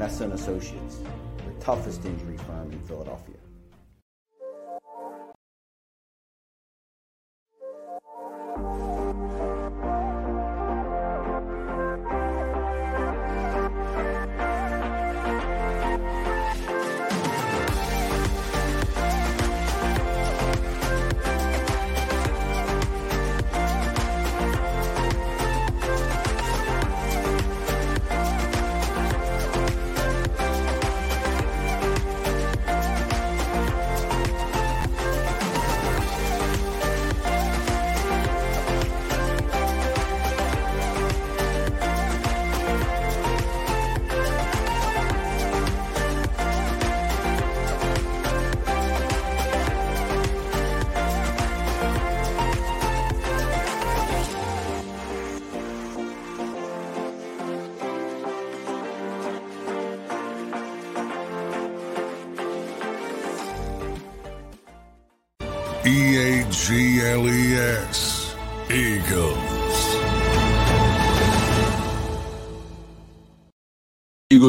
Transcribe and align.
Messa 0.00 0.24
and 0.24 0.32
Associates, 0.32 0.96
the 1.36 1.52
toughest 1.62 2.06
injury 2.06 2.38
firm 2.38 2.72
in 2.72 2.80
Philadelphia. 2.84 3.36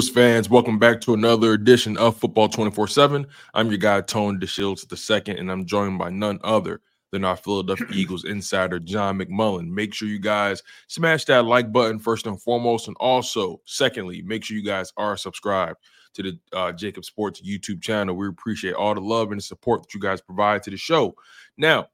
Eagles 0.02 0.16
fans, 0.16 0.50
welcome 0.50 0.80
back 0.80 1.00
to 1.00 1.14
another 1.14 1.54
edition 1.54 1.96
of 1.98 2.18
Football 2.18 2.50
24 2.50 2.88
7. 2.88 3.28
I'm 3.54 3.68
your 3.68 3.78
guy, 3.78 4.02
Tone 4.02 4.40
DeShields 4.40 5.28
II, 5.28 5.38
and 5.38 5.52
I'm 5.52 5.64
joined 5.64 6.00
by 6.00 6.10
none 6.10 6.40
other 6.44 6.82
than 7.12 7.24
our 7.24 7.38
Philadelphia 7.38 7.86
Eagles 7.94 8.26
insider, 8.26 8.80
John 8.80 9.20
McMullen. 9.20 9.70
Make 9.70 9.94
sure 9.94 10.08
you 10.08 10.18
guys 10.18 10.64
smash 10.88 11.26
that 11.26 11.46
like 11.46 11.72
button 11.72 12.00
first 12.00 12.26
and 12.26 12.42
foremost. 12.42 12.88
And 12.88 12.98
also, 13.00 13.62
secondly, 13.66 14.24
make 14.24 14.44
sure 14.44 14.58
you 14.58 14.64
guys 14.64 14.92
are 14.98 15.16
subscribed 15.16 15.78
to 16.16 16.24
the 16.24 16.40
uh, 16.52 16.72
JAKIB 16.72 17.06
Sports 17.06 17.40
YouTube 17.40 17.84
channel. 17.84 18.16
We 18.16 18.28
appreciate 18.28 18.74
all 18.74 18.96
the 18.96 19.02
love 19.02 19.30
and 19.30 19.38
the 19.38 19.44
support 19.44 19.84
that 19.84 19.94
you 19.94 20.00
guys 20.00 20.20
provide 20.20 20.64
to 20.64 20.72
the 20.72 20.78
show. 20.78 21.14
Now, 21.58 21.90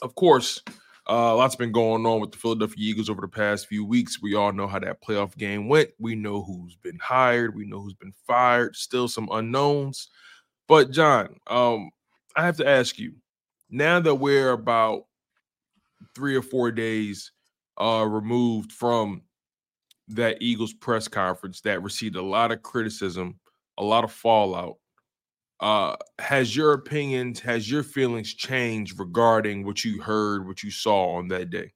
of 0.00 0.14
course, 0.14 0.62
uh, 1.10 1.34
lots 1.34 1.56
been 1.56 1.72
going 1.72 2.06
on 2.06 2.20
with 2.20 2.30
the 2.30 2.38
Philadelphia 2.38 2.76
Eagles 2.78 3.10
over 3.10 3.20
the 3.20 3.28
past 3.28 3.66
few 3.66 3.84
weeks. 3.84 4.22
We 4.22 4.36
all 4.36 4.52
know 4.52 4.68
how 4.68 4.78
that 4.78 5.02
playoff 5.02 5.36
game 5.36 5.68
went. 5.68 5.90
We 5.98 6.14
know 6.14 6.42
who's 6.42 6.76
been 6.76 7.00
hired. 7.02 7.56
We 7.56 7.66
know 7.66 7.80
who's 7.80 7.94
been 7.94 8.14
fired. 8.28 8.76
Still 8.76 9.08
some 9.08 9.28
unknowns. 9.32 10.08
But 10.68 10.92
John, 10.92 11.34
um, 11.48 11.90
I 12.36 12.46
have 12.46 12.56
to 12.58 12.68
ask 12.68 12.96
you, 12.96 13.14
now 13.70 13.98
that 13.98 14.14
we're 14.14 14.52
about 14.52 15.06
three 16.14 16.36
or 16.36 16.42
four 16.42 16.70
days 16.70 17.32
uh, 17.76 18.06
removed 18.08 18.70
from 18.70 19.22
that 20.08 20.38
Eagles 20.40 20.72
press 20.72 21.08
conference 21.08 21.60
that 21.62 21.82
received 21.82 22.14
a 22.14 22.22
lot 22.22 22.52
of 22.52 22.62
criticism, 22.62 23.38
a 23.78 23.84
lot 23.84 24.04
of 24.04 24.12
fallout. 24.12 24.76
Uh, 25.60 25.94
has 26.18 26.56
your 26.56 26.72
opinions, 26.72 27.40
has 27.40 27.70
your 27.70 27.82
feelings 27.82 28.34
changed 28.34 28.98
regarding 28.98 29.64
what 29.64 29.84
you 29.84 30.00
heard, 30.00 30.46
what 30.46 30.62
you 30.62 30.70
saw 30.70 31.16
on 31.16 31.28
that 31.28 31.50
day? 31.50 31.72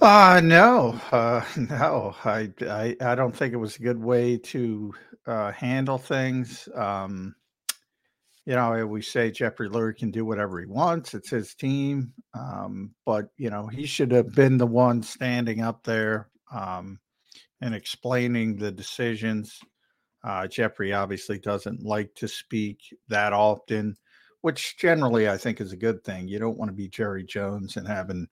Uh 0.00 0.40
no, 0.44 1.00
uh, 1.10 1.42
no. 1.56 2.14
I, 2.24 2.52
I 2.60 2.96
I 3.00 3.14
don't 3.14 3.34
think 3.34 3.54
it 3.54 3.56
was 3.56 3.76
a 3.76 3.82
good 3.82 3.98
way 3.98 4.36
to 4.36 4.94
uh, 5.26 5.52
handle 5.52 5.98
things. 5.98 6.68
Um, 6.74 7.34
you 8.46 8.54
know, 8.54 8.86
we 8.86 9.02
say 9.02 9.32
Jeffrey 9.32 9.68
Lurie 9.68 9.96
can 9.96 10.12
do 10.12 10.24
whatever 10.24 10.60
he 10.60 10.66
wants. 10.66 11.14
It's 11.14 11.30
his 11.30 11.54
team. 11.54 12.12
Um, 12.32 12.94
but, 13.04 13.28
you 13.36 13.50
know, 13.50 13.66
he 13.66 13.86
should 13.86 14.12
have 14.12 14.34
been 14.36 14.56
the 14.56 14.66
one 14.66 15.02
standing 15.02 15.62
up 15.62 15.82
there 15.82 16.28
um, 16.52 17.00
and 17.60 17.74
explaining 17.74 18.56
the 18.56 18.70
decisions. 18.70 19.58
Uh, 20.26 20.46
Jeffrey 20.48 20.92
obviously 20.92 21.38
doesn't 21.38 21.84
like 21.84 22.12
to 22.16 22.26
speak 22.26 22.80
that 23.08 23.32
often, 23.32 23.96
which 24.40 24.76
generally 24.76 25.28
I 25.28 25.36
think 25.36 25.60
is 25.60 25.72
a 25.72 25.76
good 25.76 26.02
thing. 26.02 26.26
You 26.26 26.40
don't 26.40 26.58
want 26.58 26.68
to 26.68 26.74
be 26.76 26.88
Jerry 26.88 27.22
Jones 27.22 27.76
and 27.76 27.86
having 27.86 28.26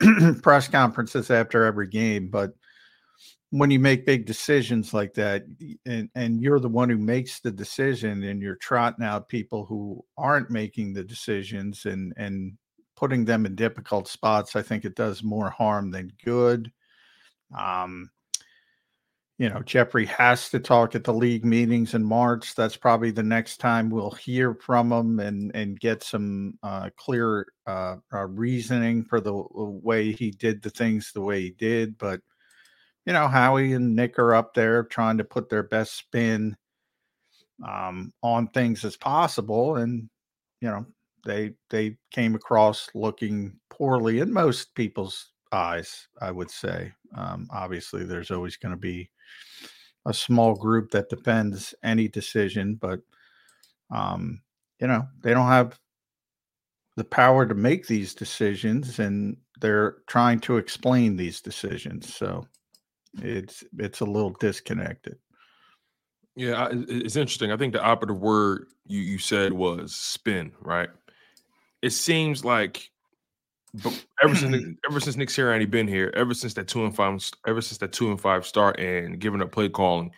press 0.42 0.66
conferences 0.66 1.30
after 1.30 1.64
every 1.64 1.88
game, 1.88 2.28
but 2.28 2.52
when 3.50 3.70
you 3.70 3.78
make 3.78 4.06
big 4.06 4.26
decisions 4.26 4.92
like 4.92 5.14
that 5.14 5.44
and, 5.84 6.10
and 6.14 6.42
you're 6.42 6.58
the 6.58 6.68
one 6.68 6.90
who 6.90 6.98
makes 6.98 7.40
the 7.40 7.50
decision 7.50 8.24
and 8.24 8.42
you're 8.42 8.56
trotting 8.56 9.04
out 9.04 9.28
people 9.28 9.64
who 9.64 10.04
aren't 10.18 10.50
making 10.50 10.92
the 10.92 11.04
decisions 11.04 11.86
and 11.86 12.12
and 12.16 12.52
putting 12.96 13.24
them 13.24 13.46
in 13.46 13.54
difficult 13.54 14.08
spots 14.08 14.56
i 14.56 14.62
think 14.62 14.84
it 14.84 14.96
does 14.96 15.22
more 15.22 15.48
harm 15.50 15.90
than 15.90 16.12
good 16.24 16.72
Um, 17.56 18.10
you 19.38 19.50
know, 19.50 19.60
Jeffrey 19.60 20.06
has 20.06 20.48
to 20.50 20.58
talk 20.58 20.94
at 20.94 21.04
the 21.04 21.12
league 21.12 21.44
meetings 21.44 21.92
in 21.92 22.02
March. 22.02 22.54
That's 22.54 22.76
probably 22.76 23.10
the 23.10 23.22
next 23.22 23.58
time 23.58 23.90
we'll 23.90 24.12
hear 24.12 24.54
from 24.54 24.90
him 24.90 25.20
and 25.20 25.54
and 25.54 25.78
get 25.78 26.02
some 26.02 26.58
uh, 26.62 26.88
clear 26.96 27.46
uh, 27.66 27.96
uh, 28.12 28.26
reasoning 28.26 29.04
for 29.04 29.20
the 29.20 29.34
way 29.52 30.12
he 30.12 30.30
did 30.30 30.62
the 30.62 30.70
things 30.70 31.12
the 31.12 31.20
way 31.20 31.42
he 31.42 31.50
did. 31.50 31.98
But 31.98 32.20
you 33.04 33.12
know, 33.12 33.28
Howie 33.28 33.74
and 33.74 33.94
Nick 33.94 34.18
are 34.18 34.34
up 34.34 34.54
there 34.54 34.84
trying 34.84 35.18
to 35.18 35.24
put 35.24 35.50
their 35.50 35.62
best 35.62 35.96
spin 35.96 36.56
um, 37.66 38.12
on 38.22 38.48
things 38.48 38.84
as 38.86 38.96
possible, 38.96 39.76
and 39.76 40.08
you 40.62 40.68
know, 40.68 40.86
they 41.26 41.52
they 41.68 41.98
came 42.10 42.34
across 42.34 42.88
looking 42.94 43.58
poorly 43.68 44.20
in 44.20 44.32
most 44.32 44.74
people's 44.74 45.30
eyes. 45.52 46.08
I 46.20 46.30
would 46.30 46.50
say. 46.50 46.92
Um, 47.14 47.48
obviously, 47.50 48.04
there's 48.04 48.30
always 48.30 48.56
going 48.56 48.74
to 48.74 48.80
be 48.80 49.10
a 50.06 50.14
small 50.14 50.54
group 50.54 50.90
that 50.92 51.08
defends 51.08 51.74
any 51.82 52.08
decision, 52.08 52.76
but 52.76 53.00
um, 53.90 54.40
you 54.80 54.86
know, 54.86 55.06
they 55.22 55.32
don't 55.32 55.48
have 55.48 55.78
the 56.96 57.04
power 57.04 57.46
to 57.46 57.54
make 57.54 57.86
these 57.86 58.14
decisions 58.14 58.98
and 58.98 59.36
they're 59.60 59.96
trying 60.06 60.40
to 60.40 60.56
explain 60.56 61.16
these 61.16 61.40
decisions. 61.40 62.14
So 62.14 62.46
it's 63.22 63.64
it's 63.78 64.00
a 64.00 64.04
little 64.04 64.30
disconnected. 64.40 65.18
Yeah, 66.34 66.68
it's 66.70 67.16
interesting. 67.16 67.50
I 67.50 67.56
think 67.56 67.72
the 67.72 67.82
operative 67.82 68.20
word 68.20 68.66
you 68.86 69.00
you 69.00 69.18
said 69.18 69.52
was 69.52 69.94
spin, 69.94 70.52
right? 70.60 70.90
It 71.82 71.90
seems 71.90 72.44
like 72.44 72.90
but 73.82 74.06
ever 74.22 74.34
since 74.34 74.76
ever 74.90 75.00
since 75.00 75.16
Nick 75.16 75.28
Sirianni 75.28 75.70
been 75.70 75.88
here, 75.88 76.12
ever 76.14 76.34
since 76.34 76.54
that 76.54 76.68
two 76.68 76.84
and 76.84 76.94
five, 76.94 77.20
ever 77.46 77.60
since 77.60 77.78
that 77.78 77.92
two 77.92 78.10
and 78.10 78.20
five 78.20 78.46
start 78.46 78.78
and 78.80 79.18
giving 79.18 79.42
up 79.42 79.52
play 79.52 79.68
calling, 79.68 80.10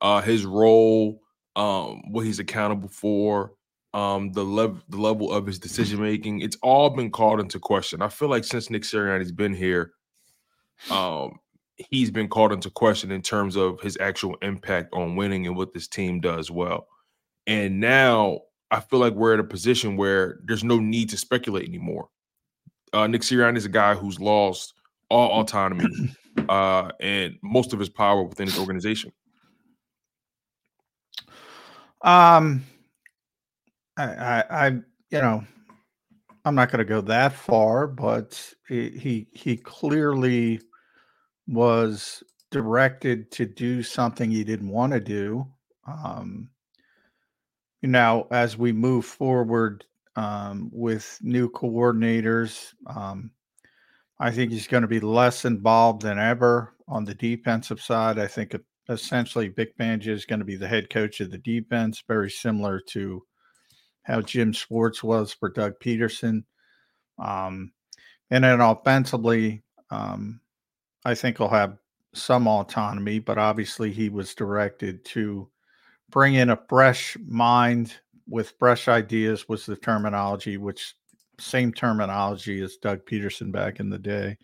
uh, 0.00 0.20
his 0.20 0.44
role, 0.44 1.20
um, 1.56 2.02
what 2.10 2.24
he's 2.24 2.38
accountable 2.38 2.88
for, 2.88 3.52
um, 3.94 4.32
the 4.32 4.44
level 4.44 4.80
the 4.88 4.98
level 5.00 5.32
of 5.32 5.46
his 5.46 5.58
decision 5.58 6.00
making, 6.00 6.40
it's 6.40 6.56
all 6.62 6.90
been 6.90 7.10
called 7.10 7.40
into 7.40 7.58
question. 7.58 8.02
I 8.02 8.08
feel 8.08 8.28
like 8.28 8.44
since 8.44 8.70
Nick 8.70 8.82
Sirianni's 8.82 9.32
been 9.32 9.54
here, 9.54 9.92
um, 10.90 11.38
he's 11.76 12.10
been 12.10 12.28
called 12.28 12.52
into 12.52 12.70
question 12.70 13.10
in 13.10 13.22
terms 13.22 13.56
of 13.56 13.80
his 13.80 13.98
actual 14.00 14.36
impact 14.42 14.92
on 14.94 15.16
winning 15.16 15.46
and 15.46 15.56
what 15.56 15.72
this 15.72 15.88
team 15.88 16.20
does 16.20 16.50
well. 16.50 16.86
And 17.46 17.80
now 17.80 18.40
I 18.70 18.80
feel 18.80 19.00
like 19.00 19.14
we're 19.14 19.34
at 19.34 19.40
a 19.40 19.44
position 19.44 19.96
where 19.96 20.38
there's 20.44 20.64
no 20.64 20.78
need 20.78 21.10
to 21.10 21.18
speculate 21.18 21.68
anymore 21.68 22.08
uh, 22.92 23.06
Nick 23.06 23.22
Sirianni 23.22 23.56
is 23.56 23.64
a 23.64 23.70
guy 23.70 23.94
who's 23.94 24.20
lost 24.20 24.74
all 25.08 25.40
autonomy 25.40 25.86
uh, 26.48 26.90
and 27.00 27.36
most 27.42 27.72
of 27.72 27.78
his 27.78 27.88
power 27.88 28.22
within 28.22 28.46
his 28.46 28.58
organization. 28.58 29.12
Um, 32.02 32.64
I, 33.96 34.04
I, 34.04 34.44
I 34.50 34.66
you 34.68 35.20
know, 35.20 35.44
I'm 36.44 36.54
not 36.54 36.70
going 36.70 36.78
to 36.78 36.84
go 36.84 37.00
that 37.02 37.32
far, 37.32 37.86
but 37.86 38.52
he, 38.68 38.90
he 38.90 39.26
he 39.32 39.56
clearly 39.56 40.60
was 41.46 42.22
directed 42.50 43.30
to 43.32 43.46
do 43.46 43.82
something 43.82 44.30
he 44.30 44.44
didn't 44.44 44.68
want 44.68 44.92
to 44.92 45.00
do. 45.00 45.46
Um, 45.86 46.50
now, 47.82 48.26
as 48.30 48.56
we 48.56 48.72
move 48.72 49.04
forward 49.04 49.84
um, 50.16 50.70
with 50.72 51.18
new 51.22 51.50
coordinators. 51.50 52.72
Um, 52.86 53.30
I 54.18 54.30
think 54.30 54.52
he's 54.52 54.68
going 54.68 54.82
to 54.82 54.88
be 54.88 55.00
less 55.00 55.44
involved 55.44 56.02
than 56.02 56.18
ever 56.18 56.74
on 56.88 57.04
the 57.04 57.14
defensive 57.14 57.80
side. 57.80 58.18
I 58.18 58.26
think 58.26 58.54
essentially 58.88 59.48
Vic 59.48 59.76
Fangio 59.76 60.08
is 60.08 60.26
going 60.26 60.38
to 60.38 60.44
be 60.44 60.56
the 60.56 60.68
head 60.68 60.90
coach 60.90 61.20
of 61.20 61.30
the 61.30 61.38
defense, 61.38 62.02
very 62.06 62.30
similar 62.30 62.80
to 62.88 63.24
how 64.02 64.20
Jim 64.20 64.52
Schwartz 64.52 65.02
was 65.02 65.32
for 65.32 65.48
Doug 65.48 65.74
Pederson. 65.82 66.44
Um, 67.18 67.72
and 68.30 68.44
then 68.44 68.60
offensively, 68.60 69.62
um, 69.90 70.40
I 71.04 71.14
think 71.14 71.38
he'll 71.38 71.48
have 71.48 71.78
some 72.14 72.46
autonomy, 72.46 73.18
but 73.18 73.38
obviously 73.38 73.92
he 73.92 74.08
was 74.08 74.34
directed 74.34 75.04
to 75.06 75.48
bring 76.10 76.34
in 76.34 76.50
a 76.50 76.62
fresh 76.68 77.16
mind 77.26 77.94
with 78.28 78.54
fresh 78.58 78.88
ideas 78.88 79.48
was 79.48 79.66
the 79.66 79.76
terminology, 79.76 80.56
which 80.56 80.94
same 81.38 81.72
terminology 81.72 82.60
as 82.62 82.76
Doug 82.76 83.04
Pederson 83.06 83.52
back 83.52 83.80
in 83.80 83.90
the 83.90 83.98
day, 83.98 84.36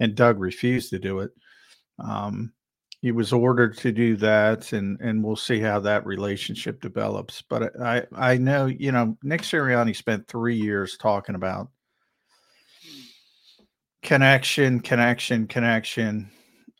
and 0.00 0.14
Doug 0.14 0.38
refused 0.38 0.90
to 0.90 0.98
do 0.98 1.20
it. 1.20 1.30
Um, 1.98 2.52
he 3.02 3.12
was 3.12 3.32
ordered 3.32 3.76
to 3.78 3.92
do 3.92 4.16
that, 4.16 4.72
and 4.72 5.00
and 5.00 5.22
we'll 5.22 5.36
see 5.36 5.60
how 5.60 5.78
that 5.80 6.06
relationship 6.06 6.80
develops. 6.80 7.42
But 7.42 7.80
I 7.80 8.04
I 8.14 8.36
know 8.36 8.66
you 8.66 8.90
know 8.92 9.16
Nick 9.22 9.42
Sirianni 9.42 9.94
spent 9.94 10.26
three 10.26 10.56
years 10.56 10.96
talking 10.96 11.34
about 11.34 11.68
connection, 14.02 14.80
connection, 14.80 15.46
connection. 15.46 16.30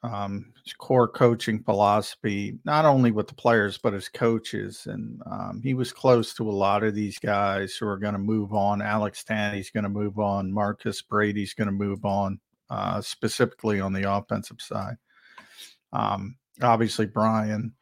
Um, 0.03 0.53
core 0.79 1.09
coaching 1.09 1.63
philosophy, 1.63 2.59
not 2.65 2.85
only 2.85 3.11
with 3.11 3.29
the 3.29 3.35
players 3.35 3.79
but 3.79 3.95
as 3.95 4.09
coaches. 4.09 4.87
And 4.87 5.21
um, 5.27 5.61
he 5.63 5.75
was 5.75 5.93
close 5.93 6.35
to 6.35 6.49
a 6.49 6.53
lot 6.53 6.85
of 6.85 6.95
these 6.95 7.19
guys 7.19 7.75
who 7.75 7.89
are 7.89 7.99
going 7.99 8.13
to 8.13 8.19
move 8.19 8.53
on. 8.53 8.83
Alex 8.83 9.25
Tanney's 9.25 9.71
going 9.71 9.85
to 9.85 9.91
move 9.91 10.19
on. 10.19 10.53
Marcus 10.53 11.03
Brady's 11.03 11.55
going 11.55 11.67
to 11.67 11.73
move 11.73 12.05
on, 12.05 12.39
uh, 12.71 13.01
specifically 13.01 13.81
on 13.81 13.93
the 13.93 14.11
offensive 14.11 14.61
side. 14.61 14.97
Um, 15.93 16.37
obviously, 16.63 17.07
Brian. 17.07 17.73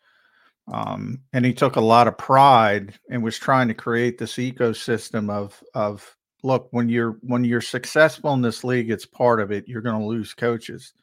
Um, 0.72 1.20
and 1.32 1.44
he 1.44 1.52
took 1.52 1.76
a 1.76 1.81
lot 1.81 2.08
of 2.08 2.17
pride 2.17 2.94
and 3.10 3.22
was 3.22 3.38
trying 3.38 3.69
to 3.69 3.75
create 3.75 4.17
this 4.17 4.34
ecosystem 4.34 5.31
of 5.31 5.62
of 5.75 6.17
look 6.43 6.69
when 6.70 6.88
you're 6.88 7.19
when 7.20 7.44
you're 7.44 7.60
successful 7.60 8.32
in 8.32 8.40
this 8.40 8.64
league, 8.64 8.90
it's 8.90 9.05
part 9.05 9.40
of 9.40 9.52
it. 9.52 9.69
You're 9.69 9.82
going 9.82 10.00
to 10.00 10.06
lose 10.06 10.32
coaches 10.32 10.94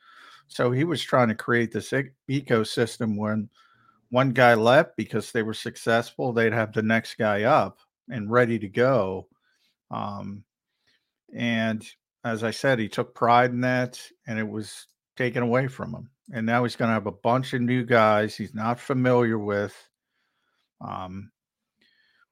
so 0.52 0.70
he 0.70 0.84
was 0.84 1.02
trying 1.02 1.30
to 1.30 1.36
create 1.36 1.72
this 1.72 1.94
ecosystem 2.30 3.18
when 3.18 3.50
one 4.10 4.32
guy 4.32 4.54
left 4.54 4.98
because 4.98 5.32
they 5.32 5.44
were 5.44 5.54
successful, 5.54 6.34
they'd 6.34 6.52
have 6.52 6.74
the 6.74 6.82
next 6.82 7.16
guy 7.18 7.44
up 7.44 7.80
and 8.10 8.30
ready 8.30 8.60
to 8.60 8.68
go. 8.68 9.28
Um, 9.90 10.44
and 11.34 11.86
as 12.26 12.44
I 12.44 12.52
said, 12.52 12.80
he 12.80 12.90
took 12.90 13.16
pride 13.16 13.52
in 13.52 13.62
that 13.62 14.02
and 14.28 14.38
it 14.38 14.48
was 14.48 14.88
taken 15.16 15.42
away 15.42 15.68
from 15.68 15.96
him. 15.96 16.10
And 16.34 16.46
now 16.46 16.64
he's 16.64 16.76
going 16.76 16.90
to 16.90 16.94
have 16.94 17.08
a 17.08 17.12
bunch 17.12 17.54
of 17.54 17.62
new 17.62 17.86
guys 17.86 18.36
he's 18.36 18.54
not 18.54 18.78
familiar 18.78 19.40
with. 19.40 19.76
Um, 20.82 21.32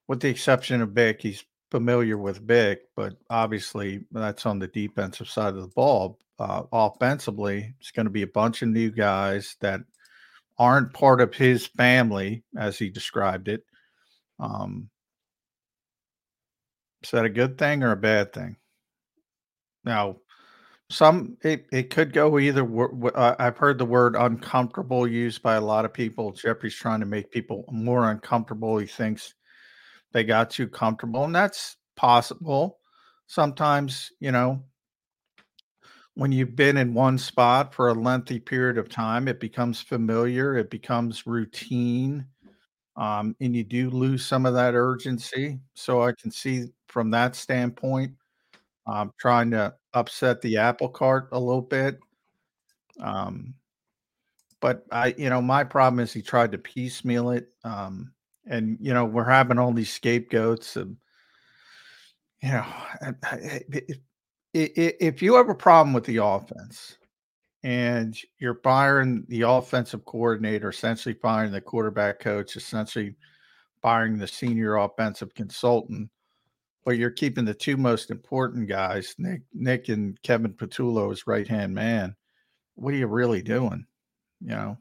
with 0.09 0.19
the 0.19 0.27
exception 0.27 0.81
of 0.81 0.91
Vic, 0.91 1.21
he's 1.21 1.45
familiar 1.71 2.17
with 2.17 2.45
Vic, 2.45 2.81
but 2.97 3.13
obviously 3.29 4.01
that's 4.11 4.45
on 4.45 4.59
the 4.59 4.67
defensive 4.67 5.29
side 5.29 5.55
of 5.55 5.61
the 5.61 5.67
ball 5.67 6.19
uh, 6.39 6.63
offensively, 6.71 7.75
it's 7.79 7.91
going 7.91 8.05
to 8.05 8.11
be 8.11 8.21
a 8.21 8.27
bunch 8.27 8.61
of 8.61 8.69
new 8.69 8.91
guys 8.91 9.55
that 9.61 9.81
aren't 10.57 10.93
part 10.93 11.21
of 11.21 11.33
his 11.33 11.67
family, 11.67 12.43
as 12.57 12.77
he 12.77 12.89
described 12.89 13.47
it. 13.47 13.63
Um, 14.39 14.89
is 17.03 17.11
that 17.11 17.25
a 17.25 17.29
good 17.29 17.57
thing 17.57 17.83
or 17.83 17.91
a 17.91 17.97
bad 17.97 18.33
thing? 18.33 18.57
Now, 19.85 20.17
some 20.89 21.37
it, 21.43 21.67
it 21.71 21.91
could 21.91 22.13
go 22.13 22.39
either. 22.39 22.67
I've 23.15 23.57
heard 23.57 23.77
the 23.77 23.85
word 23.85 24.15
uncomfortable 24.15 25.07
used 25.07 25.41
by 25.41 25.55
a 25.55 25.61
lot 25.61 25.85
of 25.85 25.93
people. 25.93 26.31
Jeffrey's 26.31 26.75
trying 26.75 26.99
to 26.99 27.05
make 27.05 27.31
people 27.31 27.63
more 27.71 28.09
uncomfortable. 28.09 28.77
He 28.77 28.87
thinks 28.87 29.33
they 30.11 30.23
got 30.23 30.49
too 30.49 30.67
comfortable, 30.67 31.23
and 31.23 31.35
that's 31.35 31.77
possible. 31.95 32.79
Sometimes, 33.27 34.11
you 34.19 34.31
know, 34.31 34.63
when 36.15 36.31
you've 36.31 36.55
been 36.55 36.77
in 36.77 36.93
one 36.93 37.17
spot 37.17 37.73
for 37.73 37.89
a 37.89 37.93
lengthy 37.93 38.39
period 38.39 38.77
of 38.77 38.89
time, 38.89 39.27
it 39.27 39.39
becomes 39.39 39.81
familiar, 39.81 40.57
it 40.57 40.69
becomes 40.69 41.25
routine, 41.25 42.25
um, 42.97 43.35
and 43.39 43.55
you 43.55 43.63
do 43.63 43.89
lose 43.89 44.25
some 44.25 44.45
of 44.45 44.53
that 44.53 44.73
urgency. 44.73 45.59
So 45.75 46.01
I 46.01 46.11
can 46.11 46.31
see 46.31 46.65
from 46.87 47.09
that 47.11 47.35
standpoint, 47.35 48.13
um, 48.87 49.13
trying 49.19 49.51
to 49.51 49.73
upset 49.93 50.41
the 50.41 50.57
apple 50.57 50.89
cart 50.89 51.29
a 51.31 51.39
little 51.39 51.61
bit. 51.61 51.99
Um, 52.99 53.53
but 54.59 54.85
I, 54.91 55.15
you 55.17 55.29
know, 55.29 55.41
my 55.41 55.63
problem 55.63 55.99
is 56.01 56.11
he 56.11 56.21
tried 56.21 56.51
to 56.51 56.57
piecemeal 56.57 57.31
it. 57.31 57.47
Um, 57.63 58.11
and 58.45 58.77
you 58.81 58.93
know, 58.93 59.05
we're 59.05 59.23
having 59.29 59.57
all 59.57 59.71
these 59.71 59.93
scapegoats 59.93 60.75
and 60.75 60.97
you 62.41 62.49
know, 62.49 62.65
it, 63.31 63.99
if 64.53 65.21
you 65.21 65.35
have 65.35 65.49
a 65.49 65.55
problem 65.55 65.93
with 65.93 66.05
the 66.05 66.17
offense 66.17 66.97
and 67.63 68.17
you're 68.39 68.59
firing 68.63 69.25
the 69.27 69.41
offensive 69.41 70.05
coordinator, 70.05 70.69
essentially 70.69 71.13
firing 71.13 71.51
the 71.51 71.61
quarterback 71.61 72.19
coach, 72.19 72.55
essentially 72.55 73.15
firing 73.81 74.17
the 74.17 74.27
senior 74.27 74.77
offensive 74.77 75.33
consultant, 75.33 76.09
but 76.85 76.97
you're 76.97 77.11
keeping 77.11 77.45
the 77.45 77.53
two 77.53 77.77
most 77.77 78.09
important 78.09 78.67
guys, 78.67 79.13
Nick, 79.17 79.41
Nick 79.53 79.89
and 79.89 80.19
Kevin 80.23 80.53
Patullo, 80.53 81.11
as 81.11 81.27
right 81.27 81.47
hand 81.47 81.73
man. 81.73 82.15
what 82.75 82.93
are 82.93 82.97
you 82.97 83.07
really 83.07 83.41
doing? 83.41 83.85
You 84.41 84.49
know, 84.49 84.77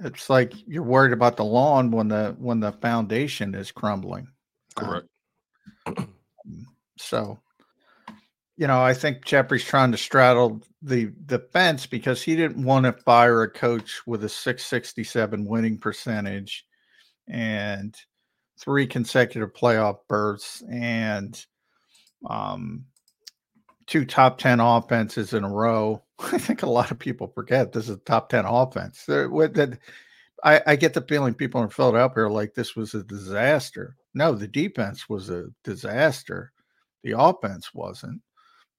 it's 0.00 0.28
like 0.28 0.52
you're 0.66 0.82
worried 0.82 1.12
about 1.12 1.36
the 1.36 1.44
lawn 1.44 1.90
when 1.90 2.08
the 2.08 2.36
when 2.38 2.60
the 2.60 2.72
foundation 2.72 3.54
is 3.54 3.72
crumbling. 3.72 4.28
Correct. 4.76 5.06
Um, 5.86 6.14
so, 6.98 7.40
you 8.60 8.66
know, 8.66 8.82
I 8.82 8.92
think 8.92 9.24
Jeffrey's 9.24 9.64
trying 9.64 9.90
to 9.92 9.96
straddle 9.96 10.60
the 10.82 11.10
the 11.24 11.38
fence 11.38 11.86
because 11.86 12.20
he 12.20 12.36
didn't 12.36 12.62
want 12.62 12.84
to 12.84 12.92
fire 12.92 13.40
a 13.40 13.50
coach 13.50 14.02
with 14.06 14.22
a 14.22 14.28
667 14.28 15.46
winning 15.46 15.78
percentage 15.78 16.66
and 17.26 17.96
three 18.58 18.86
consecutive 18.86 19.54
playoff 19.54 20.00
berths 20.08 20.62
and 20.70 21.46
um 22.28 22.84
two 23.86 24.04
top 24.04 24.36
10 24.36 24.60
offenses 24.60 25.32
in 25.32 25.42
a 25.42 25.50
row. 25.50 26.02
I 26.18 26.36
think 26.36 26.62
a 26.62 26.68
lot 26.68 26.90
of 26.90 26.98
people 26.98 27.32
forget 27.34 27.72
this 27.72 27.84
is 27.88 27.96
a 27.96 28.00
top 28.00 28.28
10 28.28 28.44
offense. 28.44 29.06
That 29.06 29.78
I, 30.44 30.60
I 30.66 30.76
get 30.76 30.92
the 30.92 31.00
feeling 31.00 31.32
people 31.32 31.62
in 31.62 31.70
Philadelphia 31.70 32.24
are 32.24 32.30
like 32.30 32.52
this 32.52 32.76
was 32.76 32.92
a 32.92 33.02
disaster. 33.04 33.96
No, 34.12 34.34
the 34.34 34.48
defense 34.48 35.08
was 35.08 35.30
a 35.30 35.46
disaster. 35.64 36.52
The 37.02 37.18
offense 37.18 37.72
wasn't. 37.72 38.20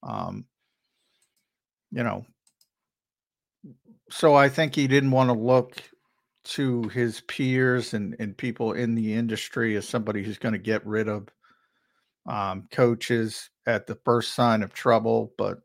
Um, 0.02 0.46
you 1.90 2.02
know, 2.02 2.24
so 4.10 4.34
I 4.34 4.48
think 4.48 4.74
he 4.74 4.86
didn't 4.86 5.10
want 5.10 5.30
to 5.30 5.34
look 5.34 5.82
to 6.44 6.82
his 6.88 7.20
peers 7.22 7.94
and, 7.94 8.16
and 8.18 8.36
people 8.36 8.72
in 8.72 8.94
the 8.94 9.14
industry 9.14 9.76
as 9.76 9.88
somebody 9.88 10.22
who's 10.22 10.38
going 10.38 10.54
to 10.54 10.58
get 10.58 10.84
rid 10.86 11.08
of 11.08 11.28
um, 12.26 12.68
coaches 12.70 13.50
at 13.66 13.86
the 13.86 13.94
first 14.04 14.34
sign 14.34 14.62
of 14.62 14.72
trouble. 14.72 15.32
But 15.38 15.58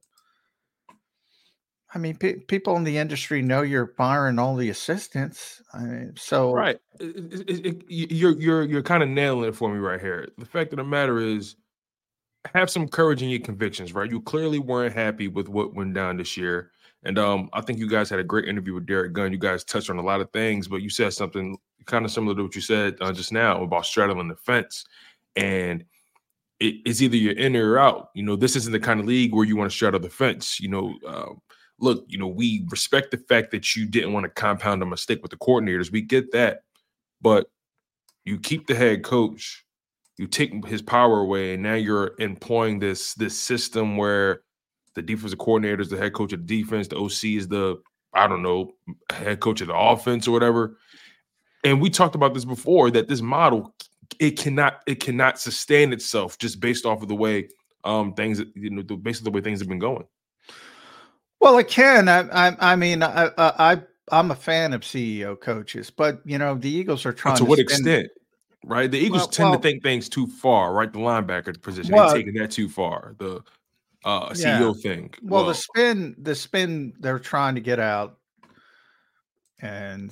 I 1.94 2.00
mean, 2.00 2.18
pe- 2.18 2.40
people 2.40 2.76
in 2.76 2.84
the 2.84 2.98
industry 2.98 3.42
know 3.42 3.62
you're 3.62 3.94
firing 3.98 4.40
all 4.40 4.56
the 4.56 4.70
assistants. 4.70 5.62
I 5.74 5.80
mean, 5.84 6.14
so 6.18 6.54
right, 6.54 6.80
it, 7.00 7.50
it, 7.50 7.66
it, 7.66 7.84
you're 7.88 8.38
you're 8.38 8.64
you're 8.64 8.84
kind 8.84 9.04
of 9.04 9.10
nailing 9.10 9.50
it 9.50 9.56
for 9.56 9.74
me 9.74 9.80
right 9.80 10.00
here. 10.00 10.28
The 10.38 10.46
fact 10.46 10.74
of 10.74 10.78
the 10.78 10.84
matter 10.84 11.18
is, 11.20 11.56
have 12.54 12.70
some 12.70 12.88
courage 12.88 13.22
in 13.22 13.30
your 13.30 13.40
convictions. 13.40 13.94
Right, 13.94 14.10
you 14.10 14.22
clearly 14.22 14.60
weren't 14.60 14.96
happy 14.96 15.28
with 15.28 15.50
what 15.50 15.74
went 15.74 15.94
down 15.94 16.18
this 16.18 16.38
year. 16.38 16.72
And 17.04 17.18
um, 17.20 17.50
I 17.54 17.62
think 17.62 17.80
you 17.80 17.88
guys 17.88 18.10
had 18.10 18.20
a 18.20 18.24
great 18.24 18.50
interview 18.50 18.74
with 18.74 18.86
Derrick 18.86 19.14
Gunn. 19.14 19.32
You 19.32 19.38
guys 19.38 19.64
touched 19.64 19.90
on 19.90 19.98
a 19.98 20.04
lot 20.04 20.20
of 20.20 20.32
things, 20.32 20.68
but 20.68 20.82
you 20.82 20.90
said 20.90 21.14
something 21.14 21.58
kind 21.86 22.04
of 22.04 22.12
similar 22.12 22.36
to 22.36 22.44
what 22.44 22.56
you 22.56 22.62
said 22.62 22.98
uh, 23.00 23.14
just 23.14 23.32
now 23.32 23.64
about 23.64 23.86
straddling 23.86 24.28
the 24.28 24.36
fence. 24.36 24.84
And 25.36 25.86
it, 26.60 26.76
it's 26.86 27.02
either 27.02 27.16
you're 27.16 27.34
in 27.34 27.56
or 27.56 27.78
out. 27.78 28.10
You 28.14 28.24
know, 28.24 28.36
this 28.36 28.56
isn't 28.56 28.74
the 28.74 28.80
kind 28.80 29.00
of 29.00 29.06
league 29.06 29.34
where 29.34 29.46
you 29.46 29.56
want 29.56 29.72
to 29.72 29.76
straddle 29.76 30.00
the 30.00 30.10
fence. 30.10 30.60
You 30.60 30.70
know, 30.70 30.96
uh, 31.08 31.34
look, 31.80 32.04
you 32.08 32.18
know, 32.18 32.28
we 32.28 32.66
respect 32.70 33.12
the 33.12 33.18
fact 33.18 33.52
that 33.52 33.76
you 33.76 33.86
didn't 33.86 34.14
want 34.14 34.26
to 34.26 34.30
compound 34.30 34.82
a 34.82 34.86
mistake 34.86 35.22
with 35.22 35.32
the 35.32 35.38
coordinators. 35.38 35.92
We 35.92 36.02
get 36.02 36.32
that, 36.32 36.64
but 37.22 37.50
you 38.26 38.40
keep 38.40 38.68
the 38.68 38.76
head 38.76 39.04
coach, 39.04 39.64
you 40.18 40.28
take 40.28 40.66
his 40.66 40.82
power 40.82 41.20
away, 41.20 41.54
and 41.54 41.64
now 41.64 41.76
you're 41.76 42.16
employing 42.20 42.80
this 42.80 43.14
this 43.16 43.40
system 43.40 43.98
where 43.98 44.42
the 44.96 45.02
defensive 45.02 45.38
coordinator 45.38 45.82
is 45.82 45.90
the 45.90 45.98
head 45.98 46.14
coach 46.14 46.34
of 46.34 46.46
the 46.46 46.62
defense, 46.62 46.88
the 46.88 46.98
OC 46.98 47.24
is 47.26 47.48
the 47.48 47.80
I 48.14 48.28
don't 48.28 48.42
know 48.42 48.74
head 49.12 49.40
coach 49.40 49.62
of 49.62 49.68
the 49.68 49.78
offense 49.78 50.28
or 50.28 50.32
whatever. 50.32 50.78
And 51.64 51.82
we 51.82 51.90
talked 51.90 52.16
about 52.16 52.34
this 52.34 52.46
before 52.46 52.90
that 52.92 53.08
this 53.08 53.22
model 53.22 53.76
it 54.20 54.32
cannot 54.40 54.82
it 54.88 55.00
cannot 55.00 55.40
sustain 55.40 55.94
itself 55.94 56.38
just 56.40 56.60
based 56.60 56.86
off 56.86 57.02
of 57.02 57.08
the 57.10 57.16
way 57.16 57.50
um 57.84 58.14
things 58.14 58.42
you 58.56 58.70
know 58.70 58.82
based 58.82 59.22
on 59.22 59.26
the 59.26 59.32
way 59.32 59.42
things 59.42 59.60
have 59.60 59.70
been 59.70 59.80
going. 59.80 60.06
Well, 61.40 61.60
it 61.60 61.68
can. 61.68 62.10
I 62.10 62.22
I, 62.30 62.72
I 62.72 62.76
mean 62.76 63.04
I, 63.04 63.30
I 63.38 63.82
I'm 64.10 64.32
a 64.32 64.36
fan 64.36 64.74
of 64.74 64.82
CEO 64.82 65.40
coaches, 65.40 65.92
but 65.92 66.22
you 66.26 66.38
know 66.38 66.56
the 66.56 66.70
Eagles 66.70 67.06
are 67.06 67.14
trying. 67.14 67.36
to, 67.36 67.44
to 67.44 67.46
what 67.46 67.60
spend, 67.60 67.72
extent? 67.72 68.08
Right, 68.68 68.92
the 68.92 68.98
Eagles 69.00 69.22
Well- 69.22 69.28
tend 69.28 69.50
well- 69.52 69.60
to 69.60 69.64
think 69.64 69.82
things 69.82 70.10
too 70.10 70.28
far. 70.28 70.74
Right, 70.74 70.92
the 70.92 71.00
linebacker 71.00 71.60
position, 71.62 71.96
Well- 71.96 72.10
they're 72.10 72.18
taking 72.18 72.34
that 72.42 72.52
too 72.52 72.68
far. 72.68 73.16
The 73.18 73.42
uh, 74.04 74.34
Yeah. 74.36 74.60
CEO 74.60 74.74
thing. 74.74 75.14
Well, 75.22 75.46
the 75.46 75.54
spin, 75.56 76.16
the 76.20 76.36
spin 76.36 76.94
they're 77.00 77.18
trying 77.20 77.56
to 77.56 77.62
get 77.62 77.80
out, 77.80 78.20
and 79.62 80.12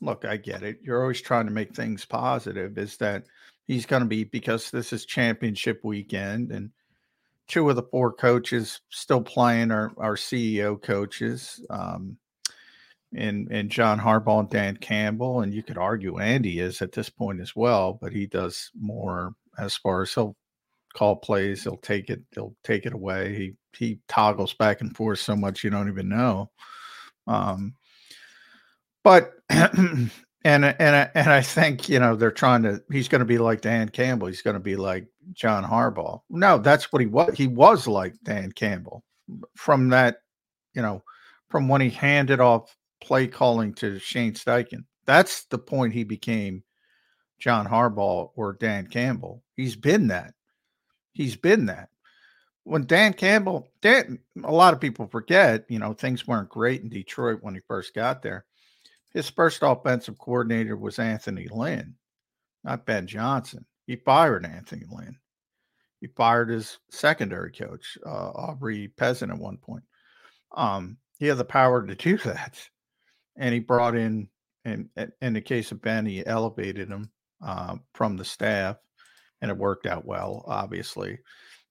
look, 0.00 0.24
I 0.24 0.36
get 0.36 0.62
it. 0.62 0.78
You're 0.82 1.00
always 1.02 1.20
trying 1.20 1.46
to 1.46 1.52
make 1.52 1.74
things 1.74 2.04
positive. 2.04 2.78
Is 2.78 2.96
that 2.98 3.24
he's 3.66 3.86
going 3.86 4.02
to 4.02 4.08
be 4.08 4.24
because 4.24 4.70
this 4.70 4.92
is 4.92 5.04
championship 5.06 5.80
weekend, 5.82 6.52
and 6.52 6.70
two 7.48 7.68
of 7.68 7.76
the 7.76 7.82
four 7.82 8.12
coaches 8.12 8.80
still 8.90 9.22
playing 9.22 9.70
are 9.70 9.92
are 9.96 10.16
CEO 10.16 10.76
coaches, 10.80 11.64
um, 11.70 12.16
and 13.14 13.48
and 13.50 13.70
John 13.70 13.98
Harbaugh 13.98 14.40
and 14.40 14.50
Dan 14.50 14.76
Campbell, 14.76 15.40
and 15.40 15.52
you 15.52 15.62
could 15.62 15.78
argue 15.78 16.18
Andy 16.18 16.60
is 16.60 16.80
at 16.82 16.92
this 16.92 17.10
point 17.10 17.40
as 17.40 17.56
well, 17.56 17.98
but 18.00 18.12
he 18.12 18.26
does 18.26 18.70
more 18.78 19.34
as 19.58 19.76
far 19.76 20.02
as 20.02 20.14
he'll 20.14 20.36
call 20.94 21.16
plays. 21.16 21.62
He'll 21.62 21.76
take 21.76 22.10
it. 22.10 22.22
He'll 22.34 22.54
take 22.64 22.86
it 22.86 22.92
away. 22.92 23.34
He 23.34 23.54
he 23.76 23.98
toggles 24.08 24.54
back 24.54 24.80
and 24.80 24.96
forth 24.96 25.18
so 25.18 25.36
much 25.36 25.64
you 25.64 25.70
don't 25.70 25.88
even 25.88 26.08
know. 26.08 26.50
Um, 27.26 27.74
but 29.02 29.32
and 29.50 30.10
and 30.44 30.64
and 30.78 31.30
I 31.30 31.40
think 31.42 31.88
you 31.88 31.98
know 31.98 32.16
they're 32.16 32.30
trying 32.30 32.62
to. 32.62 32.82
He's 32.90 33.08
going 33.08 33.20
to 33.20 33.26
be 33.26 33.38
like 33.38 33.60
Dan 33.60 33.88
Campbell. 33.88 34.28
He's 34.28 34.42
going 34.42 34.54
to 34.54 34.60
be 34.60 34.76
like 34.76 35.06
John 35.32 35.64
Harbaugh. 35.64 36.20
No, 36.30 36.58
that's 36.58 36.92
what 36.92 37.00
he 37.00 37.06
was. 37.06 37.34
He 37.36 37.46
was 37.46 37.86
like 37.86 38.14
Dan 38.22 38.52
Campbell 38.52 39.04
from 39.56 39.88
that. 39.90 40.18
You 40.74 40.82
know, 40.82 41.02
from 41.48 41.68
when 41.68 41.80
he 41.80 41.90
handed 41.90 42.38
off 42.38 42.76
play 43.00 43.26
calling 43.26 43.74
to 43.74 43.98
Shane 43.98 44.34
Steichen. 44.34 44.84
That's 45.06 45.44
the 45.46 45.58
point 45.58 45.92
he 45.92 46.04
became 46.04 46.62
John 47.38 47.66
Harbaugh 47.66 48.30
or 48.36 48.52
Dan 48.54 48.86
Campbell. 48.86 49.42
He's 49.56 49.76
been 49.76 50.08
that 50.08 50.34
he's 51.12 51.36
been 51.36 51.66
that. 51.66 51.88
When 52.64 52.86
Dan 52.86 53.14
Campbell, 53.14 53.68
Dan, 53.80 54.18
a 54.44 54.52
lot 54.52 54.74
of 54.74 54.80
people 54.80 55.06
forget, 55.06 55.64
you 55.68 55.78
know, 55.78 55.92
things 55.92 56.26
weren't 56.26 56.48
great 56.48 56.82
in 56.82 56.88
Detroit 56.88 57.38
when 57.42 57.54
he 57.54 57.60
first 57.66 57.94
got 57.94 58.22
there. 58.22 58.44
His 59.12 59.28
first 59.28 59.60
offensive 59.62 60.18
coordinator 60.18 60.76
was 60.76 60.98
Anthony 60.98 61.48
Lynn, 61.50 61.94
not 62.62 62.86
Ben 62.86 63.06
Johnson. 63.06 63.64
He 63.86 63.96
fired 63.96 64.46
Anthony 64.46 64.84
Lynn. 64.88 65.16
He 66.00 66.06
fired 66.06 66.50
his 66.50 66.78
secondary 66.90 67.50
coach, 67.50 67.98
uh, 68.06 68.30
Aubrey 68.30 68.88
Pleasant, 68.88 69.32
at 69.32 69.38
one 69.38 69.56
point. 69.56 69.82
Um, 70.52 70.96
he 71.18 71.26
had 71.26 71.38
the 71.38 71.44
power 71.44 71.84
to 71.84 71.94
do 71.94 72.16
that, 72.24 72.56
and 73.40 73.52
he 73.52 73.58
brought 73.58 73.96
in, 73.96 74.28
and 74.64 74.88
in 75.20 75.32
the 75.32 75.40
case 75.40 75.72
of 75.72 75.82
Ben, 75.82 76.06
he 76.06 76.24
elevated 76.24 76.88
him 76.88 77.10
uh, 77.42 77.76
from 77.94 78.16
the 78.16 78.24
staff 78.24 78.76
and 79.40 79.50
it 79.50 79.56
worked 79.56 79.86
out 79.86 80.04
well, 80.04 80.44
obviously. 80.46 81.18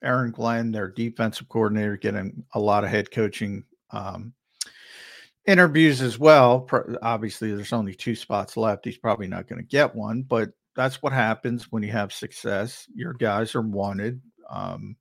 Aaron 0.03 0.31
Glenn, 0.31 0.71
their 0.71 0.89
defensive 0.89 1.47
coordinator, 1.47 1.95
getting 1.95 2.43
a 2.53 2.59
lot 2.59 2.83
of 2.83 2.89
head 2.89 3.11
coaching 3.11 3.63
um, 3.91 4.33
interviews 5.45 6.01
as 6.01 6.17
well. 6.17 6.67
Obviously, 7.01 7.53
there's 7.53 7.73
only 7.73 7.93
two 7.93 8.15
spots 8.15 8.57
left. 8.57 8.85
He's 8.85 8.97
probably 8.97 9.27
not 9.27 9.47
going 9.47 9.61
to 9.61 9.67
get 9.67 9.95
one, 9.95 10.23
but 10.23 10.49
that's 10.75 11.03
what 11.03 11.13
happens 11.13 11.71
when 11.71 11.83
you 11.83 11.91
have 11.91 12.11
success. 12.11 12.87
Your 12.95 13.13
guys 13.13 13.53
are 13.53 13.61
wanted. 13.61 14.21
Um, 14.49 14.95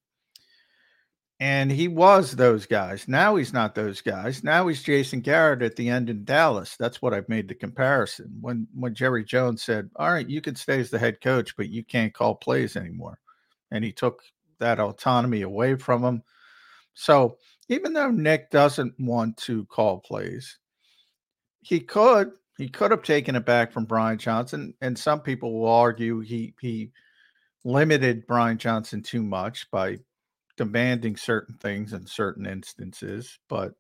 and 1.40 1.71
he 1.71 1.87
was 1.87 2.33
those 2.33 2.66
guys. 2.66 3.07
Now 3.07 3.37
he's 3.37 3.52
not 3.52 3.75
those 3.75 4.00
guys. 4.00 4.42
Now 4.42 4.66
he's 4.66 4.83
Jason 4.83 5.21
Garrett 5.21 5.62
at 5.62 5.76
the 5.76 5.88
end 5.88 6.11
in 6.11 6.25
Dallas. 6.25 6.76
That's 6.76 7.00
what 7.00 7.14
I've 7.14 7.28
made 7.28 7.49
the 7.49 7.54
comparison. 7.54 8.37
When 8.40 8.66
when 8.75 8.95
Jerry 8.95 9.25
Jones 9.25 9.62
said, 9.62 9.90
"All 9.97 10.12
right, 10.12 10.28
you 10.28 10.40
can 10.40 10.57
stay 10.57 10.80
as 10.80 10.90
the 10.90 10.99
head 10.99 11.21
coach, 11.21 11.57
but 11.57 11.68
you 11.68 11.85
can't 11.85 12.14
call 12.14 12.35
plays 12.35 12.76
anymore," 12.76 13.18
and 13.71 13.85
he 13.85 13.92
took 13.92 14.23
that 14.59 14.80
autonomy 14.80 15.42
away 15.42 15.76
from 15.76 16.02
him. 16.02 16.23
So 16.95 17.38
even 17.68 17.92
though 17.92 18.11
Nick 18.11 18.50
doesn't 18.50 18.95
want 18.99 19.37
to 19.38 19.64
call 19.66 20.00
plays, 20.00 20.59
he 21.61 21.80
could. 21.80 22.33
He 22.57 22.68
could 22.68 22.90
have 22.90 23.04
taken 23.04 23.37
it 23.37 23.47
back 23.47 23.71
from 23.71 23.85
Brian 23.85 24.18
Johnson, 24.18 24.75
and 24.80 24.99
some 24.99 25.21
people 25.21 25.61
will 25.61 25.68
argue 25.68 26.18
he 26.18 26.54
he 26.61 26.90
limited 27.64 28.26
Brian 28.26 28.59
Johnson 28.59 29.00
too 29.02 29.23
much 29.23 29.71
by 29.71 29.99
demanding 30.59 31.17
certain 31.17 31.55
things 31.55 31.95
in 31.95 32.05
certain 32.05 32.45
instances. 32.45 33.38
But 33.49 33.73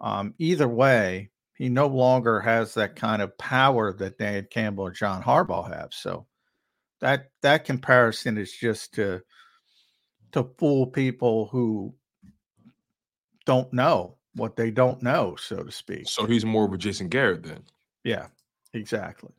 um, 0.00 0.34
either 0.38 0.66
way, 0.66 1.30
he 1.54 1.68
no 1.68 1.86
longer 1.86 2.40
has 2.40 2.74
that 2.74 2.96
kind 2.96 3.22
of 3.22 3.38
power 3.38 3.92
that 3.92 4.18
Dan 4.18 4.48
Campbell 4.50 4.86
or 4.86 4.90
John 4.90 5.22
Harbaugh 5.22 5.72
have. 5.72 5.92
So 5.92 6.26
that 7.00 7.30
that 7.42 7.64
comparison 7.64 8.38
is 8.38 8.52
just 8.52 8.94
to 8.94 9.22
to 10.32 10.44
fool 10.58 10.86
people 10.86 11.48
who 11.52 11.94
don't 13.44 13.72
know 13.72 14.16
what 14.34 14.56
they 14.56 14.70
don't 14.70 15.02
know, 15.02 15.36
so 15.36 15.62
to 15.62 15.70
speak. 15.70 16.08
so 16.08 16.24
he's 16.24 16.44
more 16.44 16.64
of 16.64 16.72
a 16.72 16.78
Jason 16.78 17.08
Garrett 17.08 17.42
then. 17.42 17.62
Yeah, 18.02 18.28
exactly. 18.72 19.32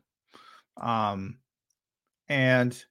Um, 0.80 1.38
and 2.28 2.84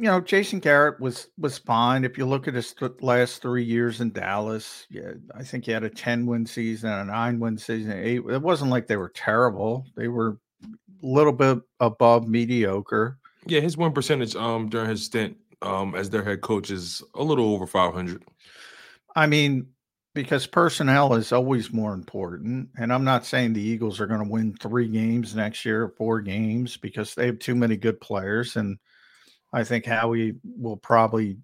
you 0.00 0.06
know, 0.06 0.18
Jason 0.18 0.60
Garrett 0.60 0.98
was 0.98 1.28
was 1.36 1.58
fine. 1.58 2.04
If 2.04 2.16
you 2.16 2.24
look 2.24 2.48
at 2.48 2.54
his 2.54 2.72
th- 2.72 2.92
last 3.02 3.42
three 3.42 3.62
years 3.62 4.00
in 4.00 4.12
Dallas, 4.12 4.86
yeah, 4.88 5.12
I 5.34 5.42
think 5.42 5.66
he 5.66 5.72
had 5.72 5.84
a 5.84 5.90
ten 5.90 6.24
win 6.24 6.46
season, 6.46 6.90
a 6.90 7.04
nine 7.04 7.38
win 7.38 7.58
season, 7.58 7.92
eight. 7.92 8.22
It 8.26 8.40
wasn't 8.40 8.70
like 8.70 8.86
they 8.86 8.96
were 8.96 9.10
terrible. 9.10 9.84
They 9.96 10.08
were 10.08 10.38
a 10.64 11.06
little 11.06 11.34
bit 11.34 11.58
above 11.80 12.26
mediocre. 12.26 13.18
Yeah, 13.44 13.60
his 13.60 13.76
win 13.76 13.92
percentage 13.92 14.34
um 14.36 14.70
during 14.70 14.88
his 14.88 15.04
stint 15.04 15.36
um 15.60 15.94
as 15.94 16.08
their 16.08 16.24
head 16.24 16.40
coach 16.40 16.70
is 16.70 17.02
a 17.14 17.22
little 17.22 17.52
over 17.52 17.66
five 17.66 17.92
hundred. 17.92 18.24
I 19.14 19.26
mean, 19.26 19.66
because 20.14 20.46
personnel 20.46 21.12
is 21.12 21.30
always 21.30 21.74
more 21.74 21.92
important. 21.92 22.70
And 22.78 22.90
I'm 22.90 23.04
not 23.04 23.26
saying 23.26 23.52
the 23.52 23.60
Eagles 23.60 24.00
are 24.00 24.06
going 24.06 24.24
to 24.24 24.30
win 24.30 24.54
three 24.54 24.88
games 24.88 25.34
next 25.34 25.66
year, 25.66 25.92
four 25.98 26.22
games, 26.22 26.78
because 26.78 27.14
they 27.14 27.26
have 27.26 27.38
too 27.38 27.54
many 27.54 27.76
good 27.76 28.00
players. 28.00 28.56
And 28.56 28.78
I 29.52 29.64
think 29.64 29.84
Howie 29.84 30.34
will 30.44 30.76
probably 30.76 31.38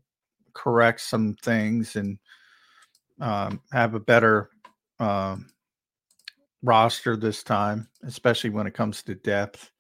correct 0.53 1.01
some 1.01 1.35
things 1.43 1.97
and 1.97 2.19
um, 3.21 3.61
have 3.73 3.95
a 3.95 4.01
better 4.01 4.51
um, 4.99 5.47
roster 6.63 7.17
this 7.17 7.43
time, 7.43 7.89
especially 8.05 8.51
when 8.51 8.67
it 8.67 8.75
comes 8.75 9.03
to 9.03 9.15
depth. 9.15 9.71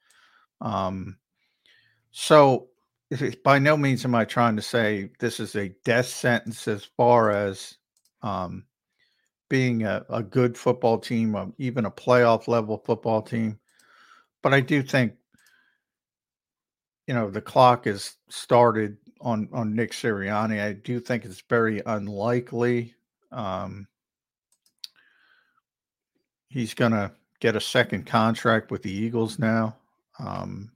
Um, 0.60 1.16
so, 2.10 2.68
by 3.44 3.58
no 3.58 3.76
means 3.76 4.04
am 4.04 4.14
I 4.14 4.24
trying 4.24 4.56
to 4.56 4.62
say 4.62 5.10
this 5.20 5.38
is 5.38 5.54
a 5.54 5.74
death 5.84 6.06
sentence 6.06 6.66
as 6.66 6.84
far 6.96 7.30
as 7.30 7.76
um, 8.22 8.64
being 9.48 9.84
a, 9.84 10.04
a 10.08 10.22
good 10.22 10.56
football 10.56 10.98
team, 10.98 11.54
even 11.58 11.84
a 11.84 11.90
playoff 11.90 12.48
level 12.48 12.82
football 12.84 13.22
team. 13.22 13.58
But 14.42 14.54
I 14.54 14.60
do 14.60 14.82
think 14.82 15.14
you 17.06 17.14
know 17.14 17.30
the 17.30 17.40
clock 17.40 17.86
is 17.86 18.16
started 18.28 18.96
on 19.20 19.48
on 19.52 19.74
Nick 19.74 19.92
Sirianni. 19.92 20.62
I 20.62 20.72
do 20.72 21.00
think 21.00 21.24
it's 21.24 21.42
very 21.48 21.82
unlikely 21.86 22.94
um, 23.32 23.86
he's 26.48 26.74
going 26.74 26.92
to 26.92 27.12
get 27.40 27.56
a 27.56 27.60
second 27.60 28.06
contract 28.06 28.70
with 28.70 28.82
the 28.82 28.90
Eagles 28.90 29.38
now. 29.38 29.76
Um, 30.18 30.72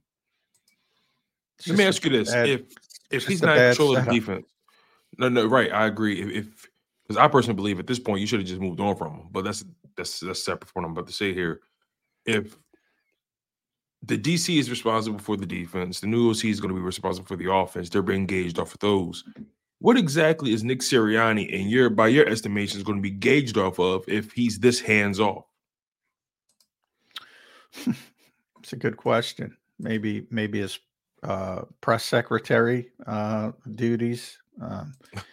Let 1.67 1.77
me 1.77 1.83
ask 1.85 2.03
you 2.03 2.11
this: 2.11 2.31
bad, 2.31 2.49
if 2.49 2.61
if 3.09 3.25
he's 3.25 3.41
not 3.41 3.57
controlling 3.57 4.05
the 4.05 4.11
defense, 4.11 4.45
no, 5.17 5.29
no, 5.29 5.45
right? 5.45 5.71
I 5.71 5.87
agree. 5.87 6.21
If 6.21 6.67
because 7.03 7.17
I 7.17 7.27
personally 7.27 7.55
believe 7.55 7.79
at 7.79 7.87
this 7.87 7.99
point 7.99 8.21
you 8.21 8.27
should 8.27 8.39
have 8.39 8.47
just 8.47 8.61
moved 8.61 8.79
on 8.79 8.95
from 8.95 9.13
him, 9.13 9.27
but 9.31 9.43
that's 9.43 9.65
that's 9.97 10.19
that's 10.19 10.43
separate 10.43 10.69
from 10.69 10.83
what 10.83 10.87
I'm 10.87 10.93
about 10.93 11.07
to 11.07 11.13
say 11.13 11.33
here. 11.33 11.61
If 12.25 12.55
the 14.03 14.17
DC 14.17 14.57
is 14.57 14.69
responsible 14.69 15.19
for 15.19 15.37
the 15.37 15.45
defense. 15.45 15.99
The 15.99 16.07
new 16.07 16.29
OC 16.31 16.45
is 16.45 16.59
going 16.59 16.73
to 16.73 16.79
be 16.79 16.85
responsible 16.85 17.27
for 17.27 17.35
the 17.35 17.51
offense. 17.51 17.89
They're 17.89 18.01
being 18.01 18.25
gauged 18.25 18.57
off 18.57 18.73
of 18.73 18.79
those. 18.79 19.23
What 19.79 19.97
exactly 19.97 20.53
is 20.53 20.63
Nick 20.63 20.79
Sirianni, 20.79 21.49
in 21.49 21.67
your 21.67 21.89
by 21.89 22.07
your 22.07 22.27
estimation, 22.27 22.77
is 22.77 22.83
going 22.83 22.97
to 22.97 23.01
be 23.01 23.11
gauged 23.11 23.57
off 23.57 23.79
of 23.79 24.03
if 24.07 24.31
he's 24.31 24.59
this 24.59 24.79
hands 24.79 25.19
off? 25.19 25.45
it's 28.59 28.73
a 28.73 28.75
good 28.75 28.97
question. 28.97 29.55
Maybe 29.79 30.27
maybe 30.29 30.59
his 30.59 30.79
uh, 31.23 31.63
press 31.81 32.03
secretary 32.03 32.91
uh, 33.05 33.51
duties. 33.75 34.37
Um, 34.61 34.93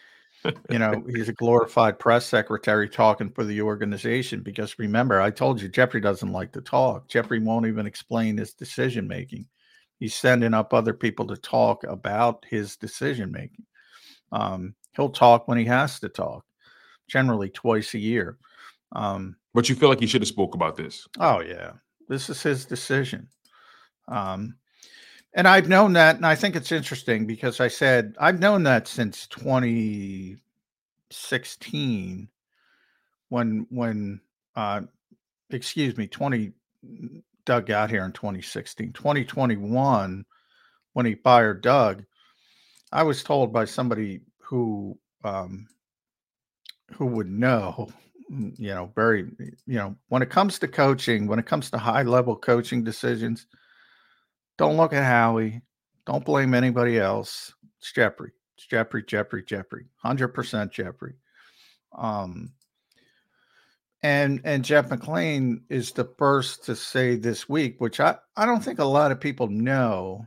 you 0.71 0.79
know, 0.79 1.03
he's 1.09 1.29
a 1.29 1.33
glorified 1.33 1.99
press 1.99 2.27
secretary 2.27 2.89
talking 2.89 3.31
for 3.31 3.45
the 3.45 3.61
organization 3.61 4.41
because 4.41 4.79
remember, 4.79 5.21
I 5.21 5.31
told 5.31 5.61
you 5.61 5.69
Jeffrey 5.69 6.01
doesn't 6.01 6.33
like 6.33 6.53
to 6.53 6.61
talk. 6.61 7.09
Jeffrey 7.09 7.41
won't 7.41 7.67
even 7.67 7.87
explain 7.87 8.37
his 8.37 8.55
decision 8.55 9.07
making. 9.09 9.47
He's 9.99 10.15
sending 10.15 10.55
up 10.55 10.73
other 10.73 10.95
people 10.95 11.27
to 11.27 11.37
talk 11.37 11.85
about 11.85 12.47
his 12.49 12.77
decision 12.77 13.33
making. 13.33 13.67
Um, 14.31 14.75
he'll 14.95 15.11
talk 15.11 15.49
when 15.49 15.59
he 15.59 15.65
has 15.65 15.99
to 16.01 16.09
talk, 16.09 16.45
generally 17.09 17.49
twice 17.49 17.95
a 17.95 17.99
year. 17.99 18.39
Um, 18.93 19.37
but 19.55 19.69
you 19.69 19.75
feel 19.75 19.89
like 19.89 20.01
he 20.01 20.07
should 20.07 20.23
have 20.23 20.29
spoke 20.29 20.55
about 20.55 20.77
this. 20.77 21.07
Oh 21.19 21.41
yeah, 21.41 21.73
this 22.09 22.31
is 22.31 22.43
his 22.43 22.65
decision. 22.65 23.29
Um, 24.07 24.55
and 25.35 25.47
I've 25.47 25.69
known 25.69 25.93
that, 25.95 26.17
and 26.17 26.27
I 26.27 26.35
think 26.35 26.57
it's 26.57 26.73
interesting 26.73 27.27
because 27.27 27.61
I 27.61 27.69
said 27.69 28.17
I've 28.19 28.41
known 28.41 28.63
that 28.65 28.89
since 28.89 29.27
2016, 29.29 32.29
when 33.29 33.67
when 33.71 34.21
uh, 34.57 34.81
excuse 35.51 35.97
me, 35.97 36.07
20 36.07 36.53
Doug 37.45 37.67
got 37.67 37.91
here 37.91 38.05
in 38.05 38.13
2016, 38.13 38.93
2021, 38.93 40.25
when 40.93 41.07
he 41.07 41.15
fired 41.15 41.63
Doug, 41.63 42.05
I 42.93 43.03
was 43.03 43.23
told 43.23 43.53
by 43.53 43.65
somebody 43.65 44.21
who 44.39 44.99
um, 45.25 45.67
who 46.93 47.07
would 47.07 47.29
know, 47.29 47.89
you 48.31 48.75
know, 48.75 48.91
very, 48.95 49.27
you 49.67 49.77
know, 49.77 49.95
when 50.09 50.23
it 50.23 50.31
comes 50.31 50.59
to 50.59 50.69
coaching, 50.69 51.27
when 51.27 51.39
it 51.39 51.47
comes 51.47 51.71
to 51.71 51.79
high 51.79 52.03
level 52.03 52.35
coaching 52.35 52.83
decisions 52.83 53.47
don't 54.59 54.77
look 54.77 54.93
at 54.93 55.05
Howie. 55.05 55.63
Don't 56.05 56.25
blame 56.25 56.53
anybody 56.53 56.99
else. 56.99 57.55
It's 57.79 57.93
Jeffrey. 57.93 58.33
It's 58.57 58.67
Jeffrey, 58.67 59.05
Jeffrey, 59.05 59.43
Jeffrey. 59.45 59.87
100% 60.05 60.71
Jeffrey. 60.73 61.15
Um, 61.97 62.53
and 64.03 64.41
and 64.45 64.65
Jeff 64.65 64.91
McLane 64.91 65.63
is 65.71 65.93
the 65.93 66.09
first 66.19 66.65
to 66.65 66.77
say 66.77 67.17
this 67.17 67.49
week, 67.49 67.81
which 67.81 67.99
I, 67.99 68.17
I 68.37 68.47
don't 68.47 68.63
think 68.63 68.79
a 68.79 68.85
lot 68.85 69.11
of 69.11 69.21
people 69.21 69.49
know. 69.49 70.27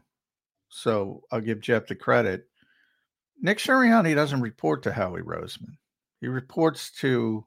So 0.69 1.23
I'll 1.31 1.41
give 1.41 1.61
Jeff 1.61 1.87
the 1.87 1.95
credit. 1.95 2.47
Nick 3.41 3.59
Sirianni 3.59 4.13
doesn't 4.15 4.41
report 4.41 4.83
to 4.83 4.93
Howie 4.93 5.21
Roseman. 5.21 5.77
He 6.19 6.27
reports 6.27 6.91
to 6.99 7.45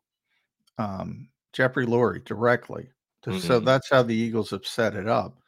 um, 0.78 1.28
Jeffrey 1.52 1.86
Lurie 1.86 2.24
directly. 2.24 2.88
Mm-hmm. 3.26 3.38
So 3.38 3.60
that's 3.60 3.88
how 3.90 4.02
the 4.02 4.14
Eagles 4.14 4.50
have 4.50 4.66
set 4.66 4.96
it 4.96 5.08
up 5.08 5.38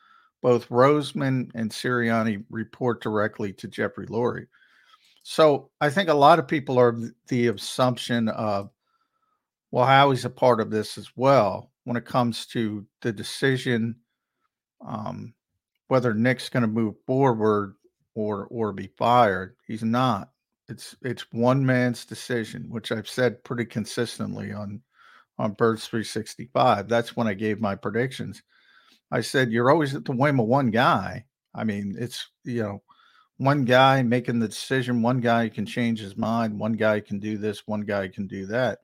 both 0.42 0.68
Roseman 0.68 1.50
and 1.54 1.70
Sirianni 1.70 2.44
report 2.50 3.02
directly 3.02 3.52
to 3.54 3.68
Jeffrey 3.68 4.06
Lurie. 4.06 4.46
So 5.22 5.70
I 5.80 5.90
think 5.90 6.08
a 6.08 6.14
lot 6.14 6.38
of 6.38 6.46
people 6.46 6.78
are 6.78 6.96
the 7.28 7.48
assumption 7.48 8.28
of, 8.28 8.70
well, 9.70 9.86
Howie's 9.86 10.24
a 10.24 10.30
part 10.30 10.60
of 10.60 10.70
this 10.70 10.96
as 10.98 11.10
well 11.16 11.72
when 11.84 11.96
it 11.96 12.04
comes 12.04 12.46
to 12.46 12.86
the 13.02 13.12
decision 13.12 13.96
um, 14.84 15.34
whether 15.88 16.14
Nick's 16.14 16.48
going 16.48 16.62
to 16.62 16.68
move 16.68 16.96
forward 17.06 17.74
or 18.14 18.46
or 18.46 18.72
be 18.72 18.88
fired. 18.96 19.56
He's 19.66 19.84
not. 19.84 20.30
It's 20.68 20.96
it's 21.02 21.30
one 21.32 21.64
man's 21.64 22.04
decision, 22.04 22.66
which 22.68 22.90
I've 22.90 23.08
said 23.08 23.44
pretty 23.44 23.64
consistently 23.64 24.52
on 24.52 24.80
on 25.38 25.52
Birds 25.52 25.86
365. 25.86 26.88
That's 26.88 27.16
when 27.16 27.28
I 27.28 27.34
gave 27.34 27.60
my 27.60 27.74
predictions. 27.74 28.42
I 29.10 29.20
said, 29.20 29.52
you're 29.52 29.70
always 29.70 29.94
at 29.94 30.04
the 30.04 30.12
whim 30.12 30.40
of 30.40 30.46
one 30.46 30.70
guy. 30.70 31.24
I 31.54 31.64
mean, 31.64 31.96
it's, 31.98 32.28
you 32.44 32.62
know, 32.62 32.82
one 33.38 33.64
guy 33.64 34.02
making 34.02 34.40
the 34.40 34.48
decision, 34.48 35.02
one 35.02 35.20
guy 35.20 35.48
can 35.48 35.66
change 35.66 36.00
his 36.00 36.16
mind, 36.16 36.58
one 36.58 36.72
guy 36.72 37.00
can 37.00 37.18
do 37.18 37.38
this, 37.38 37.66
one 37.66 37.82
guy 37.82 38.08
can 38.08 38.26
do 38.26 38.46
that. 38.46 38.78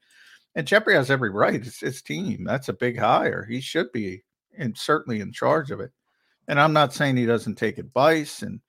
And 0.54 0.66
Jeffrey 0.66 0.94
has 0.94 1.10
every 1.10 1.30
right. 1.30 1.54
It's 1.54 1.80
his 1.80 2.02
team. 2.02 2.44
That's 2.44 2.68
a 2.68 2.74
big 2.74 2.98
hire. 2.98 3.44
He 3.44 3.60
should 3.60 3.90
be 3.92 4.22
and 4.56 4.76
certainly 4.76 5.20
in 5.20 5.32
charge 5.32 5.70
of 5.70 5.80
it. 5.80 5.90
And 6.48 6.60
I'm 6.60 6.72
not 6.72 6.92
saying 6.92 7.16
he 7.16 7.26
doesn't 7.26 7.54
take 7.54 7.78
advice 7.78 8.42
and 8.42 8.60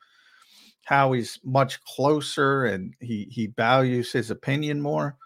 how 0.86 1.12
he's 1.12 1.40
much 1.44 1.84
closer 1.84 2.66
and 2.66 2.94
he 3.00 3.28
he 3.30 3.48
values 3.48 4.12
his 4.12 4.32
opinion 4.32 4.82
more. 4.82 5.18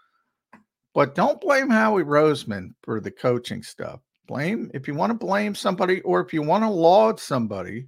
But 0.94 1.14
don't 1.14 1.42
blame 1.42 1.70
Howie 1.70 2.04
Roseman 2.04 2.74
for 2.82 3.00
the 3.00 3.12
coaching 3.12 3.62
stuff 3.62 4.00
blame 4.28 4.70
if 4.74 4.88
you 4.88 4.94
want 4.94 5.10
to 5.10 5.26
blame 5.26 5.56
somebody 5.56 6.02
or 6.02 6.22
if 6.22 6.34
you 6.34 6.42
want 6.42 6.64
to 6.64 6.70
laud 6.70 7.20
somebody 7.20 7.88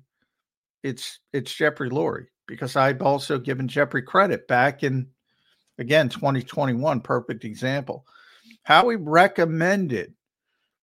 it's 0.84 1.20
it's 1.34 1.54
jeffrey 1.54 1.90
lurie 1.90 2.28
because 2.48 2.76
i've 2.76 3.02
also 3.02 3.38
given 3.38 3.68
jeffrey 3.68 4.02
credit 4.02 4.48
back 4.48 4.84
in 4.84 5.08
again 5.78 6.10
2021 6.10 7.02
perfect 7.02 7.44
example 7.44 8.06
how 8.64 8.88
he 8.90 8.96
recommended 8.96 10.14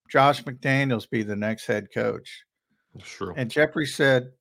josh 0.09 0.43
mcdaniels 0.43 1.09
be 1.09 1.23
the 1.23 1.35
next 1.35 1.65
head 1.65 1.87
coach 1.93 2.43
True. 3.01 3.33
and 3.35 3.49
jeffrey 3.49 3.85
said 3.85 4.31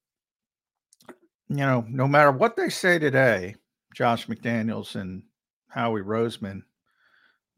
you 1.48 1.57
know 1.57 1.85
no 1.88 2.07
matter 2.07 2.31
what 2.31 2.57
they 2.57 2.68
say 2.68 2.98
today 2.98 3.55
josh 3.94 4.26
mcdaniels 4.26 4.94
and 4.94 5.22
howie 5.68 6.02
roseman 6.02 6.62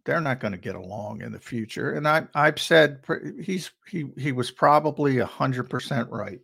they're 0.09 0.23
not 0.23 0.41
going 0.41 0.53
to 0.53 0.59
get 0.59 0.75
along 0.75 1.21
in 1.21 1.33
the 1.33 1.39
future. 1.39 1.93
And 1.93 2.09
I, 2.09 2.27
I've 2.35 2.59
said 2.59 3.01
he's 3.43 3.71
he 3.87 4.07
he 4.17 4.33
was 4.33 4.51
probably 4.51 5.19
a 5.19 5.27
hundred 5.27 5.69
percent 5.69 6.09
right. 6.11 6.41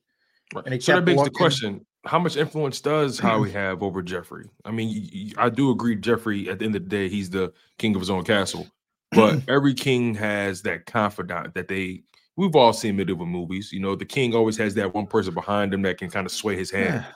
Right. 0.55 0.67
And 0.67 0.83
so 0.83 0.97
that 0.97 1.07
begs 1.07 1.17
looking, 1.17 1.33
the 1.33 1.39
question: 1.39 1.87
How 2.05 2.19
much 2.19 2.37
influence 2.37 2.83
does 2.83 3.19
Howie 3.19 3.51
have 3.53 3.83
over 3.83 4.03
Jeffrey? 4.03 4.51
I 4.67 4.71
mean, 4.71 5.33
I 5.39 5.49
do 5.49 5.71
agree. 5.71 5.97
Jeffrey, 5.97 6.51
at 6.51 6.59
the 6.59 6.67
end 6.67 6.77
of 6.77 6.83
the 6.83 6.89
day, 6.91 7.09
he's 7.09 7.31
the 7.31 7.55
king 7.79 7.95
of 7.95 8.03
his 8.03 8.11
own 8.11 8.23
castle. 8.25 8.67
But 9.13 9.41
every 9.49 9.73
king 9.73 10.15
has 10.17 10.61
that 10.63 10.85
confidant 10.85 11.55
that 11.55 11.69
they. 11.69 12.03
We've 12.37 12.55
all 12.55 12.75
seen 12.75 12.97
medieval 12.97 13.25
movies. 13.25 13.73
You 13.73 13.81
know, 13.81 13.95
the 13.97 14.05
king 14.05 14.35
always 14.35 14.59
has 14.59 14.75
that 14.75 14.93
one 14.93 15.07
person 15.07 15.33
behind 15.33 15.73
him 15.73 15.81
that 15.83 15.97
can 15.97 16.11
kind 16.11 16.27
of 16.27 16.33
sway 16.33 16.57
his 16.57 16.71
hand. 16.71 17.07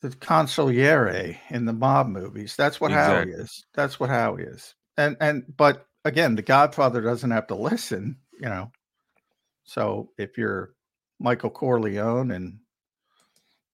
the 0.00 0.08
consigliere 0.08 1.36
in 1.50 1.66
the 1.66 1.72
mob 1.72 2.08
movies. 2.08 2.56
That's 2.56 2.80
what 2.80 2.90
Exactly. 2.90 3.32
Howie 3.32 3.42
is. 3.42 3.64
That's 3.74 4.00
what 4.00 4.10
Howie 4.10 4.42
is. 4.42 4.74
And 4.96 5.16
and 5.20 5.44
but 5.56 5.86
again, 6.04 6.34
the 6.36 6.42
Godfather 6.42 7.00
doesn't 7.00 7.30
have 7.30 7.46
to 7.48 7.54
listen, 7.54 8.18
you 8.40 8.48
know. 8.48 8.70
So 9.64 10.10
if 10.18 10.36
you're 10.38 10.74
Michael 11.18 11.50
Corleone 11.50 12.30
and 12.32 12.58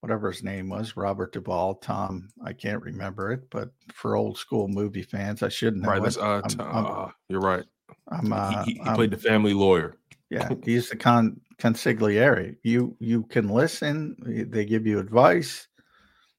whatever 0.01 0.31
his 0.31 0.43
name 0.43 0.69
was, 0.71 0.97
Robert 0.97 1.33
Duvall, 1.33 1.75
Tom, 1.75 2.29
I 2.45 2.53
can't 2.55 2.83
remember 2.83 3.33
it, 3.33 3.51
but 3.51 3.71
for 3.93 4.17
old 4.17 4.39
school 4.39 4.67
movie 4.69 5.03
fans, 5.03 5.43
I 5.43 5.49
shouldn't. 5.51 5.87
right. 5.87 6.03
That's 6.03 6.17
uh, 6.17 6.41
I'm- 6.45 6.61
I'm- 6.61 6.87
uh, 6.87 7.09
you're 7.29 7.41
right. 7.41 7.65
I'm, 8.09 8.33
uh, 8.33 8.65
he 8.65 8.73
he, 8.75 8.81
he 8.85 8.91
played 8.95 9.11
the 9.11 9.19
family 9.19 9.53
lawyer. 9.53 9.97
yeah, 10.31 10.49
he's 10.65 10.89
the 10.89 10.97
con 10.97 11.41
consigliere. 11.59 12.57
You 12.63 12.97
you 13.01 13.25
can 13.25 13.49
listen. 13.49 14.17
They 14.51 14.65
give 14.65 14.87
you 14.87 14.99
advice, 15.01 15.69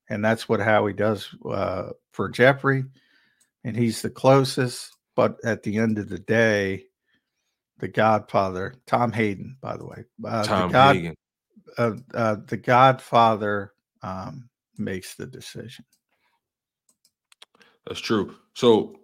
and 0.09 0.23
that's 0.25 0.47
what 0.49 0.59
Howie 0.61 0.93
does 0.93 1.29
uh, 1.45 1.89
for 2.11 2.29
Jeffrey, 2.29 2.85
and 3.63 3.75
he's 3.75 4.01
the 4.01 4.09
closest. 4.09 4.95
But 5.15 5.37
at 5.43 5.63
the 5.63 5.77
end 5.77 5.97
of 5.97 6.09
the 6.09 6.19
day, 6.19 6.85
the 7.79 7.87
Godfather, 7.87 8.75
Tom 8.85 9.11
Hayden, 9.11 9.57
by 9.61 9.75
the 9.75 9.85
way, 9.85 10.05
uh, 10.25 10.43
Tom 10.43 10.69
the 10.69 10.73
God, 10.73 10.95
Hagen. 10.95 11.15
uh, 11.77 11.91
uh, 12.13 12.35
the 12.47 12.57
Godfather 12.57 13.73
um, 14.03 14.49
makes 14.77 15.15
the 15.15 15.25
decision. 15.25 15.83
That's 17.87 17.99
true. 17.99 18.35
So, 18.53 18.95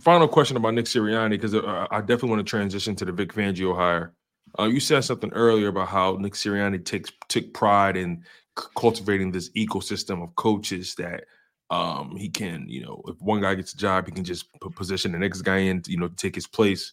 final 0.00 0.28
question 0.28 0.56
about 0.56 0.74
Nick 0.74 0.84
Sirianni 0.84 1.30
because 1.30 1.54
uh, 1.54 1.86
I 1.90 2.00
definitely 2.00 2.30
want 2.30 2.46
to 2.46 2.50
transition 2.50 2.94
to 2.96 3.04
the 3.04 3.12
Vic 3.12 3.32
Fangio 3.32 3.74
hire. 3.74 4.14
Uh, 4.58 4.64
you 4.64 4.80
said 4.80 5.00
something 5.00 5.32
earlier 5.32 5.68
about 5.68 5.88
how 5.88 6.16
Nick 6.16 6.34
Sirianni 6.34 6.84
takes 6.84 7.10
took 7.28 7.52
pride 7.52 7.96
in 7.96 8.22
c- 8.58 8.66
cultivating 8.76 9.30
this 9.30 9.50
ecosystem 9.50 10.22
of 10.22 10.34
coaches 10.36 10.94
that 10.96 11.24
um, 11.70 12.16
he 12.16 12.28
can, 12.28 12.66
you 12.68 12.82
know, 12.82 13.02
if 13.08 13.20
one 13.20 13.40
guy 13.40 13.54
gets 13.54 13.74
a 13.74 13.76
job, 13.76 14.06
he 14.06 14.12
can 14.12 14.24
just 14.24 14.46
position 14.74 15.12
the 15.12 15.18
next 15.18 15.42
guy 15.42 15.58
in, 15.58 15.82
you 15.86 15.98
know, 15.98 16.08
take 16.08 16.34
his 16.34 16.46
place. 16.46 16.92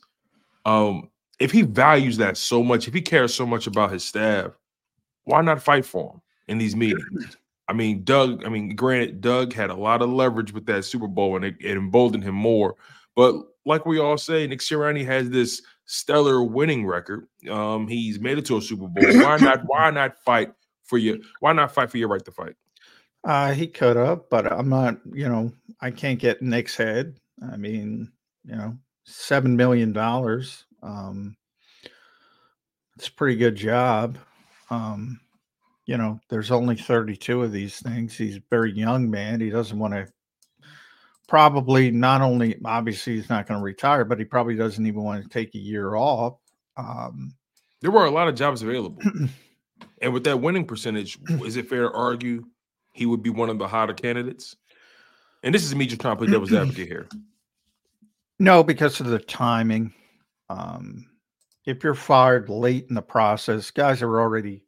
Um, 0.65 1.09
if 1.39 1.51
he 1.51 1.61
values 1.61 2.17
that 2.17 2.37
so 2.37 2.63
much, 2.63 2.87
if 2.87 2.93
he 2.93 3.01
cares 3.01 3.33
so 3.33 3.45
much 3.45 3.67
about 3.67 3.91
his 3.91 4.03
staff, 4.03 4.51
why 5.23 5.41
not 5.41 5.61
fight 5.61 5.85
for 5.85 6.13
him 6.13 6.21
in 6.47 6.57
these 6.57 6.75
meetings? 6.75 7.37
I 7.67 7.73
mean, 7.73 8.03
Doug, 8.03 8.45
I 8.45 8.49
mean, 8.49 8.75
granted, 8.75 9.21
Doug 9.21 9.53
had 9.53 9.69
a 9.69 9.75
lot 9.75 10.01
of 10.01 10.09
leverage 10.09 10.53
with 10.53 10.65
that 10.67 10.85
Super 10.85 11.07
Bowl 11.07 11.35
and 11.35 11.45
it, 11.45 11.55
it 11.59 11.77
emboldened 11.77 12.23
him 12.23 12.35
more. 12.35 12.75
But 13.15 13.35
like 13.65 13.85
we 13.85 13.99
all 13.99 14.17
say, 14.17 14.45
Nick 14.45 14.59
Sirianni 14.59 15.05
has 15.05 15.29
this 15.29 15.61
stellar 15.85 16.43
winning 16.43 16.85
record. 16.85 17.27
Um, 17.49 17.87
he's 17.87 18.19
made 18.19 18.37
it 18.37 18.45
to 18.45 18.57
a 18.57 18.61
Super 18.61 18.87
Bowl. 18.87 19.03
Why 19.21 19.37
not? 19.37 19.61
Why 19.65 19.89
not 19.89 20.17
fight 20.19 20.53
for 20.83 20.97
your? 20.97 21.17
Why 21.39 21.53
not 21.53 21.73
fight 21.73 21.89
for 21.89 21.97
your 21.97 22.09
right 22.09 22.23
to 22.25 22.31
fight? 22.31 22.55
Uh, 23.25 23.53
he 23.53 23.67
could 23.67 23.95
have, 23.97 24.29
but 24.29 24.51
I'm 24.51 24.69
not, 24.69 24.99
you 25.11 25.27
know, 25.27 25.51
I 25.81 25.89
can't 25.89 26.19
get 26.19 26.43
Nick's 26.43 26.77
head. 26.77 27.15
I 27.51 27.57
mean, 27.57 28.11
you 28.45 28.55
know, 28.55 28.77
seven 29.03 29.55
million 29.57 29.91
dollars. 29.91 30.65
Um 30.83 31.35
it's 32.95 33.07
a 33.07 33.11
pretty 33.11 33.35
good 33.35 33.55
job. 33.55 34.17
Um, 34.69 35.19
you 35.85 35.97
know, 35.97 36.19
there's 36.29 36.49
only 36.51 36.77
32 36.77 37.43
of 37.43 37.51
these 37.51 37.79
things. 37.79 38.15
He's 38.15 38.37
a 38.37 38.43
very 38.49 38.71
young 38.71 39.09
man. 39.09 39.41
He 39.41 39.49
doesn't 39.49 39.77
want 39.77 39.93
to 39.93 40.07
probably 41.27 41.91
not 41.91 42.21
only 42.21 42.55
obviously 42.63 43.15
he's 43.15 43.29
not 43.29 43.47
going 43.47 43.59
to 43.59 43.63
retire, 43.63 44.05
but 44.05 44.19
he 44.19 44.25
probably 44.25 44.55
doesn't 44.55 44.85
even 44.85 45.03
want 45.03 45.23
to 45.23 45.29
take 45.29 45.53
a 45.55 45.59
year 45.59 45.95
off. 45.95 46.37
Um 46.77 47.33
There 47.81 47.91
were 47.91 48.05
a 48.05 48.11
lot 48.11 48.27
of 48.27 48.35
jobs 48.35 48.61
available, 48.61 49.01
and 50.01 50.13
with 50.13 50.23
that 50.25 50.39
winning 50.39 50.65
percentage, 50.65 51.17
is 51.43 51.57
it 51.57 51.67
fair 51.67 51.89
to 51.89 51.91
argue 51.91 52.45
he 52.95 53.05
would 53.05 53.21
be 53.21 53.29
one 53.29 53.49
of 53.49 53.59
the 53.59 53.67
hotter 53.67 53.93
candidates? 53.93 54.55
And 55.43 55.53
this 55.53 55.63
is 55.63 55.75
me 55.75 55.85
just 55.85 56.01
trying 56.01 56.15
to 56.15 56.23
play 56.23 56.31
devil's 56.31 56.53
advocate 56.53 56.87
here. 56.87 57.07
No, 58.39 58.63
because 58.63 58.99
of 58.99 59.07
the 59.07 59.19
timing. 59.19 59.93
Um, 60.49 61.05
if 61.65 61.83
you're 61.83 61.93
fired 61.93 62.49
late 62.49 62.85
in 62.89 62.95
the 62.95 63.01
process, 63.01 63.69
guys 63.69 64.01
are 64.01 64.19
already 64.19 64.63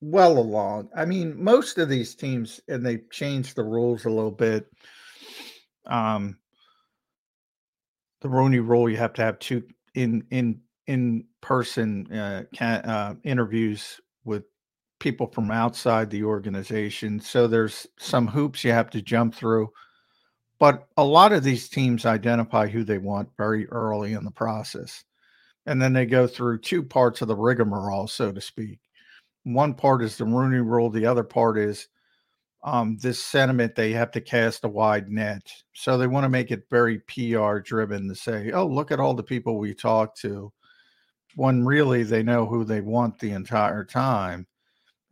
well 0.00 0.38
along. 0.38 0.90
I 0.96 1.04
mean, 1.04 1.42
most 1.42 1.78
of 1.78 1.88
these 1.88 2.14
teams, 2.14 2.60
and 2.68 2.84
they've 2.84 3.10
changed 3.10 3.56
the 3.56 3.64
rules 3.64 4.04
a 4.04 4.10
little 4.10 4.30
bit. 4.30 4.70
Um, 5.86 6.38
the 8.20 8.28
Rooney 8.28 8.60
Rule, 8.60 8.88
you 8.88 8.96
have 8.96 9.14
to 9.14 9.22
have 9.22 9.38
two 9.38 9.64
in 9.94 10.24
in 10.30 10.60
in 10.86 11.24
person 11.40 12.10
uh, 12.12 12.44
can, 12.54 12.84
uh, 12.84 13.14
interviews 13.24 14.00
with 14.24 14.44
people 14.98 15.26
from 15.26 15.50
outside 15.50 16.10
the 16.10 16.24
organization. 16.24 17.20
So 17.20 17.46
there's 17.46 17.86
some 17.98 18.26
hoops 18.26 18.64
you 18.64 18.72
have 18.72 18.90
to 18.90 19.02
jump 19.02 19.34
through 19.34 19.70
but 20.58 20.88
a 20.96 21.04
lot 21.04 21.32
of 21.32 21.44
these 21.44 21.68
teams 21.68 22.04
identify 22.04 22.66
who 22.66 22.84
they 22.84 22.98
want 22.98 23.28
very 23.36 23.66
early 23.68 24.12
in 24.12 24.24
the 24.24 24.30
process 24.30 25.04
and 25.66 25.80
then 25.80 25.92
they 25.92 26.06
go 26.06 26.26
through 26.26 26.58
two 26.58 26.82
parts 26.82 27.22
of 27.22 27.28
the 27.28 27.36
rigmarole 27.36 28.06
so 28.06 28.32
to 28.32 28.40
speak 28.40 28.78
one 29.44 29.74
part 29.74 30.02
is 30.02 30.16
the 30.16 30.24
rooney 30.24 30.60
rule 30.60 30.90
the 30.90 31.06
other 31.06 31.24
part 31.24 31.58
is 31.58 31.88
um, 32.64 32.98
this 33.00 33.22
sentiment 33.22 33.74
they 33.74 33.92
have 33.92 34.10
to 34.10 34.20
cast 34.20 34.64
a 34.64 34.68
wide 34.68 35.08
net 35.08 35.42
so 35.74 35.96
they 35.96 36.08
want 36.08 36.24
to 36.24 36.28
make 36.28 36.50
it 36.50 36.64
very 36.70 36.98
pr 37.00 37.58
driven 37.60 38.08
to 38.08 38.14
say 38.14 38.50
oh 38.52 38.66
look 38.66 38.90
at 38.90 39.00
all 39.00 39.14
the 39.14 39.22
people 39.22 39.58
we 39.58 39.74
talked 39.74 40.20
to 40.20 40.52
when 41.36 41.64
really 41.64 42.02
they 42.02 42.22
know 42.22 42.46
who 42.46 42.64
they 42.64 42.80
want 42.80 43.18
the 43.18 43.30
entire 43.30 43.84
time 43.84 44.46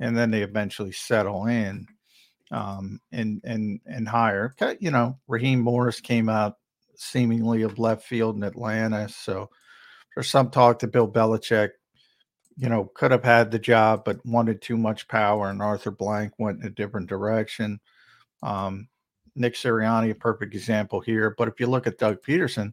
and 0.00 0.16
then 0.16 0.30
they 0.30 0.42
eventually 0.42 0.92
settle 0.92 1.46
in 1.46 1.87
um, 2.50 3.00
and 3.12 3.40
and 3.44 3.80
and 3.87 4.09
hire. 4.09 4.54
You 4.80 4.90
know, 4.90 5.18
Raheem 5.28 5.61
Morris 5.61 6.00
came 6.00 6.28
out 6.28 6.56
seemingly 6.96 7.62
of 7.62 7.78
left 7.78 8.04
field 8.04 8.37
in 8.37 8.42
Atlanta. 8.42 9.09
So 9.09 9.50
there's 10.14 10.30
some 10.30 10.50
talk 10.50 10.78
that 10.78 10.92
Bill 10.92 11.11
Belichick, 11.11 11.70
you 12.56 12.68
know, 12.68 12.90
could 12.94 13.11
have 13.11 13.24
had 13.24 13.50
the 13.50 13.59
job 13.59 14.04
but 14.04 14.24
wanted 14.24 14.62
too 14.62 14.76
much 14.76 15.09
power, 15.09 15.50
and 15.50 15.61
Arthur 15.61 15.90
Blank 15.90 16.32
went 16.38 16.61
in 16.61 16.66
a 16.66 16.70
different 16.70 17.09
direction. 17.09 17.80
Um, 18.42 18.88
Nick 19.35 19.54
Sirianni, 19.54 20.11
a 20.11 20.14
perfect 20.14 20.54
example 20.54 21.00
here. 21.00 21.35
But 21.37 21.48
if 21.48 21.61
you 21.61 21.66
look 21.66 21.87
at 21.87 21.98
Doug 21.98 22.22
Pederson, 22.22 22.72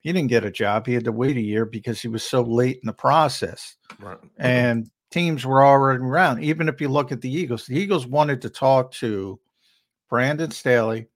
he 0.00 0.12
didn't 0.12 0.28
get 0.28 0.44
a 0.44 0.50
job. 0.50 0.86
He 0.86 0.92
had 0.94 1.04
to 1.04 1.12
wait 1.12 1.38
a 1.38 1.40
year 1.40 1.64
because 1.64 2.02
he 2.02 2.08
was 2.08 2.22
so 2.22 2.42
late 2.42 2.76
in 2.82 2.86
the 2.86 2.92
process 2.92 3.76
Right. 3.98 4.18
and 4.36 4.90
teams 5.10 5.44
were 5.44 5.64
already 5.64 6.00
around. 6.02 6.42
Even 6.42 6.68
if 6.68 6.80
you 6.80 6.88
look 6.88 7.12
at 7.12 7.20
the 7.20 7.32
Eagles, 7.32 7.66
the 7.66 7.78
Eagles 7.78 8.06
wanted 8.06 8.42
to 8.42 8.50
talk 8.50 8.92
to 8.92 9.40
Brandon 10.08 10.50
Staley, 10.50 11.08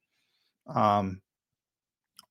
um, 0.66 1.20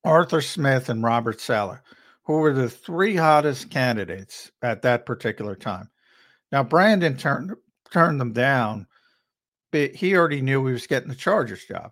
Arthur 0.04 0.42
Smith, 0.42 0.90
and 0.90 1.04
Robert 1.04 1.40
Saleh, 1.42 1.80
who 2.24 2.34
were 2.38 2.54
the 2.54 2.70
three 2.70 3.16
hottest 3.16 3.70
candidates 3.70 4.52
at 4.62 4.82
that 4.82 5.06
particular 5.06 5.56
time. 5.56 5.90
Now 6.52 6.64
Brandon 6.64 7.18
turned 7.18 7.54
turned 7.92 8.20
them 8.20 8.34
down, 8.34 8.88
but 9.72 9.96
he 9.96 10.16
already 10.16 10.42
knew 10.42 10.66
he 10.66 10.74
was 10.74 10.88
getting 10.88 11.10
the 11.10 11.16
Chargers 11.16 11.66
job, 11.66 11.92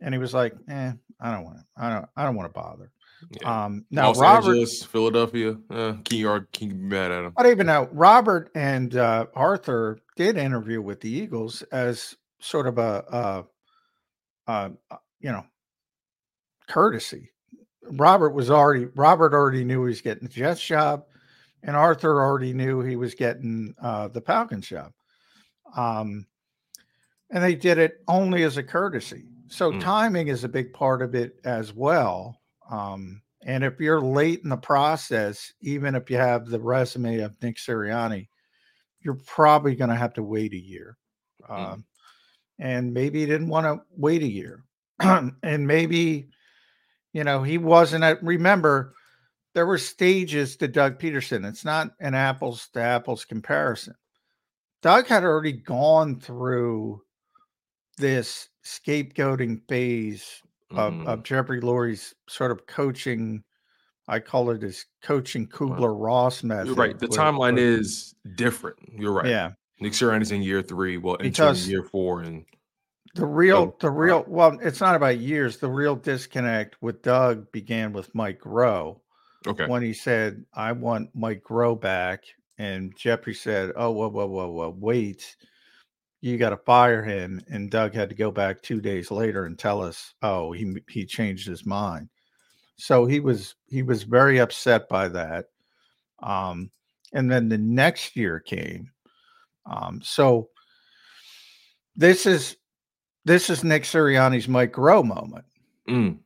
and 0.00 0.14
he 0.14 0.18
was 0.18 0.34
like, 0.34 0.54
"Eh, 0.68 0.92
I 1.20 1.32
don't 1.32 1.44
want 1.44 1.58
to. 1.58 1.64
I 1.76 1.90
don't. 1.90 2.08
I 2.16 2.24
don't 2.24 2.36
want 2.36 2.52
to 2.52 2.60
bother." 2.60 2.90
Yeah. 3.30 3.64
Um, 3.64 3.84
now 3.90 4.08
Los 4.08 4.20
Robert. 4.20 4.48
Angeles, 4.50 4.82
Philadelphia. 4.82 5.56
Uh, 5.70 5.94
can 6.04 6.18
you 6.18 6.46
can 6.52 6.68
you 6.68 6.74
be 6.74 6.82
mad 6.82 7.10
at 7.12 7.24
him? 7.24 7.32
I 7.36 7.42
don't 7.42 7.52
even 7.52 7.66
know. 7.66 7.88
Robert 7.92 8.50
and 8.54 8.96
uh, 8.96 9.26
Arthur 9.34 9.98
did 10.16 10.36
interview 10.36 10.82
with 10.82 11.00
the 11.00 11.10
Eagles 11.10 11.62
as 11.72 12.16
sort 12.40 12.66
of 12.66 12.78
a, 12.78 13.04
uh 13.10 13.42
uh 14.48 14.70
you 15.20 15.30
know, 15.30 15.44
courtesy. 16.68 17.30
Robert 17.84 18.30
was 18.30 18.50
already 18.50 18.86
Robert 18.94 19.32
already 19.34 19.64
knew 19.64 19.84
he 19.84 19.90
was 19.90 20.00
getting 20.00 20.24
the 20.28 20.32
Jets 20.34 20.64
job, 20.64 21.04
and 21.62 21.76
Arthur 21.76 22.22
already 22.22 22.52
knew 22.52 22.80
he 22.80 22.96
was 22.96 23.14
getting 23.14 23.74
uh, 23.80 24.08
the 24.08 24.20
Falcons 24.20 24.66
job. 24.66 24.92
Um, 25.76 26.26
and 27.30 27.42
they 27.42 27.54
did 27.54 27.78
it 27.78 28.02
only 28.08 28.42
as 28.42 28.56
a 28.56 28.62
courtesy. 28.62 29.24
So 29.48 29.72
Mm. 29.72 29.80
timing 29.80 30.28
is 30.28 30.44
a 30.44 30.48
big 30.48 30.72
part 30.72 31.02
of 31.02 31.14
it 31.14 31.40
as 31.44 31.72
well. 31.72 32.41
Um, 32.70 33.22
and 33.44 33.64
if 33.64 33.80
you're 33.80 34.00
late 34.00 34.40
in 34.42 34.50
the 34.50 34.56
process, 34.56 35.52
even 35.60 35.94
if 35.94 36.10
you 36.10 36.16
have 36.16 36.46
the 36.46 36.60
resume 36.60 37.20
of 37.20 37.40
Nick 37.42 37.56
Sirianni, 37.56 38.28
you're 39.00 39.18
probably 39.26 39.74
going 39.74 39.90
to 39.90 39.96
have 39.96 40.14
to 40.14 40.22
wait 40.22 40.52
a 40.52 40.58
year. 40.58 40.96
Mm. 41.48 41.72
Um, 41.72 41.84
and 42.58 42.94
maybe 42.94 43.20
he 43.20 43.26
didn't 43.26 43.48
want 43.48 43.66
to 43.66 43.84
wait 43.96 44.22
a 44.22 44.28
year. 44.28 44.64
and 45.00 45.66
maybe, 45.66 46.28
you 47.12 47.24
know, 47.24 47.42
he 47.42 47.58
wasn't 47.58 48.04
at, 48.04 48.22
remember, 48.22 48.94
there 49.54 49.66
were 49.66 49.78
stages 49.78 50.56
to 50.56 50.68
Doug 50.68 50.98
Pederson. 50.98 51.46
It's 51.46 51.64
not 51.64 51.90
an 52.00 52.14
apples 52.14 52.68
to 52.74 52.80
apples 52.80 53.24
comparison. 53.24 53.94
Doug 54.82 55.06
had 55.06 55.24
already 55.24 55.52
gone 55.52 56.20
through 56.20 57.02
this 57.98 58.48
scapegoating 58.64 59.60
phase 59.68 60.42
of, 60.76 60.92
Mhm. 60.92 61.06
of 61.06 61.22
Jeffrey 61.22 61.60
Lurie's 61.60 62.14
sort 62.28 62.50
of 62.50 62.66
coaching. 62.66 63.42
I 64.08 64.18
call 64.18 64.50
it 64.50 64.62
his 64.62 64.86
coaching 65.02 65.46
Kubler 65.46 65.94
Ross 65.98 66.42
method. 66.42 66.66
You're 66.68 66.74
right. 66.76 66.98
The 66.98 67.06
where- 67.06 67.18
timeline 67.18 67.54
where- 67.54 67.64
is 67.78 68.14
different. 68.36 68.78
You're 68.92 69.12
right. 69.12 69.26
yeah, 69.26 69.52
Nick 69.80 69.92
Sirianni's 69.92 70.32
in 70.32 70.42
year 70.42 70.62
three. 70.62 70.96
Well, 70.96 71.16
Because- 71.18 71.68
year 71.68 71.82
four, 71.84 72.20
and 72.22 72.44
The 73.14 73.26
real, 73.26 73.76
the 73.80 73.90
real, 73.90 74.24
well, 74.26 74.58
it's 74.62 74.80
not 74.80 74.96
about 74.96 75.18
years. 75.18 75.58
The 75.58 75.68
real 75.70 75.96
disconnect 75.96 76.76
with 76.80 77.02
Doug 77.02 77.52
began 77.52 77.92
with 77.92 78.14
Mike 78.14 78.40
Groh. 78.40 79.00
Okay. 79.46 79.66
When 79.66 79.82
he 79.82 79.92
said, 79.92 80.44
I 80.54 80.72
want 80.72 81.10
Mike 81.14 81.42
Groh 81.42 81.78
back. 81.78 82.24
And 82.58 82.96
Jeffrey 82.96 83.34
said, 83.34 83.72
Oh, 83.76 83.90
whoa, 83.90 84.08
whoa, 84.08 84.26
whoa, 84.26 84.48
whoa, 84.50 84.76
wait. 84.78 85.36
You 86.22 86.38
got 86.38 86.50
to 86.50 86.56
fire 86.56 87.02
him. 87.02 87.42
And 87.50 87.70
Doug 87.70 87.92
had 87.92 88.08
to 88.08 88.14
go 88.14 88.30
back 88.30 88.62
two 88.62 88.80
days 88.80 89.10
later 89.10 89.44
and 89.44 89.58
tell 89.58 89.82
us, 89.82 90.14
Oh, 90.22 90.52
he 90.52 90.76
he 90.88 91.04
changed 91.04 91.46
his 91.46 91.66
mind. 91.66 92.08
So 92.76 93.04
he 93.04 93.20
was 93.20 93.56
he 93.68 93.82
was 93.82 94.04
very 94.04 94.38
upset 94.38 94.88
by 94.88 95.08
that. 95.08 95.46
Um, 96.22 96.70
and 97.12 97.30
then 97.30 97.48
the 97.48 97.58
next 97.58 98.16
year 98.16 98.40
came. 98.40 98.90
Um, 99.66 100.00
so 100.02 100.48
this 101.94 102.24
is 102.24 102.56
this 103.24 103.50
is 103.50 103.62
Nick 103.62 103.82
Sirianni's 103.82 104.48
Mike 104.48 104.72
Groh 104.72 105.04
moment. 105.04 105.44
Mm. 105.88 106.18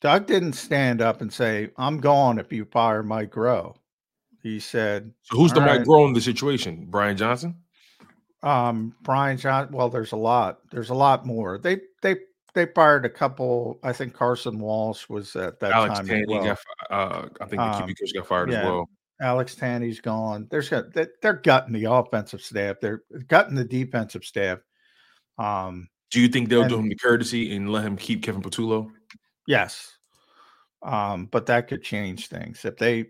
Doug 0.00 0.26
didn't 0.26 0.54
stand 0.54 1.02
up 1.02 1.20
and 1.20 1.32
say, 1.32 1.70
"I'm 1.76 1.98
gone 1.98 2.38
if 2.38 2.52
you 2.52 2.64
fire 2.64 3.02
Mike 3.02 3.30
Groh." 3.30 3.76
He 4.42 4.58
said, 4.58 5.12
So 5.22 5.36
who's 5.36 5.52
the 5.52 5.60
"All 5.60 5.66
Mike 5.66 5.82
Groh 5.82 6.06
in 6.06 6.14
the 6.14 6.20
situation? 6.20 6.86
Brian 6.88 7.16
Johnson? 7.16 7.56
Um, 8.42 8.94
Brian 9.02 9.36
John. 9.36 9.70
Well, 9.70 9.88
there's 9.88 10.12
a 10.12 10.16
lot. 10.16 10.58
There's 10.70 10.90
a 10.90 10.94
lot 10.94 11.26
more. 11.26 11.58
They 11.58 11.78
they 12.02 12.16
they 12.54 12.66
fired 12.66 13.04
a 13.04 13.10
couple. 13.10 13.78
I 13.82 13.92
think 13.92 14.14
Carson 14.14 14.58
Walch 14.58 15.08
was 15.08 15.36
at 15.36 15.60
that 15.60 15.72
Alex 15.72 15.98
time. 15.98 16.04
as 16.06 16.10
Tanney 16.10 16.26
well. 16.28 16.44
got 16.44 16.58
uh 16.90 17.28
I 17.40 17.44
think 17.46 17.60
the 17.60 17.62
Um, 17.62 17.82
QB 17.88 18.14
got 18.14 18.26
fired 18.26 18.50
yeah. 18.50 18.60
as 18.60 18.64
well. 18.64 18.88
Alex 19.20 19.54
Tanney's 19.54 20.00
gone. 20.00 20.48
There's 20.50 20.70
they're 20.70 21.40
gutting 21.42 21.74
the 21.74 21.84
offensive 21.92 22.40
staff. 22.40 22.76
They're 22.80 23.02
gutting 23.28 23.54
the 23.54 23.64
defensive 23.64 24.24
staff. 24.24 24.60
Um, 25.36 25.88
Do 26.10 26.20
you 26.20 26.28
think 26.28 26.48
they'll 26.48 26.66
do 26.68 26.78
him 26.78 26.88
the 26.88 26.94
courtesy 26.96 27.54
and 27.54 27.70
let 27.70 27.84
him 27.84 27.96
keep 27.98 28.22
Kevin 28.22 28.40
Patullo? 28.42 28.90
yes. 29.46 29.96
Um, 30.82 31.26
but 31.26 31.44
that 31.46 31.68
could 31.68 31.82
change 31.82 32.28
things 32.28 32.64
if 32.64 32.78
they 32.78 33.08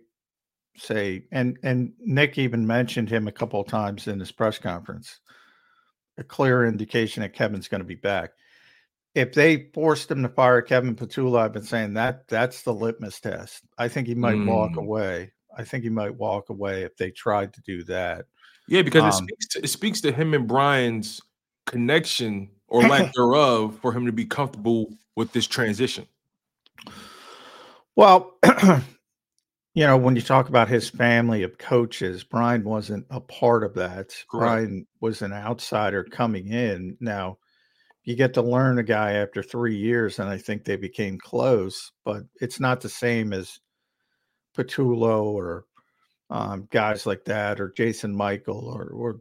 say 0.80 1.24
and 1.32 1.58
and 1.62 1.92
Nick 2.00 2.38
even 2.38 2.66
mentioned 2.66 3.08
him 3.10 3.28
a 3.28 3.32
couple 3.32 3.60
of 3.60 3.66
times 3.68 4.08
in 4.08 4.18
his 4.18 4.32
press 4.32 4.58
conference. 4.58 5.20
A 6.18 6.24
clear 6.24 6.66
indication 6.66 7.22
that 7.22 7.32
Kevin's 7.32 7.68
going 7.68 7.80
to 7.80 7.86
be 7.86 7.94
back. 7.94 8.30
If 9.14 9.32
they 9.32 9.70
forced 9.74 10.10
him 10.10 10.22
to 10.22 10.28
fire 10.28 10.62
Kevin 10.62 10.94
Patullo, 10.94 11.38
I've 11.40 11.52
been 11.52 11.62
saying 11.62 11.94
that 11.94 12.28
that's 12.28 12.62
the 12.62 12.74
litmus 12.74 13.20
test. 13.20 13.64
I 13.78 13.88
think 13.88 14.06
he 14.06 14.14
might 14.14 14.44
walk 14.46 14.72
Mm. 14.72 14.82
away. 14.82 15.32
I 15.56 15.64
think 15.64 15.82
he 15.82 15.90
might 15.90 16.14
walk 16.14 16.50
away 16.50 16.82
if 16.82 16.96
they 16.96 17.10
tried 17.10 17.52
to 17.54 17.60
do 17.62 17.82
that. 17.84 18.26
Yeah, 18.68 18.82
because 18.82 19.02
it 19.02 19.06
Um, 19.18 19.26
speaks 19.26 19.46
to 19.48 19.64
it 19.64 19.68
speaks 19.68 20.00
to 20.02 20.12
him 20.12 20.34
and 20.34 20.46
Brian's 20.46 21.20
connection 21.66 22.50
or 22.68 22.82
lack 22.82 23.12
thereof 23.14 23.78
for 23.80 23.92
him 23.92 24.06
to 24.06 24.12
be 24.12 24.24
comfortable 24.24 24.92
with 25.16 25.32
this 25.32 25.46
transition. 25.46 26.06
Well, 27.96 28.38
you 29.74 29.86
know, 29.86 29.96
when 29.96 30.16
you 30.16 30.22
talk 30.22 30.48
about 30.48 30.68
his 30.68 30.90
family 30.90 31.42
of 31.42 31.58
coaches, 31.58 32.24
Brian 32.24 32.64
wasn't 32.64 33.06
a 33.10 33.20
part 33.20 33.62
of 33.62 33.74
that. 33.74 34.14
Brian 34.30 34.86
was 35.00 35.22
an 35.22 35.32
outsider 35.32 36.02
coming 36.04 36.48
in. 36.48 36.96
Now, 37.00 37.38
you 38.04 38.16
get 38.16 38.34
to 38.34 38.42
learn 38.42 38.78
a 38.78 38.82
guy 38.82 39.12
after 39.12 39.42
three 39.42 39.76
years, 39.76 40.18
and 40.18 40.28
I 40.28 40.38
think 40.38 40.64
they 40.64 40.76
became 40.76 41.18
close, 41.18 41.92
but 42.04 42.22
it's 42.40 42.58
not 42.58 42.80
the 42.80 42.88
same 42.88 43.32
as 43.32 43.60
Patullo 44.56 45.24
or 45.24 45.66
um, 46.30 46.66
guys 46.70 47.06
like 47.06 47.24
that, 47.26 47.60
or 47.60 47.72
Jason 47.76 48.14
Michael, 48.14 48.66
or 48.66 48.88
or 48.88 49.20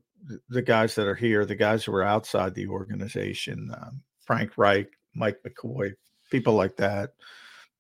the 0.50 0.62
guys 0.62 0.96
that 0.96 1.08
are 1.08 1.16
here, 1.16 1.46
the 1.46 1.56
guys 1.56 1.84
who 1.84 1.94
are 1.94 2.04
outside 2.04 2.54
the 2.56 2.68
organization, 2.68 3.72
um, 3.82 4.02
Frank 4.22 4.58
Reich, 4.58 4.88
Mike 5.16 5.40
McCoy, 5.46 5.92
people 6.32 6.54
like 6.54 6.76
that, 6.78 7.12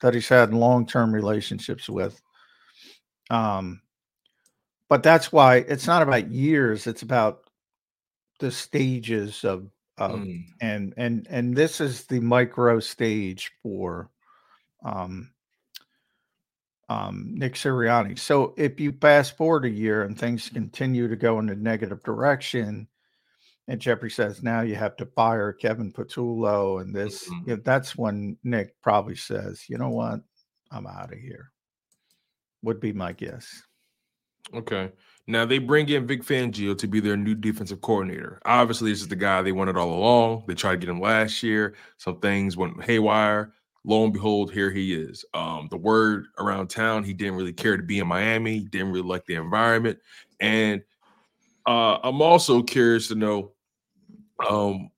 that 0.01 0.13
he's 0.13 0.29
had 0.29 0.53
long 0.53 0.85
term 0.85 1.13
relationships 1.13 1.89
with. 1.89 2.21
Um, 3.29 3.81
but 4.87 5.03
that's 5.03 5.31
why 5.31 5.57
it's 5.57 5.87
not 5.87 6.01
about 6.01 6.31
years; 6.31 6.87
it's 6.87 7.03
about 7.03 7.49
the 8.39 8.51
stages 8.51 9.43
of 9.43 9.69
of 9.97 10.11
Mm. 10.21 10.45
and 10.61 10.93
and 10.97 11.27
and 11.29 11.55
this 11.55 11.81
is 11.81 12.05
the 12.05 12.19
micro 12.21 12.79
stage 12.79 13.51
for 13.61 14.09
um 14.85 15.31
um 16.89 17.35
Nick 17.35 17.53
Sirianni. 17.53 18.17
So 18.17 18.53
if 18.57 18.79
you 18.79 18.91
fast 18.93 19.37
forward 19.37 19.65
a 19.65 19.69
year 19.69 20.03
and 20.03 20.17
things 20.17 20.49
continue 20.49 21.07
to 21.07 21.15
go 21.15 21.37
in 21.39 21.49
a 21.49 21.55
negative 21.55 22.01
direction, 22.03 22.87
and 23.67 23.79
Jeffrey 23.79 24.09
says 24.09 24.41
now 24.41 24.61
you 24.61 24.75
have 24.75 24.95
to 24.97 25.05
fire 25.05 25.53
Kevin 25.53 25.91
Patullo 25.91 26.81
and 26.81 26.95
this, 26.95 27.29
Mhm. 27.29 27.47
you 27.47 27.55
that's 27.57 27.95
when 27.95 28.37
Nick 28.43 28.81
probably 28.81 29.15
says, 29.15 29.69
you 29.69 29.77
know 29.77 29.89
what, 29.89 30.21
I'm 30.71 30.87
out 30.87 31.13
of 31.13 31.19
here. 31.19 31.51
Would 32.63 32.79
be 32.79 32.93
my 32.93 33.13
guess. 33.13 33.63
Okay. 34.53 34.91
Now 35.27 35.45
they 35.45 35.59
bring 35.59 35.87
in 35.89 36.07
Vic 36.07 36.23
Fangio 36.23 36.77
to 36.77 36.87
be 36.87 36.99
their 36.99 37.15
new 37.15 37.35
defensive 37.35 37.81
coordinator. 37.81 38.41
Obviously, 38.45 38.91
this 38.91 39.01
is 39.01 39.07
the 39.07 39.15
guy 39.15 39.41
they 39.41 39.51
wanted 39.51 39.77
all 39.77 39.93
along. 39.93 40.45
They 40.47 40.55
tried 40.55 40.71
to 40.71 40.77
get 40.77 40.89
him 40.89 40.99
last 40.99 41.43
year. 41.43 41.75
Some 41.97 42.19
things 42.19 42.57
went 42.57 42.83
haywire. 42.83 43.53
Lo 43.85 44.03
and 44.03 44.11
behold, 44.11 44.51
here 44.51 44.71
he 44.71 44.93
is. 44.93 45.23
Um, 45.33 45.67
the 45.69 45.77
word 45.77 46.25
around 46.37 46.69
town, 46.69 47.03
he 47.03 47.13
didn't 47.13 47.35
really 47.35 47.53
care 47.53 47.77
to 47.77 47.83
be 47.83 47.99
in 47.99 48.07
Miami. 48.07 48.59
He 48.59 48.65
didn't 48.65 48.91
really 48.91 49.07
like 49.07 49.25
the 49.25 49.35
environment. 49.35 49.99
And 50.39 50.81
uh, 51.65 51.99
I'm 52.03 52.21
also 52.21 52.61
curious 52.61 53.07
to 53.09 53.15
know 53.15 53.53
um, 54.49 54.89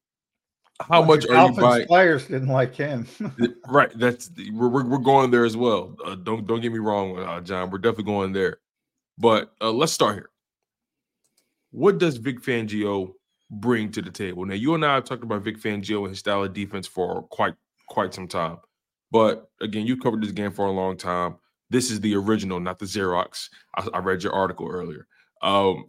how 0.88 1.02
much 1.04 1.26
are 1.28 1.48
you 1.48 1.56
buying? 1.56 1.88
Players 1.88 2.26
didn't 2.28 2.50
like 2.50 2.76
him. 2.76 3.08
Right. 3.68 3.92
That's 3.98 4.30
we're, 4.52 4.68
we're, 4.68 4.86
we're 4.86 4.98
going 4.98 5.32
there 5.32 5.46
as 5.46 5.56
well. 5.56 5.96
Uh, 6.04 6.16
don't 6.16 6.46
don't 6.46 6.62
get 6.62 6.72
me 6.72 6.80
wrong, 6.80 7.18
uh, 7.18 7.40
John. 7.42 7.70
We're 7.70 7.78
definitely 7.78 8.06
going 8.06 8.34
there. 8.34 8.58
But 9.18 9.54
uh, 9.62 9.72
let's 9.72 9.94
start 9.94 10.16
here. 10.16 10.30
What 11.72 12.00
does 12.00 12.18
Vic 12.18 12.42
Fangio 12.42 13.14
bring 13.50 13.92
to 13.92 14.02
the 14.02 14.10
table? 14.12 14.46
Now, 14.46 14.56
you 14.56 14.74
and 14.76 14.86
I 14.86 14.96
have 14.96 15.06
talked 15.06 15.24
about 15.24 15.44
Vic 15.44 15.58
Fangio 15.58 16.00
and 16.00 16.10
his 16.10 16.20
style 16.20 16.44
of 16.44 16.54
defense 16.54 16.88
for 16.88 17.24
quite 17.24 17.54
quite 17.88 18.14
some 18.14 18.28
time. 18.28 18.58
But 19.12 19.50
again, 19.62 19.86
you 19.86 19.98
covered 19.98 20.24
this 20.24 20.32
game 20.32 20.52
for 20.52 20.66
a 20.66 20.72
long 20.72 20.98
time. 20.98 21.36
This 21.70 21.92
is 21.92 22.02
the 22.02 22.16
original, 22.16 22.60
not 22.60 22.80
the 22.80 22.86
Xerox. 22.86 23.50
I, 23.76 23.88
I 23.94 24.00
read 24.00 24.24
your 24.24 24.34
article 24.34 24.68
earlier. 24.68 25.08
Um, 25.42 25.86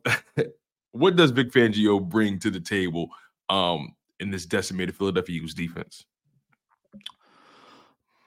what 0.93 1.17
does 1.17 1.31
Vic 1.31 1.51
Fangio 1.51 2.07
bring 2.07 2.39
to 2.41 2.51
the 2.51 2.61
table 2.61 3.09
um, 3.49 3.95
in 4.23 4.31
this 4.31 4.47
decimated 4.47 4.97
Philadelphia 4.97 5.37
Eagles 5.37 5.55
defense? 5.55 6.07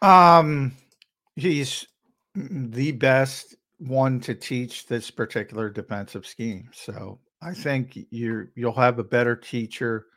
Um, 0.01 0.73
he's 1.35 1.87
the 2.35 2.91
best 2.91 3.55
one 3.79 4.19
to 4.21 4.35
teach 4.35 4.85
this 4.87 5.09
particular 5.09 5.69
defensive 5.69 6.27
scheme. 6.27 6.69
So 6.73 7.19
I 7.41 7.53
think 7.53 7.97
you're 8.11 8.51
you'll 8.55 8.73
have 8.73 8.99
a 8.99 9.03
better 9.03 9.35
teacher. 9.35 10.07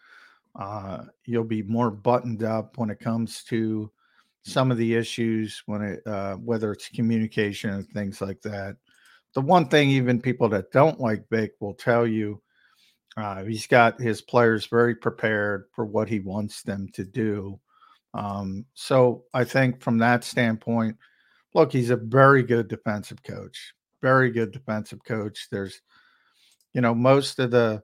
Uh, 0.58 1.04
you'll 1.24 1.44
be 1.44 1.62
more 1.62 1.90
buttoned 1.90 2.42
up 2.42 2.76
when 2.76 2.90
it 2.90 2.98
comes 2.98 3.44
to 3.44 3.90
some 4.44 4.70
of 4.70 4.78
the 4.78 4.94
issues 4.94 5.62
when 5.66 5.82
it 5.82 6.06
uh, 6.06 6.34
whether 6.36 6.72
it's 6.72 6.88
communication 6.88 7.70
and 7.70 7.88
things 7.88 8.20
like 8.20 8.40
that. 8.42 8.76
The 9.34 9.40
one 9.40 9.68
thing 9.68 9.90
even 9.90 10.20
people 10.20 10.48
that 10.48 10.72
don't 10.72 11.00
like 11.00 11.28
Vic 11.30 11.52
will 11.60 11.74
tell 11.74 12.06
you 12.06 12.42
uh, 13.18 13.42
he's 13.44 13.66
got 13.66 14.00
his 14.00 14.22
players 14.22 14.66
very 14.66 14.94
prepared 14.94 15.64
for 15.74 15.84
what 15.84 16.08
he 16.08 16.20
wants 16.20 16.62
them 16.62 16.88
to 16.94 17.04
do. 17.04 17.58
Um, 18.14 18.64
so 18.74 19.24
I 19.34 19.44
think 19.44 19.82
from 19.82 19.98
that 19.98 20.22
standpoint, 20.22 20.96
look, 21.52 21.72
he's 21.72 21.90
a 21.90 21.96
very 21.96 22.42
good 22.42 22.68
defensive 22.68 23.22
coach, 23.22 23.74
very 24.00 24.30
good 24.30 24.52
defensive 24.52 25.02
coach. 25.04 25.48
There's, 25.50 25.80
you 26.74 26.80
know, 26.80 26.94
most 26.94 27.38
of 27.40 27.50
the 27.50 27.82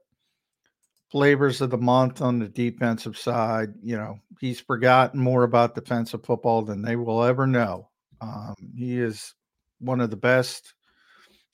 flavors 1.11 1.61
of 1.61 1.69
the 1.69 1.77
month 1.77 2.21
on 2.21 2.39
the 2.39 2.47
defensive 2.47 3.17
side, 3.17 3.73
you 3.83 3.97
know, 3.97 4.19
he's 4.39 4.61
forgotten 4.61 5.19
more 5.19 5.43
about 5.43 5.75
defensive 5.75 6.23
football 6.23 6.61
than 6.61 6.81
they 6.81 6.95
will 6.95 7.23
ever 7.23 7.45
know. 7.45 7.89
Um, 8.21 8.55
he 8.75 8.99
is 8.99 9.33
one 9.79 9.99
of 9.99 10.09
the 10.09 10.17
best 10.17 10.73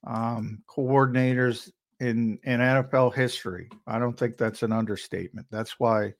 um, 0.05 0.63
coordinators 0.67 1.69
in 2.01 2.39
in 2.43 2.59
NFL 2.59 3.13
history. 3.13 3.69
I 3.87 3.99
don't 3.99 4.17
think 4.17 4.35
that's 4.37 4.63
an 4.63 4.71
understatement. 4.73 5.47
That's 5.51 5.79
why 5.79 6.13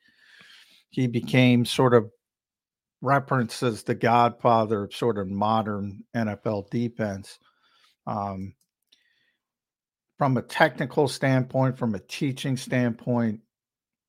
he 0.89 1.08
became 1.08 1.65
sort 1.65 1.94
of 1.94 2.10
referenced 3.02 3.63
as 3.63 3.84
the 3.84 3.96
godfather 3.96 4.84
of 4.84 4.94
sort 4.96 5.17
of 5.17 5.28
modern 5.28 6.04
NFL 6.15 6.70
defense. 6.70 7.39
Um, 8.06 8.54
from 10.17 10.38
a 10.38 10.41
technical 10.44 11.08
standpoint, 11.08 11.80
from 11.80 11.96
a 11.96 12.00
teaching 12.00 12.56
standpoint, 12.56 13.41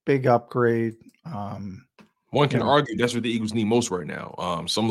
big 0.05 0.27
upgrade. 0.27 0.97
Um, 1.25 1.87
One 2.31 2.49
can 2.49 2.61
Yeah. 2.61 2.67
argue 2.67 2.97
that's 2.97 3.15
what 3.15 3.23
the 3.23 3.31
Eagles 3.31 3.55
need 3.55 3.65
most 3.67 3.91
right 3.91 4.07
now. 4.07 4.35
Um, 4.39 4.69
some 4.69 4.91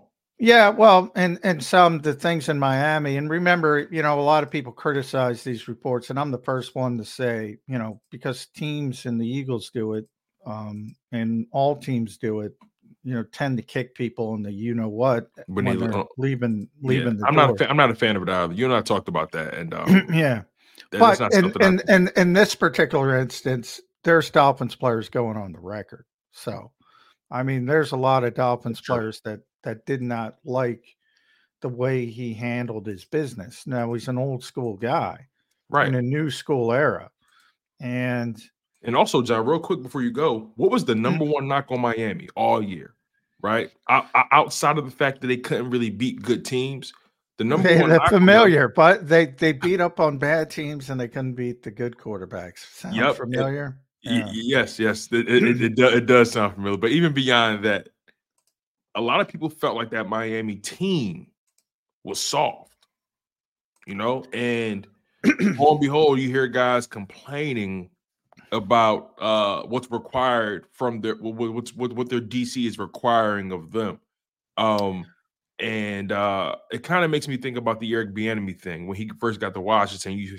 Yeah, 0.41 0.69
well, 0.69 1.11
and 1.15 1.37
and 1.43 1.63
some 1.63 1.99
the 1.99 2.15
things 2.15 2.49
in 2.49 2.57
Miami, 2.57 3.17
and 3.17 3.29
remember, 3.29 3.87
you 3.91 4.01
know, 4.01 4.19
a 4.19 4.21
lot 4.21 4.41
of 4.41 4.49
people 4.49 4.71
criticize 4.71 5.43
these 5.43 5.67
reports, 5.67 6.09
and 6.09 6.17
I'm 6.19 6.31
the 6.31 6.39
first 6.39 6.73
one 6.73 6.97
to 6.97 7.05
say, 7.05 7.59
you 7.67 7.77
know, 7.77 8.01
because 8.09 8.47
teams 8.47 9.05
and 9.05 9.21
the 9.21 9.27
Eagles 9.27 9.69
do 9.69 9.93
it, 9.93 10.07
um, 10.47 10.95
and 11.11 11.45
all 11.51 11.75
teams 11.75 12.17
do 12.17 12.39
it, 12.39 12.53
you 13.03 13.13
know, 13.13 13.23
tend 13.31 13.57
to 13.57 13.63
kick 13.63 13.93
people 13.93 14.33
in 14.33 14.41
the 14.41 14.51
you 14.51 14.73
know 14.73 14.89
what 14.89 15.27
when, 15.45 15.65
when 15.65 15.77
they're 15.77 16.03
leaving 16.17 16.67
leaving. 16.81 17.19
Yeah, 17.19 17.25
I'm 17.27 17.35
door. 17.35 17.47
not 17.49 17.57
fa- 17.59 17.69
I'm 17.69 17.77
not 17.77 17.91
a 17.91 17.95
fan 17.95 18.15
of 18.15 18.23
it 18.23 18.29
either. 18.29 18.51
You 18.51 18.65
and 18.65 18.73
I 18.73 18.81
talked 18.81 19.09
about 19.09 19.31
that, 19.33 19.53
and 19.53 19.71
um, 19.75 20.07
yeah, 20.11 20.41
but 20.89 21.21
and 21.35 21.55
and, 21.61 21.83
and 21.87 22.11
in 22.15 22.33
this 22.33 22.55
particular 22.55 23.15
instance, 23.15 23.79
there's 24.03 24.31
Dolphins 24.31 24.75
players 24.75 25.07
going 25.07 25.37
on 25.37 25.51
the 25.51 25.59
record, 25.59 26.05
so. 26.31 26.71
I 27.33 27.43
mean, 27.43 27.65
there's 27.65 27.93
a 27.93 27.97
lot 27.97 28.25
of 28.25 28.33
Dolphins 28.33 28.81
players 28.81 29.21
that 29.23 29.39
that 29.63 29.85
did 29.85 30.01
not 30.01 30.37
like 30.43 30.95
the 31.61 31.69
way 31.69 32.05
he 32.05 32.33
handled 32.33 32.85
his 32.87 33.05
business. 33.05 33.65
Now 33.65 33.93
he's 33.93 34.07
an 34.07 34.17
old 34.17 34.43
school 34.43 34.77
guy, 34.77 35.27
right? 35.69 35.87
In 35.87 35.95
a 35.95 36.01
new 36.01 36.29
school 36.29 36.71
era, 36.71 37.09
and 37.79 38.41
and 38.83 38.95
also, 38.95 39.21
John, 39.21 39.45
real 39.45 39.59
quick 39.59 39.81
before 39.81 40.01
you 40.01 40.11
go, 40.11 40.51
what 40.55 40.71
was 40.71 40.85
the 40.85 40.93
mm. 40.93 41.01
number 41.01 41.25
one 41.25 41.47
knock 41.47 41.67
on 41.69 41.81
Miami 41.81 42.27
all 42.35 42.63
year? 42.63 42.95
Right, 43.43 43.71
o- 43.89 44.05
outside 44.31 44.77
of 44.77 44.85
the 44.85 44.91
fact 44.91 45.21
that 45.21 45.27
they 45.27 45.37
couldn't 45.37 45.71
really 45.71 45.89
beat 45.89 46.21
good 46.21 46.45
teams, 46.45 46.93
the 47.37 47.43
number 47.45 47.69
they, 47.69 47.79
one 47.79 47.89
they're 47.89 47.99
familiar, 48.07 48.67
but 48.67 49.07
they 49.07 49.25
they 49.27 49.51
beat 49.51 49.81
up 49.81 49.99
on 49.99 50.17
bad 50.17 50.49
teams 50.49 50.89
and 50.89 50.99
they 50.99 51.07
couldn't 51.07 51.33
beat 51.33 51.63
the 51.63 51.71
good 51.71 51.97
quarterbacks. 51.97 52.59
Sound 52.75 52.95
yep. 52.95 53.15
familiar? 53.15 53.79
Yeah. 54.03 54.29
yes, 54.31 54.79
yes, 54.79 55.09
it, 55.11 55.29
it, 55.29 55.61
it, 55.61 55.79
it, 55.79 56.05
does 56.07 56.31
sound 56.31 56.55
familiar. 56.55 56.77
But 56.77 56.89
even 56.89 57.13
beyond 57.13 57.63
that, 57.65 57.89
a 58.95 59.01
lot 59.01 59.21
of 59.21 59.27
people 59.27 59.49
felt 59.49 59.75
like 59.75 59.91
that 59.91 60.09
Miami 60.09 60.55
team 60.55 61.27
was 62.03 62.19
soft, 62.19 62.87
you 63.85 63.95
know, 63.95 64.23
and 64.33 64.87
lo 65.39 65.71
and 65.71 65.79
behold, 65.79 66.19
you 66.19 66.27
hear 66.29 66.47
guys 66.47 66.87
complaining 66.87 67.89
about 68.51 69.13
uh, 69.19 69.63
what's 69.63 69.89
required 69.91 70.65
from 70.71 70.99
their 70.99 71.15
what's 71.15 71.75
what, 71.75 71.93
what 71.93 72.09
their 72.09 72.21
DC 72.21 72.65
is 72.67 72.77
requiring 72.77 73.51
of 73.51 73.71
them. 73.71 73.99
Um, 74.57 75.05
and 75.59 76.11
uh, 76.11 76.55
it 76.71 76.83
kind 76.83 77.05
of 77.05 77.11
makes 77.11 77.27
me 77.27 77.37
think 77.37 77.55
about 77.55 77.79
the 77.79 77.93
Eric 77.93 78.13
Bieniemy 78.13 78.59
thing 78.59 78.87
when 78.87 78.97
he 78.97 79.09
first 79.19 79.39
got 79.39 79.53
to 79.53 79.61
Washington. 79.61 80.13
You, 80.13 80.37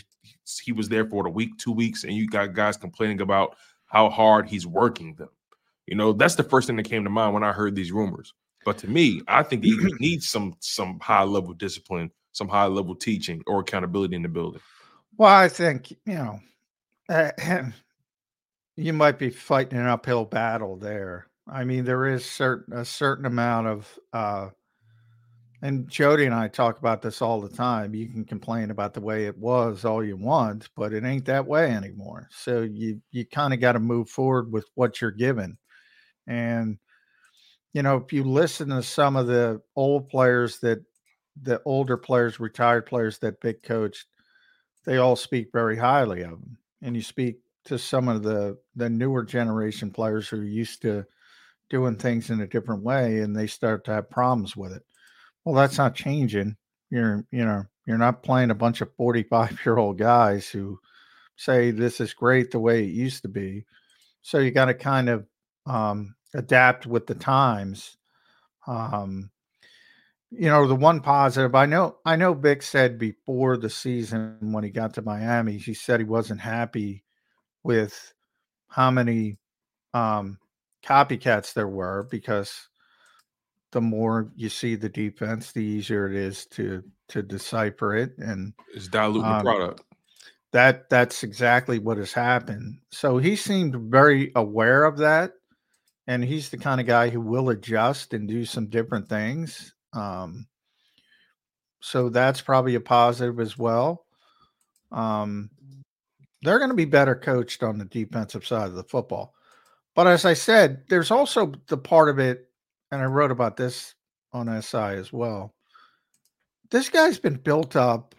he 0.63 0.73
was 0.73 0.89
there 0.89 1.07
for 1.09 1.27
a 1.27 1.31
week, 1.31 1.57
two 1.59 1.73
weeks, 1.73 2.05
and 2.05 2.13
you 2.13 2.29
got 2.29 2.55
guys 2.55 2.77
complaining 2.77 3.21
about 3.21 3.57
how 3.87 4.11
hard 4.11 4.49
he's 4.49 4.67
working 4.67 5.15
them. 5.15 5.29
You 5.87 5.97
know, 5.97 6.13
that's 6.13 6.35
the 6.35 6.43
first 6.43 6.67
thing 6.67 6.77
that 6.77 6.85
came 6.85 7.05
to 7.05 7.11
mind 7.11 7.35
when 7.35 7.45
I 7.45 7.53
heard 7.53 7.75
these 7.75 7.93
rumors. 7.93 8.35
But 8.65 8.79
to 8.79 8.89
me, 8.89 9.23
I 9.29 9.43
think 9.43 9.65
he 9.65 9.77
needs 10.01 10.29
some 10.29 10.55
some 10.61 10.99
high 11.01 11.25
level 11.25 11.53
discipline, 11.53 12.11
some 12.33 12.49
high 12.49 12.67
level 12.67 12.95
teaching 12.95 13.43
or 13.47 13.61
accountability 13.61 14.17
in 14.17 14.23
the 14.23 14.29
building. 14.29 14.61
Well, 15.17 15.35
I 15.35 15.49
think 15.49 15.91
you 15.91 16.15
know, 16.15 16.41
uh, 17.09 17.31
you 18.77 18.93
might 18.93 19.19
be 19.19 19.31
fighting 19.31 19.79
an 19.79 19.87
uphill 19.87 20.25
battle 20.25 20.77
there. 20.77 21.27
I 21.49 21.65
mean, 21.65 21.85
there 21.85 22.07
is 22.07 22.25
certain 22.25 22.75
a 22.75 22.85
certain 22.85 23.27
amount 23.27 23.67
of, 23.67 23.99
uh, 24.13 24.49
and 25.61 25.89
Jody 25.89 26.27
and 26.27 26.35
I 26.35 26.49
talk 26.49 26.79
about 26.79 27.03
this 27.03 27.21
all 27.21 27.41
the 27.41 27.55
time. 27.55 27.95
You 27.95 28.09
can 28.09 28.25
complain 28.25 28.71
about 28.71 28.95
the 28.95 29.01
way 29.01 29.27
it 29.27 29.37
was 29.37 29.85
all 29.85 30.05
you 30.05 30.17
want, 30.17 30.69
but 30.77 30.93
it 30.93 31.05
ain't 31.05 31.25
that 31.27 31.47
way 31.47 31.71
anymore. 31.73 32.29
So 32.31 32.63
you 32.63 33.03
you 33.11 33.27
kind 33.27 33.53
of 33.53 33.61
got 33.61 33.73
to 33.73 33.81
move 33.81 34.09
forward 34.09 34.53
with 34.53 34.67
what 34.75 35.01
you're 35.01 35.11
given, 35.11 35.59
and 36.27 36.79
you 37.73 37.83
know, 37.83 37.97
if 37.97 38.13
you 38.13 38.25
listen 38.25 38.69
to 38.69 38.83
some 38.83 39.17
of 39.17 39.27
the 39.27 39.61
old 39.77 40.09
players 40.09 40.59
that 40.61 40.83
the 41.41 41.61
older 41.65 41.97
players, 41.97 42.39
retired 42.39 42.87
players 42.87 43.19
that 43.19 43.41
Vic 43.41 43.63
coached, 43.63 44.07
they 44.85 44.99
all 44.99 45.17
speak 45.17 45.49
very 45.53 45.77
highly 45.77 46.23
of 46.23 46.33
him. 46.33 46.59
And 46.83 46.95
you 46.95 47.03
speak 47.03 47.39
to 47.65 47.79
some 47.79 48.09
of 48.09 48.23
the 48.23 48.59
the 48.75 48.91
newer 48.91 49.23
generation 49.23 49.91
players 49.91 50.29
who 50.29 50.41
are 50.41 50.45
used 50.45 50.83
to 50.83 51.07
doing 51.71 51.97
things 51.97 52.29
in 52.31 52.41
a 52.41 52.47
different 52.47 52.83
way 52.83 53.21
and 53.21 53.35
they 53.35 53.47
start 53.47 53.85
to 53.85 53.93
have 53.93 54.11
problems 54.11 54.57
with 54.57 54.73
it. 54.73 54.83
Well, 55.45 55.55
that's 55.55 55.79
not 55.79 55.95
changing. 55.95 56.57
You're, 56.91 57.25
you 57.31 57.45
know, 57.45 57.65
you're 57.87 57.99
not 57.99 58.23
playing 58.23 58.51
a 58.51 58.55
bunch 58.55 58.81
of 58.81 58.95
45 58.97 59.59
year 59.65 59.79
old 59.79 59.99
guys 59.99 60.49
who 60.49 60.79
say 61.37 61.71
this 61.71 62.01
is 62.01 62.13
great 62.13 62.51
the 62.51 62.59
way 62.59 62.85
it 62.85 62.91
used 62.91 63.23
to 63.23 63.29
be. 63.29 63.65
So 64.21 64.39
you 64.39 64.51
got 64.51 64.67
to 64.67 64.75
kind 64.75 65.09
of 65.09 65.27
um, 65.67 66.15
adapt 66.35 66.87
with 66.87 67.07
the 67.07 67.15
times. 67.15 67.97
Um, 68.67 69.31
you 70.31 70.49
know, 70.49 70.67
the 70.67 70.75
one 70.75 71.01
positive 71.01 71.55
I 71.55 71.67
know, 71.67 71.99
I 72.05 72.17
know 72.17 72.33
Vic 72.33 72.63
said 72.63 72.99
before 72.99 73.57
the 73.57 73.69
season 73.69 74.39
when 74.41 74.65
he 74.65 74.71
got 74.71 74.95
to 74.95 75.03
Miami, 75.03 75.59
he 75.59 75.75
said 75.75 76.01
he 76.01 76.07
wasn't 76.07 76.41
happy 76.41 77.05
with 77.63 78.15
how 78.69 78.91
many 78.91 79.37
um, 79.93 80.39
copycats 80.85 81.53
there 81.53 81.69
were 81.69 82.09
because 82.11 82.69
the 83.73 83.81
more 83.81 84.31
you 84.37 84.49
see 84.49 84.75
the 84.75 84.89
defense, 84.89 85.53
the 85.53 85.65
easier 85.65 86.09
it 86.09 86.17
is 86.17 86.47
to 86.47 86.83
to 87.09 87.23
decipher 87.23 87.95
it 87.95 88.17
and 88.19 88.55
it's 88.75 88.89
diluting 88.89 89.31
um, 89.31 89.39
the 89.39 89.45
product. 89.45 89.83
That 90.53 90.89
that's 90.89 91.23
exactly 91.23 91.79
what 91.79 91.99
has 91.99 92.13
happened. 92.13 92.79
So 92.91 93.19
he 93.19 93.37
seemed 93.37 93.91
very 93.91 94.33
aware 94.35 94.85
of 94.85 94.99
that 94.99 95.33
and 96.07 96.25
he's 96.25 96.51
the 96.51 96.59
kind 96.59 96.81
of 96.81 96.87
guy 96.87 97.09
who 97.09 97.21
will 97.21 97.51
adjust 97.51 98.15
and 98.15 98.29
do 98.29 98.45
some 98.45 98.67
different 98.67 99.09
things. 99.09 99.75
Um, 99.93 100.47
so 101.81 102.09
that's 102.09 102.41
probably 102.41 102.75
a 102.75 102.81
positive 102.81 103.41
as 103.41 103.59
well. 103.59 104.07
Um, 104.91 105.51
they're 106.43 106.59
going 106.59 106.71
to 106.71 106.77
be 106.77 106.85
better 106.85 107.15
coached 107.15 107.63
on 107.63 107.79
the 107.79 107.85
defensive 107.85 108.47
side 108.47 108.67
of 108.67 108.75
the 108.75 108.85
football. 108.85 109.35
But 109.95 110.07
as 110.07 110.25
I 110.25 110.35
said, 110.35 110.83
there's 110.89 111.11
also 111.11 111.53
the 111.69 111.77
part 111.77 112.09
of 112.09 112.19
it, 112.19 112.49
and 112.91 113.01
I 113.01 113.07
wrote 113.07 113.31
about 113.31 113.57
this 113.57 113.95
on 114.33 114.63
SI 114.63 114.77
as 114.77 115.13
well. 115.13 115.55
This 116.71 116.89
guy's 116.89 117.19
been 117.19 117.37
built 117.37 117.77
up 117.77 118.15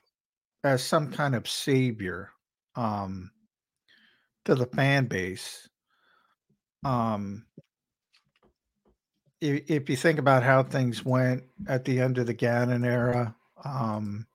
as 0.64 0.84
some 0.84 1.12
kind 1.12 1.36
of 1.36 1.50
savior 1.50 2.30
um, 2.76 3.32
to 4.46 4.56
the 4.56 4.68
fan 4.68 5.06
base. 5.06 5.68
Um, 6.86 7.46
if, 9.44 9.90
you 9.90 9.96
think 9.96 10.20
about 10.20 10.44
how 10.44 10.64
things 10.64 11.04
went 11.04 11.44
at 11.68 11.86
the 11.86 12.00
end 12.00 12.18
of 12.18 12.28
the 12.28 12.34
Gannon 12.34 12.86
era, 12.86 13.36
um, 13.64 14.26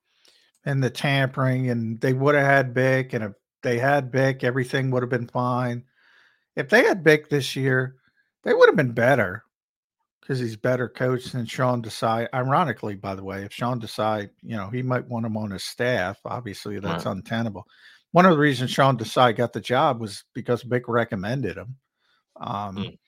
and 0.64 0.82
the 0.82 0.90
tampering, 0.90 1.70
and 1.70 2.00
they 2.00 2.12
would 2.12 2.34
have 2.34 2.46
had 2.46 2.74
Vic, 2.74 3.12
and 3.14 3.24
if 3.24 3.32
they 3.62 3.78
had 3.78 4.12
Vic, 4.12 4.44
everything 4.44 4.90
would 4.90 5.02
have 5.02 5.10
been 5.10 5.28
fine. 5.28 5.84
If 6.56 6.68
they 6.68 6.84
had 6.84 7.04
Vic 7.04 7.28
this 7.28 7.56
year, 7.56 7.96
they 8.44 8.52
would 8.52 8.68
have 8.68 8.76
been 8.76 8.92
better 8.92 9.44
because 10.20 10.38
he's 10.38 10.56
better 10.56 10.88
coached 10.88 11.32
than 11.32 11.46
Sean 11.46 11.82
Desai. 11.82 12.28
Ironically, 12.34 12.96
by 12.96 13.14
the 13.14 13.24
way, 13.24 13.44
if 13.44 13.52
Sean 13.52 13.80
Desai, 13.80 14.28
you 14.42 14.56
know, 14.56 14.68
he 14.68 14.82
might 14.82 15.08
want 15.08 15.24
him 15.24 15.38
on 15.38 15.52
his 15.52 15.64
staff. 15.64 16.18
Obviously, 16.26 16.78
that's 16.78 17.06
right. 17.06 17.12
untenable. 17.12 17.66
One 18.12 18.26
of 18.26 18.32
the 18.32 18.38
reasons 18.38 18.70
Sean 18.70 18.98
Desai 18.98 19.34
got 19.34 19.54
the 19.54 19.60
job 19.60 20.00
was 20.00 20.24
because 20.34 20.62
Vic 20.62 20.84
recommended 20.86 21.56
him. 21.56 21.76
Um, 22.36 22.76
mm. 22.76 22.98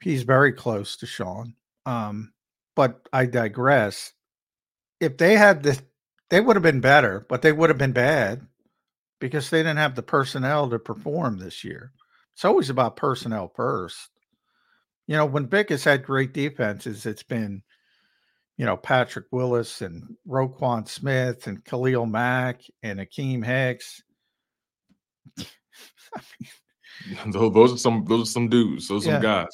He's 0.00 0.22
very 0.22 0.52
close 0.52 0.96
to 0.96 1.06
Sean. 1.06 1.54
Um, 1.86 2.32
but 2.74 3.08
I 3.12 3.26
digress. 3.26 4.12
If 5.00 5.16
they 5.16 5.36
had 5.36 5.62
the, 5.62 5.78
they 6.30 6.40
would 6.40 6.56
have 6.56 6.62
been 6.62 6.80
better, 6.80 7.26
but 7.28 7.42
they 7.42 7.52
would 7.52 7.70
have 7.70 7.78
been 7.78 7.92
bad 7.92 8.46
because 9.20 9.50
they 9.50 9.58
didn't 9.58 9.78
have 9.78 9.94
the 9.94 10.02
personnel 10.02 10.70
to 10.70 10.78
perform 10.78 11.38
this 11.38 11.62
year. 11.64 11.92
It's 12.34 12.44
always 12.44 12.70
about 12.70 12.96
personnel 12.96 13.52
first. 13.54 14.08
You 15.06 15.16
know, 15.16 15.26
when 15.26 15.48
Vic 15.48 15.70
has 15.70 15.84
had 15.84 16.04
great 16.04 16.32
defenses, 16.32 17.04
it's 17.04 17.22
been, 17.22 17.62
you 18.56 18.64
know, 18.64 18.76
Patrick 18.76 19.26
Willis 19.32 19.82
and 19.82 20.16
Roquan 20.26 20.88
Smith 20.88 21.46
and 21.46 21.64
Khalil 21.64 22.06
Mack 22.06 22.62
and 22.82 23.00
Akiem 23.00 23.44
Hicks. 23.44 24.02
those 27.26 27.72
are 27.72 27.78
some 27.78 28.04
those 28.06 28.22
are 28.22 28.32
some 28.32 28.48
dudes. 28.48 28.88
Those 28.88 29.06
are 29.06 29.10
yeah. 29.10 29.16
some 29.16 29.22
guys. 29.22 29.48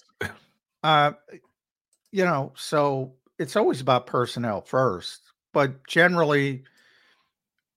Uh, 0.87 1.13
you 2.13 2.25
know, 2.25 2.53
so 2.57 3.15
it's 3.41 3.57
always 3.57 3.81
about 3.81 4.07
personnel 4.07 4.61
first, 4.61 5.33
but 5.53 5.85
generally, 5.89 6.63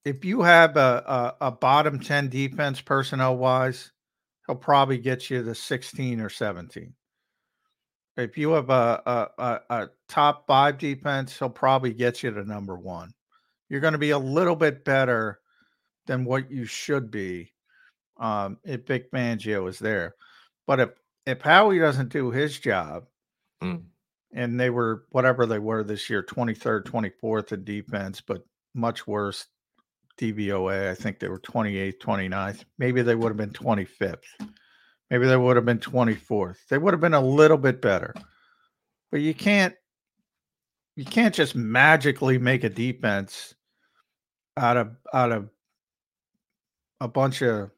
if 0.05 0.23
you 0.23 0.43
have 0.43 0.77
a, 0.77 1.35
a, 1.41 1.47
a 1.47 1.51
bottom 1.51 1.99
10 1.99 2.29
defense 2.29 2.81
personnel 2.81 3.35
wise, 3.35 3.91
he'll 4.45 4.55
probably 4.55 4.99
get 4.99 5.27
you 5.27 5.43
to 5.43 5.55
16 5.55 6.21
or 6.21 6.29
17. 6.29 6.93
If 8.15 8.37
you 8.37 8.51
have 8.51 8.69
a, 8.69 9.01
a, 9.39 9.59
a, 9.71 9.89
top 10.07 10.45
five 10.45 10.77
defense, 10.77 11.39
he'll 11.39 11.49
probably 11.49 11.93
get 11.93 12.21
you 12.21 12.29
to 12.29 12.43
number 12.43 12.77
one. 12.77 13.11
You're 13.69 13.81
going 13.81 13.93
to 13.93 13.97
be 13.97 14.11
a 14.11 14.19
little 14.19 14.55
bit 14.55 14.85
better 14.85 15.39
than 16.05 16.25
what 16.25 16.51
you 16.51 16.65
should 16.65 17.09
be 17.09 17.53
um, 18.19 18.59
if 18.63 18.85
Vic 18.85 19.11
Fangio 19.11 19.67
is 19.67 19.79
there. 19.79 20.13
But 20.67 20.79
if 20.79 20.89
if 21.29 21.41
Howie 21.41 21.79
doesn't 21.79 22.09
do 22.09 22.31
his 22.31 22.59
job, 22.59 23.05
mm. 23.63 23.81
and 24.33 24.59
they 24.59 24.69
were 24.69 25.05
whatever 25.11 25.45
they 25.45 25.59
were 25.59 25.83
this 25.83 26.09
year, 26.09 26.23
23rd, 26.23 26.83
24th 26.85 27.51
in 27.51 27.63
defense, 27.63 28.21
but 28.21 28.43
much 28.73 29.05
worse 29.07 29.45
DVOA. 30.19 30.89
I 30.89 30.95
think 30.95 31.19
they 31.19 31.29
were 31.29 31.39
28th, 31.39 31.99
29th. 31.99 32.65
Maybe 32.77 33.01
they 33.01 33.15
would 33.15 33.29
have 33.29 33.37
been 33.37 33.51
25th. 33.51 34.23
Maybe 35.09 35.27
they 35.27 35.37
would 35.37 35.55
have 35.55 35.65
been 35.65 35.79
24th. 35.79 36.57
They 36.69 36.77
would 36.77 36.93
have 36.93 37.01
been 37.01 37.13
a 37.13 37.21
little 37.21 37.57
bit 37.57 37.81
better. 37.81 38.13
But 39.11 39.21
you 39.21 39.33
can't 39.33 39.73
you 40.95 41.05
can't 41.05 41.33
just 41.33 41.55
magically 41.55 42.37
make 42.37 42.63
a 42.63 42.69
defense 42.69 43.55
out 44.57 44.77
of 44.77 44.95
out 45.13 45.31
of 45.31 45.49
a 46.99 47.07
bunch 47.07 47.41
of 47.41 47.71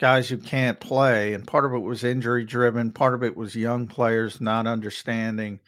guys 0.00 0.28
who 0.28 0.38
can't 0.38 0.80
play 0.80 1.34
and 1.34 1.46
part 1.46 1.64
of 1.64 1.72
it 1.74 1.78
was 1.78 2.02
injury 2.02 2.44
driven, 2.44 2.90
part 2.90 3.14
of 3.14 3.22
it 3.22 3.36
was 3.36 3.54
young 3.54 3.86
players 3.86 4.40
not 4.40 4.66
understanding 4.66 5.60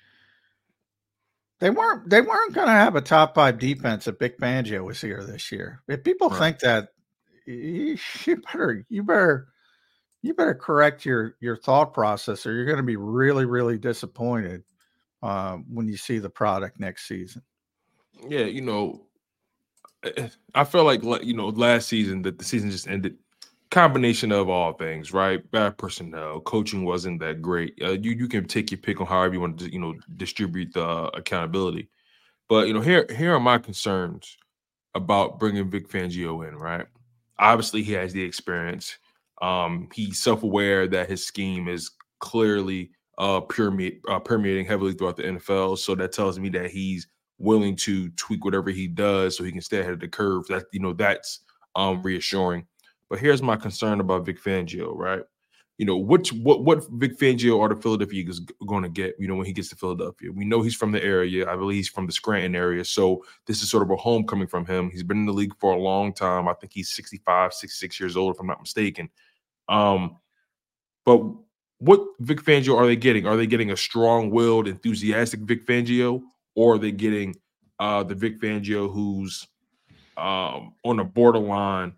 they 1.63 1.71
weren't 1.71 2.11
they 2.11 2.21
weren't 2.21 2.55
going 2.55 2.67
to 2.67 2.73
have 2.73 2.97
a 2.97 3.01
top 3.01 3.37
five 3.37 3.57
defense 3.57 4.09
if 4.09 4.19
Vic 4.19 4.37
Fangio 4.41 4.85
was 4.85 5.01
here 5.01 5.23
this 5.23 5.53
year. 5.53 5.81
If 5.87 6.03
people 6.03 6.29
right. 6.29 6.39
think 6.39 6.59
that, 6.59 6.89
you, 7.47 7.97
better 8.27 8.85
you 8.89 9.05
better 9.05 9.47
you 10.23 10.35
better 10.35 10.57
correct 10.57 11.05
your 11.05 11.37
your 11.39 11.57
thought 11.57 11.95
process, 11.95 12.47
or 12.47 12.53
you're 12.53 12.65
going 12.65 12.79
to 12.79 12.83
be 12.83 12.97
really 12.97 13.45
really 13.45 13.79
disappointed 13.79 14.65
uh, 15.23 15.59
when 15.73 15.87
you 15.87 15.97
see 15.97 16.19
the 16.19 16.29
product 16.29 16.81
next 16.81 17.07
season. 17.07 17.43
Yeah, 18.29 18.47
you 18.47 18.63
know, 18.63 19.07
I 20.57 20.65
feel 20.65 20.83
like 20.83 21.05
you 21.25 21.35
know 21.35 21.51
last 21.51 21.87
season 21.87 22.23
that 22.23 22.41
the 22.41 22.45
season 22.45 22.73
just 22.73 22.89
ended 22.89 23.19
combination 23.73 24.31
of 24.31 24.49
all 24.51 24.75
things, 24.75 25.13
right? 25.13 25.51
Bad 25.51 25.79
personnel, 25.79 26.41
coaching 26.41 26.85
wasn't 26.85 27.19
that 27.21 27.43
great. 27.43 27.75
Uh, 27.83 27.93
you 27.93 28.13
you 28.13 28.29
can 28.29 28.47
take 28.47 28.71
your 28.71 28.79
pick 28.79 29.01
on 29.01 29.07
however 29.09 29.35
you 29.35 29.41
want 29.41 29.59
to 29.59 29.73
you 29.73 29.81
know 29.81 29.95
distribute 30.17 30.73
the 30.75 30.87
uh, 30.87 31.11
accountability, 31.15 31.89
but 32.49 32.69
you 32.69 32.75
know 32.75 32.81
here 32.81 33.07
here 33.11 33.35
are 33.35 33.41
my 33.41 33.59
concerns 33.59 34.37
about 34.95 35.41
bringing 35.41 35.71
Vic 35.71 35.89
Fangio 35.89 36.47
in. 36.47 36.57
Right, 36.57 36.87
obviously 37.39 37.83
he 37.83 37.93
has 37.95 38.13
the 38.13 38.23
experience. 38.23 38.99
Um, 39.41 39.89
he's 39.95 40.21
self 40.21 40.45
aware 40.45 40.87
that 40.89 41.09
his 41.11 41.27
scheme 41.27 41.67
is 41.67 41.91
clearly 42.21 42.91
uh, 43.19 43.41
permeate, 43.41 44.03
uh, 44.09 44.21
permeating 44.21 44.67
heavily 44.67 44.93
throughout 44.93 45.17
the 45.17 45.25
NFL. 45.25 45.79
So 45.79 45.95
that 45.97 46.13
tells 46.13 46.39
me 46.39 46.49
that 46.51 46.71
he's 46.71 47.09
willing 47.39 47.75
to 47.77 48.09
tweak 48.11 48.45
whatever 48.45 48.71
he 48.71 48.87
does 48.87 49.37
so 49.37 49.45
he 49.45 49.51
can 49.53 49.61
stay 49.63 49.81
ahead 49.81 49.95
of 49.95 50.01
the 50.01 50.09
curve. 50.09 50.47
That 50.49 50.67
you 50.73 50.81
know 50.81 50.93
that's 50.93 51.41
um, 51.75 52.03
reassuring. 52.03 52.67
But 53.13 53.21
here's 53.21 53.43
my 53.43 53.57
concern 53.57 54.01
about 54.01 54.25
Vic 54.25 54.43
Fangio, 54.43 54.97
right? 54.97 55.21
You 55.77 55.85
know, 55.85 55.99
which 55.99 56.33
what 56.33 56.65
what 56.65 56.83
Vic 56.93 57.19
Fangio 57.19 57.61
are 57.61 57.69
the 57.69 57.77
Philadelphia 57.77 58.21
Eagles 58.23 58.41
going 58.67 58.85
to 58.85 58.89
get, 58.89 59.17
you 59.19 59.29
know, 59.29 59.35
when 59.35 59.45
he 59.45 59.53
gets 59.53 59.69
to 59.69 59.77
Philadelphia? 59.77 60.33
We 60.33 60.47
know 60.47 60.63
he's 60.63 60.75
from 60.75 60.93
the 60.93 61.05
area. 61.05 61.47
I 61.47 61.55
believe 61.55 61.77
he's 61.77 61.91
from 61.91 62.07
the 62.07 62.13
Scranton 62.15 62.57
area. 62.57 62.87
So 62.87 63.23
this 63.47 63.63
is 63.63 63.69
sort 63.69 63.83
of 63.83 63.91
a 63.91 63.97
homecoming 63.97 64.47
from 64.47 64.65
him. 64.65 64.89
He's 64.89 65.03
been 65.03 65.19
in 65.19 65.27
the 65.27 65.33
league 65.35 65.53
for 65.61 65.75
a 65.75 65.79
long 65.79 66.15
time. 66.15 66.49
I 66.49 66.55
think 66.55 66.73
he's 66.73 66.89
65, 66.95 67.53
66 67.53 68.01
years 68.01 68.17
old, 68.17 68.35
if 68.35 68.41
I'm 68.41 68.47
not 68.47 68.63
mistaken. 68.63 69.11
Um, 69.69 70.17
but 71.05 71.23
what 71.81 72.01
Vic 72.21 72.43
Fangio 72.43 72.79
are 72.79 72.87
they 72.87 72.97
getting? 72.97 73.27
Are 73.27 73.37
they 73.37 73.47
getting 73.47 73.73
a 73.73 73.77
strong-willed, 73.77 74.69
enthusiastic 74.69 75.41
Vic 75.41 75.67
Fangio, 75.67 76.23
or 76.55 76.77
are 76.77 76.79
they 76.79 76.93
getting 76.93 77.37
uh 77.79 78.05
the 78.05 78.15
Vic 78.15 78.41
Fangio 78.41 78.91
who's 78.91 79.47
um 80.17 80.73
on 80.83 80.97
the 80.97 81.05
borderline 81.05 81.93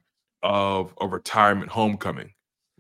of 0.45 0.95
a 1.01 1.09
retirement 1.09 1.73
homecoming, 1.73 2.31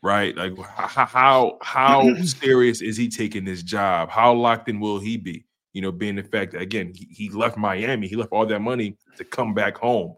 right? 0.03 0.37
Like 0.37 0.57
how 0.59 1.59
how 1.63 2.15
serious 2.23 2.83
is 2.83 2.97
he 2.97 3.09
taking 3.09 3.45
this 3.45 3.63
job? 3.63 4.11
How 4.11 4.35
locked 4.35 4.69
in 4.69 4.79
will 4.79 5.01
he 5.01 5.17
be? 5.17 5.47
You 5.73 5.83
know, 5.83 5.91
being 5.91 6.15
the 6.15 6.23
fact 6.23 6.53
that 6.53 6.61
again 6.61 6.93
he, 6.95 7.09
he 7.11 7.31
left 7.31 7.57
Miami, 7.57 8.07
he 8.07 8.15
left 8.15 8.31
all 8.31 8.47
that 8.47 8.61
money 8.61 8.97
to 9.17 9.25
come 9.25 9.55
back 9.55 9.79
home. 9.79 10.15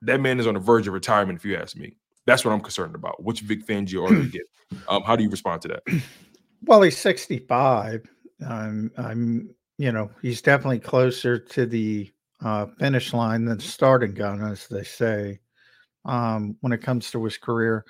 That 0.00 0.20
man 0.20 0.40
is 0.40 0.46
on 0.48 0.54
the 0.54 0.60
verge 0.60 0.88
of 0.88 0.94
retirement, 0.94 1.38
if 1.38 1.44
you 1.44 1.56
ask 1.56 1.76
me. 1.76 1.94
That's 2.26 2.44
what 2.44 2.52
I'm 2.52 2.60
concerned 2.60 2.94
about. 2.94 3.22
Which 3.22 3.40
Vic 3.40 3.66
Fangio 3.66 4.10
are 4.10 4.14
they 4.14 4.28
get? 4.30 4.42
Um, 4.88 5.02
how 5.02 5.14
do 5.14 5.22
you 5.22 5.30
respond 5.30 5.62
to 5.62 5.68
that? 5.68 6.02
Well, 6.64 6.82
he's 6.82 6.96
65. 6.96 8.08
I'm, 8.48 8.90
I'm, 8.96 9.54
you 9.78 9.92
know, 9.92 10.10
he's 10.22 10.40
definitely 10.40 10.78
closer 10.80 11.38
to 11.38 11.66
the 11.66 12.10
uh, 12.40 12.66
finish 12.78 13.12
line 13.12 13.44
than 13.44 13.60
starting 13.60 14.14
gun, 14.14 14.42
as 14.42 14.66
they 14.68 14.84
say 14.84 15.40
um, 16.04 16.56
when 16.60 16.72
it 16.72 16.82
comes 16.82 17.10
to 17.10 17.24
his 17.24 17.38
career. 17.38 17.84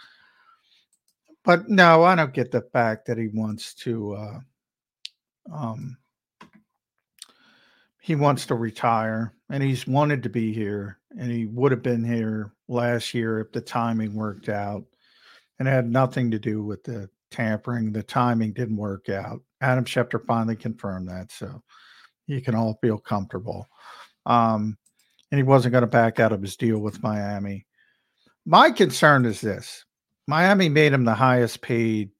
But 1.44 1.68
no, 1.68 2.04
I 2.04 2.14
don't 2.14 2.34
get 2.34 2.50
the 2.50 2.62
fact 2.72 3.06
that 3.06 3.18
he 3.18 3.28
wants 3.28 3.74
to. 3.74 4.14
Uh, 4.14 4.38
um, 5.52 5.96
he 8.00 8.14
wants 8.16 8.46
to 8.46 8.54
retire, 8.54 9.32
and 9.48 9.62
he's 9.62 9.86
wanted 9.86 10.24
to 10.24 10.28
be 10.28 10.52
here, 10.52 10.98
and 11.18 11.30
he 11.30 11.46
would 11.46 11.70
have 11.70 11.82
been 11.82 12.04
here 12.04 12.52
last 12.68 13.14
year 13.14 13.38
if 13.40 13.52
the 13.52 13.60
timing 13.60 14.14
worked 14.14 14.48
out, 14.48 14.84
and 15.58 15.68
it 15.68 15.70
had 15.70 15.88
nothing 15.88 16.30
to 16.30 16.38
do 16.38 16.64
with 16.64 16.82
the 16.82 17.08
tampering. 17.30 17.92
The 17.92 18.02
timing 18.02 18.52
didn't 18.52 18.76
work 18.76 19.08
out. 19.08 19.40
Adam 19.60 19.84
Schefter 19.84 20.24
finally 20.26 20.56
confirmed 20.56 21.08
that, 21.08 21.30
so 21.30 21.62
you 22.26 22.40
can 22.40 22.54
all 22.54 22.78
feel 22.82 22.98
comfortable. 22.98 23.68
Um, 24.26 24.76
and 25.30 25.38
he 25.38 25.44
wasn't 25.44 25.72
going 25.72 25.82
to 25.82 25.88
back 25.88 26.20
out 26.20 26.32
of 26.32 26.42
his 26.42 26.56
deal 26.56 26.78
with 26.78 27.02
Miami. 27.02 27.66
My 28.44 28.70
concern 28.70 29.24
is 29.24 29.40
this 29.40 29.84
Miami 30.26 30.68
made 30.68 30.92
him 30.92 31.04
the 31.04 31.14
highest 31.14 31.62
paid 31.62 32.10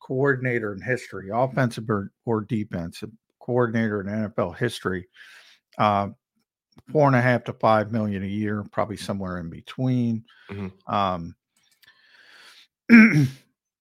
coordinator 0.00 0.72
in 0.72 0.80
history, 0.80 1.30
offensive 1.32 1.88
or, 1.88 2.12
or 2.24 2.42
defensive 2.42 3.10
coordinator 3.40 4.00
in 4.00 4.06
NFL 4.06 4.56
history. 4.56 5.08
Uh, 5.78 6.08
four 6.90 7.06
and 7.06 7.16
a 7.16 7.20
half 7.20 7.44
to 7.44 7.52
five 7.52 7.92
million 7.92 8.22
a 8.22 8.26
year, 8.26 8.64
probably 8.70 8.96
somewhere 8.96 9.38
in 9.38 9.50
between. 9.50 10.24
Mm-hmm. 10.50 10.94
Um, 10.94 11.34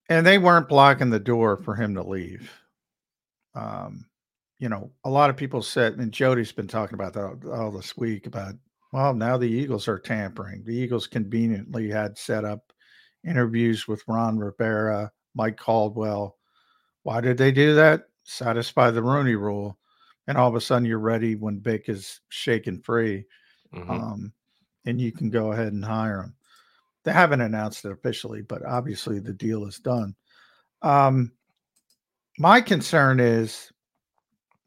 and 0.09 0.25
they 0.25 0.37
weren't 0.37 0.69
blocking 0.69 1.09
the 1.09 1.19
door 1.19 1.57
for 1.57 1.75
him 1.75 1.95
to 1.95 2.03
leave. 2.03 2.51
Um, 3.55 4.05
you 4.59 4.69
know, 4.69 4.91
a 5.03 5.09
lot 5.09 5.29
of 5.29 5.37
people 5.37 5.61
said, 5.61 5.95
and 5.95 6.11
Jody's 6.11 6.51
been 6.51 6.67
talking 6.67 6.95
about 6.95 7.13
that 7.13 7.25
all, 7.25 7.51
all 7.51 7.71
this 7.71 7.97
week 7.97 8.27
about, 8.27 8.53
well, 8.93 9.15
now 9.15 9.37
the 9.37 9.49
Eagles 9.49 9.87
are 9.87 9.97
tampering. 9.97 10.63
The 10.63 10.75
Eagles 10.75 11.07
conveniently 11.07 11.89
had 11.89 12.15
set 12.15 12.45
up 12.45 12.71
interviews 13.27 13.87
with 13.87 14.03
Ron 14.07 14.37
Rivera, 14.37 15.11
Mike 15.33 15.57
Caldwell. 15.57 16.37
Why 17.01 17.19
did 17.19 17.35
they 17.35 17.51
do 17.51 17.73
that? 17.73 18.03
Satisfy 18.23 18.91
the 18.91 19.01
Rooney 19.01 19.33
rule. 19.33 19.79
And 20.27 20.37
all 20.37 20.47
of 20.47 20.53
a 20.53 20.61
sudden 20.61 20.85
you're 20.85 20.99
ready 20.99 21.33
when 21.35 21.59
Vic 21.59 21.89
is 21.89 22.21
shaken 22.29 22.83
free. 22.83 23.25
Mm-hmm. 23.73 23.89
Um, 23.89 24.33
and 24.85 25.01
you 25.01 25.11
can 25.11 25.31
go 25.31 25.53
ahead 25.53 25.73
and 25.73 25.83
hire 25.83 26.21
him. 26.21 26.35
They 27.03 27.13
haven't 27.13 27.41
announced 27.41 27.85
it 27.85 27.91
officially, 27.91 28.43
but 28.43 28.63
obviously 28.63 29.17
the 29.17 29.33
deal 29.33 29.65
is 29.65 29.79
done. 29.79 30.15
Um, 30.83 31.31
my 32.37 32.61
concern 32.61 33.19
is 33.19 33.71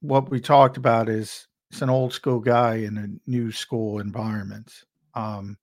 what 0.00 0.30
we 0.30 0.40
talked 0.40 0.78
about 0.78 1.08
is 1.08 1.46
it's 1.70 1.82
an 1.82 1.90
old 1.90 2.12
school 2.12 2.40
guy 2.40 2.76
in 2.76 2.96
a 2.98 3.30
new 3.30 3.50
school 3.50 3.98
environment. 3.98 4.84
Um, 5.14 5.58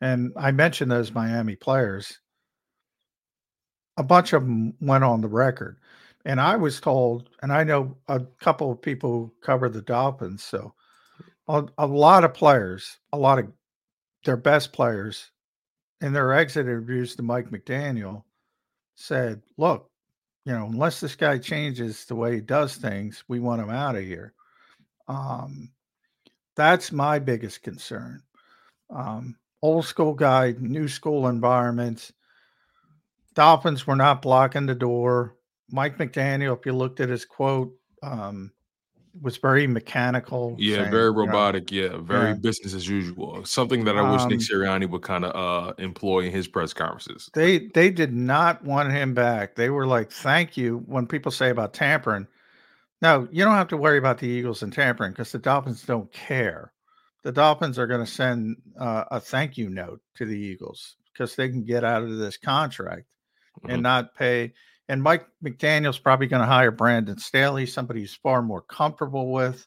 and 0.00 0.32
I 0.36 0.50
mentioned 0.50 0.90
those 0.90 1.14
Miami 1.14 1.56
players. 1.56 2.18
A 3.96 4.02
bunch 4.02 4.32
of 4.32 4.42
them 4.42 4.74
went 4.80 5.04
on 5.04 5.20
the 5.20 5.28
record. 5.28 5.78
And 6.24 6.40
I 6.40 6.56
was 6.56 6.80
told, 6.80 7.30
and 7.42 7.52
I 7.52 7.64
know 7.64 7.96
a 8.08 8.20
couple 8.40 8.70
of 8.70 8.80
people 8.80 9.10
who 9.10 9.32
cover 9.42 9.68
the 9.68 9.82
Dolphins. 9.82 10.44
So 10.44 10.74
a, 11.48 11.64
a 11.78 11.86
lot 11.86 12.24
of 12.24 12.34
players, 12.34 12.98
a 13.12 13.18
lot 13.18 13.38
of 13.38 13.52
their 14.24 14.36
best 14.36 14.72
players 14.72 15.30
in 16.00 16.12
their 16.12 16.32
exit 16.32 16.66
interviews 16.66 17.16
to 17.16 17.22
Mike 17.22 17.50
McDaniel 17.50 18.22
said, 18.94 19.42
look, 19.56 19.90
you 20.44 20.52
know, 20.52 20.66
unless 20.66 21.00
this 21.00 21.14
guy 21.14 21.38
changes 21.38 22.04
the 22.04 22.14
way 22.14 22.34
he 22.34 22.40
does 22.40 22.76
things, 22.76 23.24
we 23.28 23.40
want 23.40 23.62
him 23.62 23.70
out 23.70 23.96
of 23.96 24.02
here. 24.02 24.34
Um, 25.08 25.70
that's 26.56 26.92
my 26.92 27.18
biggest 27.18 27.62
concern. 27.62 28.22
Um, 28.90 29.36
old 29.62 29.86
school 29.86 30.14
guy, 30.14 30.54
new 30.58 30.88
school 30.88 31.28
environments. 31.28 32.12
Dolphins 33.34 33.86
were 33.86 33.96
not 33.96 34.22
blocking 34.22 34.66
the 34.66 34.74
door. 34.74 35.36
Mike 35.70 35.96
McDaniel, 35.96 36.58
if 36.58 36.66
you 36.66 36.72
looked 36.72 37.00
at 37.00 37.08
his 37.08 37.24
quote, 37.24 37.72
um, 38.02 38.52
was 39.20 39.36
very 39.36 39.66
mechanical. 39.66 40.56
Yeah, 40.58 40.76
saying, 40.76 40.90
very 40.90 41.10
robotic. 41.10 41.70
You 41.70 41.88
know, 41.88 41.94
yeah, 41.96 42.00
very 42.02 42.28
yeah. 42.28 42.34
business 42.34 42.74
as 42.74 42.88
usual. 42.88 43.44
Something 43.44 43.84
that 43.84 43.96
I 43.96 44.10
wish 44.10 44.22
um, 44.22 44.28
Nick 44.28 44.40
Sirianni 44.40 44.88
would 44.88 45.02
kind 45.02 45.24
of 45.24 45.34
uh, 45.34 45.74
employ 45.78 46.20
in 46.20 46.32
his 46.32 46.48
press 46.48 46.72
conferences. 46.72 47.30
They 47.34 47.68
they 47.74 47.90
did 47.90 48.12
not 48.12 48.64
want 48.64 48.92
him 48.92 49.14
back. 49.14 49.54
They 49.54 49.70
were 49.70 49.86
like, 49.86 50.10
"Thank 50.10 50.56
you." 50.56 50.82
When 50.86 51.06
people 51.06 51.32
say 51.32 51.50
about 51.50 51.74
tampering, 51.74 52.26
no, 53.02 53.28
you 53.30 53.44
don't 53.44 53.54
have 53.54 53.68
to 53.68 53.76
worry 53.76 53.98
about 53.98 54.18
the 54.18 54.28
Eagles 54.28 54.62
and 54.62 54.72
tampering 54.72 55.12
because 55.12 55.32
the 55.32 55.38
Dolphins 55.38 55.82
don't 55.82 56.10
care. 56.12 56.72
The 57.24 57.32
Dolphins 57.32 57.78
are 57.78 57.86
going 57.86 58.04
to 58.04 58.10
send 58.10 58.56
uh, 58.78 59.04
a 59.10 59.20
thank 59.20 59.58
you 59.58 59.68
note 59.68 60.00
to 60.16 60.24
the 60.24 60.38
Eagles 60.38 60.96
because 61.12 61.36
they 61.36 61.48
can 61.48 61.64
get 61.64 61.84
out 61.84 62.02
of 62.02 62.16
this 62.16 62.36
contract 62.36 63.06
mm-hmm. 63.60 63.70
and 63.70 63.82
not 63.82 64.14
pay 64.14 64.54
and 64.88 65.02
Mike 65.02 65.26
McDaniel's 65.42 65.98
probably 65.98 66.26
going 66.26 66.42
to 66.42 66.46
hire 66.46 66.70
Brandon 66.70 67.16
Staley, 67.18 67.66
somebody 67.66 68.00
he's 68.00 68.14
far 68.14 68.42
more 68.42 68.62
comfortable 68.62 69.32
with, 69.32 69.66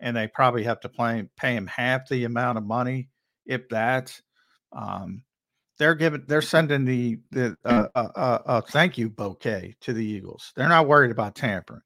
and 0.00 0.16
they 0.16 0.26
probably 0.28 0.62
have 0.64 0.80
to 0.80 0.88
pay, 0.88 1.24
pay 1.36 1.54
him 1.54 1.66
half 1.66 2.08
the 2.08 2.24
amount 2.24 2.58
of 2.58 2.64
money, 2.64 3.08
if 3.46 3.68
that. 3.70 4.18
Um, 4.72 5.22
they're 5.78 5.94
giving, 5.94 6.24
they're 6.28 6.40
sending 6.40 6.84
the 6.84 7.18
the 7.32 7.56
uh, 7.64 7.88
uh, 7.94 8.08
uh, 8.14 8.38
uh, 8.46 8.60
thank 8.60 8.96
you 8.96 9.10
bouquet 9.10 9.74
to 9.80 9.92
the 9.92 10.04
Eagles. 10.04 10.52
They're 10.56 10.68
not 10.68 10.86
worried 10.86 11.10
about 11.10 11.34
tampering. 11.34 11.82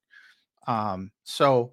Um, 0.68 1.10
so 1.24 1.72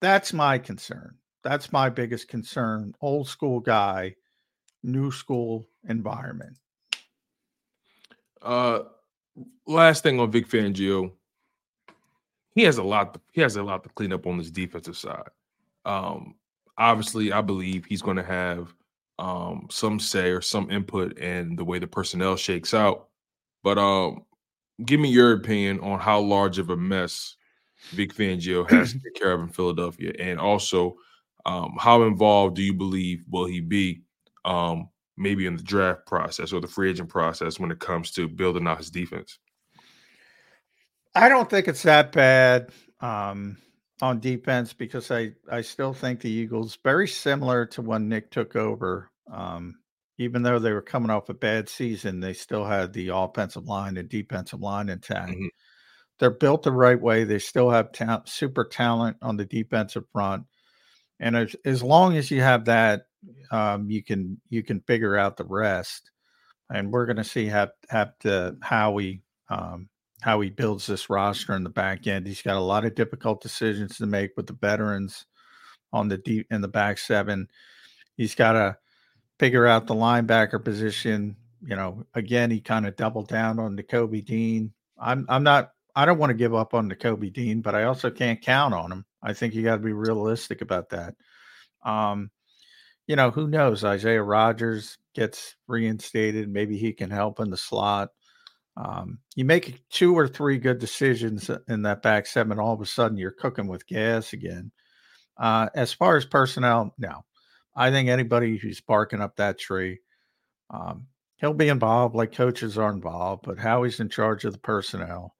that's 0.00 0.32
my 0.32 0.58
concern. 0.58 1.14
That's 1.44 1.72
my 1.72 1.88
biggest 1.88 2.26
concern. 2.26 2.94
Old 3.00 3.28
school 3.28 3.60
guy, 3.60 4.16
new 4.82 5.12
school 5.12 5.68
environment. 5.88 6.56
Uh 8.40 8.80
last 9.66 10.02
thing 10.02 10.20
on 10.20 10.30
Vic 10.30 10.48
Fangio, 10.48 11.12
he 12.54 12.62
has 12.62 12.78
a 12.78 12.82
lot. 12.82 13.14
To, 13.14 13.20
he 13.32 13.40
has 13.40 13.56
a 13.56 13.62
lot 13.62 13.82
to 13.84 13.90
clean 13.90 14.12
up 14.12 14.26
on 14.26 14.38
this 14.38 14.50
defensive 14.50 14.96
side. 14.96 15.28
Um, 15.84 16.34
obviously, 16.78 17.32
I 17.32 17.40
believe 17.40 17.84
he's 17.84 18.02
going 18.02 18.16
to 18.16 18.22
have 18.22 18.74
um, 19.18 19.68
some 19.70 19.98
say 19.98 20.30
or 20.30 20.40
some 20.40 20.70
input 20.70 21.18
in 21.18 21.56
the 21.56 21.64
way 21.64 21.78
the 21.78 21.86
personnel 21.86 22.36
shakes 22.36 22.74
out. 22.74 23.08
But 23.62 23.78
um, 23.78 24.24
give 24.84 25.00
me 25.00 25.08
your 25.08 25.32
opinion 25.32 25.80
on 25.80 25.98
how 25.98 26.20
large 26.20 26.58
of 26.58 26.70
a 26.70 26.76
mess 26.76 27.36
Vic 27.90 28.14
Fangio 28.14 28.68
has 28.70 28.92
to 28.92 28.98
take 29.04 29.14
care 29.14 29.32
of 29.32 29.40
in 29.40 29.48
Philadelphia, 29.48 30.12
and 30.18 30.38
also 30.38 30.96
um, 31.44 31.76
how 31.78 32.02
involved 32.04 32.56
do 32.56 32.62
you 32.62 32.74
believe 32.74 33.24
will 33.30 33.46
he 33.46 33.60
be 33.60 34.02
um, 34.44 34.88
maybe 35.16 35.46
in 35.46 35.56
the 35.56 35.62
draft 35.62 36.06
process 36.06 36.52
or 36.52 36.60
the 36.60 36.66
free 36.66 36.90
agent 36.90 37.08
process 37.08 37.58
when 37.58 37.70
it 37.70 37.80
comes 37.80 38.10
to 38.12 38.28
building 38.28 38.66
out 38.66 38.78
his 38.78 38.90
defense? 38.90 39.38
I 41.14 41.28
don't 41.28 41.50
think 41.50 41.68
it's 41.68 41.82
that 41.82 42.12
bad 42.12 42.70
um, 43.00 43.58
on 44.00 44.20
defense 44.20 44.72
because 44.72 45.10
I, 45.10 45.32
I 45.50 45.60
still 45.60 45.92
think 45.92 46.20
the 46.20 46.30
Eagles 46.30 46.78
very 46.82 47.08
similar 47.08 47.66
to 47.66 47.82
when 47.82 48.08
Nick 48.08 48.30
took 48.30 48.56
over. 48.56 49.10
Um, 49.30 49.76
even 50.18 50.42
though 50.42 50.58
they 50.58 50.72
were 50.72 50.82
coming 50.82 51.10
off 51.10 51.28
a 51.28 51.34
bad 51.34 51.68
season, 51.68 52.20
they 52.20 52.32
still 52.32 52.64
had 52.64 52.92
the 52.92 53.08
offensive 53.08 53.66
line 53.66 53.96
and 53.96 54.08
defensive 54.08 54.60
line 54.60 54.88
intact. 54.88 55.32
Mm-hmm. 55.32 55.46
They're 56.18 56.30
built 56.30 56.62
the 56.62 56.72
right 56.72 57.00
way. 57.00 57.24
They 57.24 57.38
still 57.38 57.70
have 57.70 57.92
ta- 57.92 58.22
super 58.26 58.64
talent 58.64 59.16
on 59.22 59.36
the 59.36 59.44
defensive 59.44 60.04
front, 60.12 60.44
and 61.20 61.36
as, 61.36 61.56
as 61.64 61.82
long 61.82 62.16
as 62.16 62.30
you 62.30 62.40
have 62.40 62.64
that, 62.66 63.06
um, 63.50 63.90
you 63.90 64.02
can 64.02 64.40
you 64.48 64.62
can 64.62 64.80
figure 64.80 65.16
out 65.16 65.36
the 65.36 65.44
rest. 65.44 66.10
And 66.70 66.90
we're 66.90 67.06
going 67.06 67.16
to 67.16 67.24
see 67.24 67.46
how 67.46 67.68
have 67.90 68.18
to 68.20 68.56
how 68.62 68.92
we 68.92 69.22
um, 69.48 69.88
how 70.22 70.40
he 70.40 70.50
builds 70.50 70.86
this 70.86 71.10
roster 71.10 71.54
in 71.54 71.64
the 71.64 71.70
back 71.70 72.06
end. 72.06 72.26
He's 72.26 72.42
got 72.42 72.56
a 72.56 72.60
lot 72.60 72.84
of 72.84 72.94
difficult 72.94 73.42
decisions 73.42 73.98
to 73.98 74.06
make 74.06 74.30
with 74.36 74.46
the 74.46 74.52
veterans 74.54 75.26
on 75.92 76.08
the 76.08 76.18
deep 76.18 76.46
in 76.50 76.60
the 76.60 76.68
back 76.68 76.98
seven. 76.98 77.48
He's 78.16 78.34
got 78.34 78.52
to 78.52 78.76
figure 79.38 79.66
out 79.66 79.86
the 79.86 79.94
linebacker 79.94 80.64
position. 80.64 81.36
You 81.64 81.76
know, 81.76 82.04
again, 82.14 82.50
he 82.50 82.60
kind 82.60 82.86
of 82.86 82.96
doubled 82.96 83.28
down 83.28 83.58
on 83.58 83.76
Nakobe 83.76 84.24
Dean. 84.24 84.72
I'm 84.98 85.26
I'm 85.28 85.42
not 85.42 85.72
I 85.94 86.04
don't 86.04 86.18
want 86.18 86.30
to 86.30 86.34
give 86.34 86.54
up 86.54 86.74
on 86.74 86.90
Nakobe 86.90 87.32
Dean, 87.32 87.60
but 87.60 87.74
I 87.74 87.84
also 87.84 88.10
can't 88.10 88.40
count 88.40 88.74
on 88.74 88.90
him. 88.90 89.04
I 89.22 89.32
think 89.34 89.54
you 89.54 89.62
got 89.62 89.76
to 89.76 89.82
be 89.82 89.92
realistic 89.92 90.62
about 90.62 90.90
that. 90.90 91.14
Um, 91.84 92.30
you 93.06 93.16
know, 93.16 93.30
who 93.30 93.48
knows? 93.48 93.84
Isaiah 93.84 94.22
Rodgers 94.22 94.96
gets 95.14 95.56
reinstated. 95.66 96.48
Maybe 96.48 96.78
he 96.78 96.92
can 96.92 97.10
help 97.10 97.40
in 97.40 97.50
the 97.50 97.56
slot. 97.56 98.10
Um, 98.76 99.18
you 99.36 99.44
make 99.44 99.82
two 99.90 100.16
or 100.16 100.26
three 100.26 100.56
good 100.58 100.78
decisions 100.78 101.50
in 101.68 101.82
that 101.82 102.02
back 102.02 102.26
seven, 102.26 102.58
all 102.58 102.72
of 102.72 102.80
a 102.80 102.86
sudden 102.86 103.18
you're 103.18 103.30
cooking 103.30 103.66
with 103.66 103.86
gas 103.86 104.32
again. 104.32 104.72
Uh, 105.36 105.68
as 105.74 105.92
far 105.92 106.16
as 106.16 106.24
personnel, 106.24 106.94
no. 106.98 107.24
I 107.74 107.90
think 107.90 108.08
anybody 108.08 108.56
who's 108.56 108.80
barking 108.80 109.20
up 109.20 109.36
that 109.36 109.58
tree, 109.58 110.00
um, 110.70 111.06
he'll 111.36 111.54
be 111.54 111.68
involved 111.68 112.14
like 112.14 112.32
coaches 112.32 112.78
are 112.78 112.92
involved, 112.92 113.44
but 113.44 113.58
how 113.58 113.82
he's 113.82 114.00
in 114.00 114.08
charge 114.08 114.44
of 114.44 114.52
the 114.52 114.58
personnel. 114.58 115.34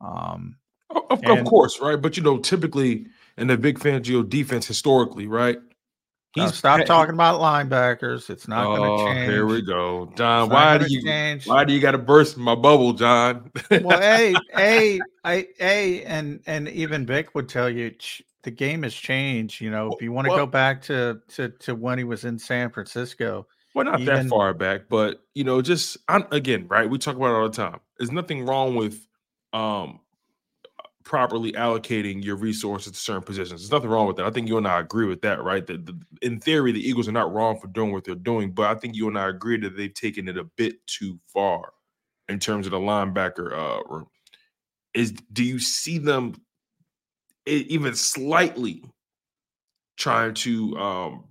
Um, 0.00 0.56
of, 0.90 1.22
and, 1.22 1.38
of 1.38 1.46
course, 1.46 1.80
right? 1.80 2.00
But 2.00 2.16
you 2.16 2.22
know, 2.22 2.38
typically 2.38 3.06
in 3.36 3.48
the 3.48 3.56
Vic 3.56 3.78
Fangio 3.78 4.28
defense, 4.28 4.66
historically, 4.66 5.26
right? 5.26 5.58
He's 6.34 6.54
stop 6.54 6.84
talking 6.84 7.14
about 7.14 7.40
linebackers. 7.40 8.30
It's 8.30 8.46
not 8.46 8.66
oh, 8.66 8.76
going 8.76 8.98
to 8.98 9.04
change. 9.04 9.30
Here 9.30 9.46
we 9.46 9.62
go, 9.62 10.12
John. 10.16 10.50
why 10.50 10.78
do 10.78 10.86
you 10.88 11.02
change. 11.02 11.46
why 11.46 11.64
do 11.64 11.72
you 11.72 11.80
got 11.80 11.92
to 11.92 11.98
burst 11.98 12.36
my 12.36 12.54
bubble, 12.54 12.92
John? 12.92 13.50
well, 13.70 14.00
a 14.00 14.34
a 14.56 15.00
a 15.26 15.46
a 15.60 16.04
and 16.04 16.40
and 16.46 16.68
even 16.68 17.06
Vic 17.06 17.34
would 17.34 17.48
tell 17.48 17.70
you 17.70 17.94
the 18.42 18.50
game 18.50 18.82
has 18.82 18.94
changed. 18.94 19.60
You 19.60 19.70
know, 19.70 19.92
if 19.92 20.02
you 20.02 20.12
want 20.12 20.26
to 20.26 20.30
well, 20.30 20.40
go 20.40 20.46
back 20.46 20.82
to 20.82 21.20
to 21.28 21.48
to 21.60 21.74
when 21.74 21.98
he 21.98 22.04
was 22.04 22.24
in 22.24 22.38
San 22.38 22.70
Francisco. 22.70 23.46
Well, 23.74 23.86
not 23.86 24.00
even, 24.00 24.14
that 24.14 24.28
far 24.28 24.54
back, 24.54 24.82
but 24.88 25.22
you 25.34 25.44
know, 25.44 25.62
just 25.62 25.96
I'm, 26.08 26.26
again, 26.30 26.66
right? 26.68 26.88
We 26.88 26.98
talk 26.98 27.16
about 27.16 27.30
it 27.30 27.34
all 27.34 27.48
the 27.48 27.56
time. 27.56 27.80
There's 27.98 28.12
nothing 28.12 28.44
wrong 28.44 28.74
with 28.74 29.07
um 29.52 30.00
properly 31.08 31.52
allocating 31.52 32.22
your 32.22 32.36
resources 32.36 32.92
to 32.92 32.98
certain 32.98 33.22
positions. 33.22 33.62
There's 33.62 33.72
nothing 33.72 33.88
wrong 33.88 34.06
with 34.06 34.16
that. 34.16 34.26
I 34.26 34.30
think 34.30 34.46
you 34.46 34.58
and 34.58 34.68
I 34.68 34.78
agree 34.78 35.06
with 35.06 35.22
that, 35.22 35.42
right? 35.42 35.66
That 35.66 35.86
the, 35.86 35.98
in 36.20 36.38
theory, 36.38 36.70
the 36.70 36.86
Eagles 36.86 37.08
are 37.08 37.12
not 37.12 37.32
wrong 37.32 37.58
for 37.58 37.66
doing 37.68 37.92
what 37.92 38.04
they're 38.04 38.14
doing, 38.14 38.52
but 38.52 38.66
I 38.66 38.74
think 38.78 38.94
you 38.94 39.08
and 39.08 39.18
I 39.18 39.30
agree 39.30 39.56
that 39.60 39.74
they've 39.74 39.94
taken 39.94 40.28
it 40.28 40.36
a 40.36 40.44
bit 40.44 40.86
too 40.86 41.18
far 41.26 41.72
in 42.28 42.38
terms 42.38 42.66
of 42.66 42.72
the 42.72 42.78
linebacker 42.78 43.52
uh, 43.54 43.82
room. 43.88 44.06
is 44.92 45.12
do 45.32 45.42
you 45.42 45.58
see 45.58 45.96
them 45.96 46.34
even 47.46 47.94
slightly 47.94 48.84
trying 49.96 50.34
to 50.34 50.76
um, 50.78 51.24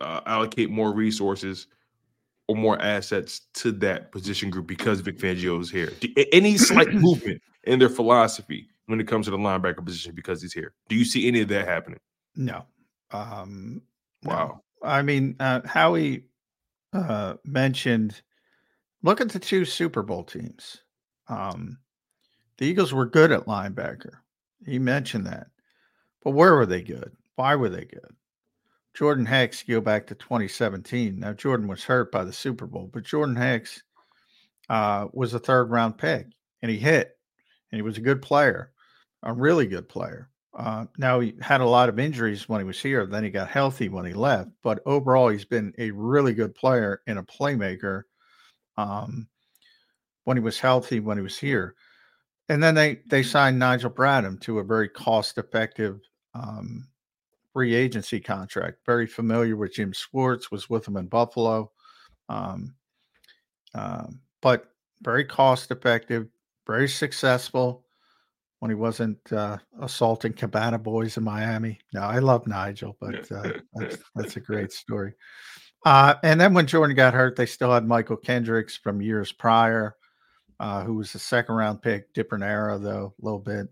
uh, 0.00 0.22
allocate 0.26 0.70
more 0.70 0.92
resources 0.92 1.68
or 2.50 2.56
more 2.56 2.82
assets 2.82 3.42
to 3.54 3.70
that 3.70 4.10
position 4.10 4.50
group 4.50 4.66
because 4.66 5.00
Vic 5.00 5.18
Fangio 5.18 5.60
is 5.60 5.70
here? 5.70 5.92
Do, 6.00 6.08
any 6.32 6.56
slight 6.56 6.92
movement 6.92 7.40
in 7.62 7.78
their 7.78 7.88
philosophy 7.88 8.68
when 8.86 9.00
it 9.00 9.06
comes 9.06 9.26
to 9.26 9.30
the 9.30 9.38
linebacker 9.38 9.84
position 9.84 10.16
because 10.16 10.42
he's 10.42 10.52
here? 10.52 10.74
Do 10.88 10.96
you 10.96 11.04
see 11.04 11.28
any 11.28 11.42
of 11.42 11.48
that 11.48 11.68
happening? 11.68 12.00
No. 12.34 12.66
Um, 13.12 13.82
wow. 14.24 14.62
No. 14.82 14.88
I 14.88 15.02
mean, 15.02 15.36
uh, 15.38 15.60
Howie 15.64 16.24
uh, 16.92 17.34
mentioned 17.44 18.20
look 19.04 19.20
at 19.20 19.28
the 19.28 19.38
two 19.38 19.64
Super 19.64 20.02
Bowl 20.02 20.24
teams. 20.24 20.78
Um, 21.28 21.78
the 22.58 22.66
Eagles 22.66 22.92
were 22.92 23.06
good 23.06 23.30
at 23.30 23.46
linebacker. 23.46 24.14
He 24.66 24.80
mentioned 24.80 25.28
that. 25.28 25.46
But 26.24 26.32
where 26.32 26.56
were 26.56 26.66
they 26.66 26.82
good? 26.82 27.12
Why 27.36 27.54
were 27.54 27.68
they 27.68 27.84
good? 27.84 28.16
Jordan 28.94 29.26
Hicks, 29.26 29.62
go 29.62 29.80
back 29.80 30.06
to 30.08 30.14
2017. 30.14 31.20
Now, 31.20 31.32
Jordan 31.32 31.68
was 31.68 31.84
hurt 31.84 32.10
by 32.10 32.24
the 32.24 32.32
Super 32.32 32.66
Bowl, 32.66 32.90
but 32.92 33.04
Jordan 33.04 33.36
Hicks 33.36 33.82
uh, 34.68 35.06
was 35.12 35.34
a 35.34 35.38
third 35.38 35.70
round 35.70 35.98
pick 35.98 36.26
and 36.62 36.70
he 36.70 36.78
hit 36.78 37.16
and 37.70 37.78
he 37.78 37.82
was 37.82 37.98
a 37.98 38.02
good 38.02 38.20
player, 38.20 38.72
a 39.22 39.32
really 39.32 39.66
good 39.66 39.88
player. 39.88 40.28
Uh, 40.52 40.86
now, 40.98 41.20
he 41.20 41.34
had 41.40 41.60
a 41.60 41.66
lot 41.66 41.88
of 41.88 41.98
injuries 41.98 42.48
when 42.48 42.60
he 42.60 42.64
was 42.64 42.80
here. 42.80 43.06
Then 43.06 43.22
he 43.22 43.30
got 43.30 43.48
healthy 43.48 43.88
when 43.88 44.04
he 44.04 44.12
left. 44.12 44.50
But 44.62 44.80
overall, 44.84 45.28
he's 45.28 45.44
been 45.44 45.72
a 45.78 45.92
really 45.92 46.34
good 46.34 46.54
player 46.54 47.02
and 47.06 47.18
a 47.18 47.22
playmaker 47.22 48.02
um, 48.76 49.28
when 50.24 50.36
he 50.36 50.42
was 50.42 50.58
healthy, 50.58 50.98
when 50.98 51.16
he 51.16 51.22
was 51.22 51.38
here. 51.38 51.76
And 52.48 52.60
then 52.60 52.74
they, 52.74 53.00
they 53.06 53.22
signed 53.22 53.60
Nigel 53.60 53.90
Bradham 53.90 54.40
to 54.40 54.58
a 54.58 54.64
very 54.64 54.88
cost 54.88 55.38
effective 55.38 56.00
um, 56.34 56.88
free 57.52 57.74
agency 57.74 58.20
contract. 58.20 58.78
Very 58.86 59.06
familiar 59.06 59.56
with 59.56 59.74
Jim 59.74 59.92
Schwartz, 59.92 60.50
was 60.50 60.70
with 60.70 60.86
him 60.86 60.96
in 60.96 61.06
Buffalo. 61.06 61.70
Um, 62.28 62.74
uh, 63.74 64.06
but 64.42 64.66
very 65.02 65.24
cost 65.24 65.70
effective, 65.70 66.28
very 66.66 66.88
successful 66.88 67.84
when 68.60 68.70
he 68.70 68.74
wasn't 68.74 69.18
uh, 69.32 69.58
assaulting 69.80 70.32
cabana 70.32 70.78
boys 70.78 71.16
in 71.16 71.24
Miami. 71.24 71.78
No, 71.92 72.02
I 72.02 72.18
love 72.18 72.46
Nigel, 72.46 72.96
but 73.00 73.30
uh, 73.32 73.52
that's, 73.74 73.96
that's, 74.14 74.36
a 74.36 74.40
great 74.40 74.72
story. 74.72 75.14
Uh, 75.84 76.14
and 76.22 76.40
then 76.40 76.52
when 76.52 76.66
Jordan 76.66 76.94
got 76.94 77.14
hurt, 77.14 77.36
they 77.36 77.46
still 77.46 77.72
had 77.72 77.84
Mychal 77.84 78.22
Kendricks 78.22 78.76
from 78.76 79.00
years 79.00 79.32
prior, 79.32 79.96
uh, 80.60 80.84
who 80.84 80.94
was 80.94 81.14
a 81.14 81.18
second 81.18 81.54
round 81.54 81.80
pick, 81.80 82.12
different 82.12 82.44
era 82.44 82.78
though, 82.78 83.14
a 83.20 83.24
little 83.24 83.40
bit. 83.40 83.66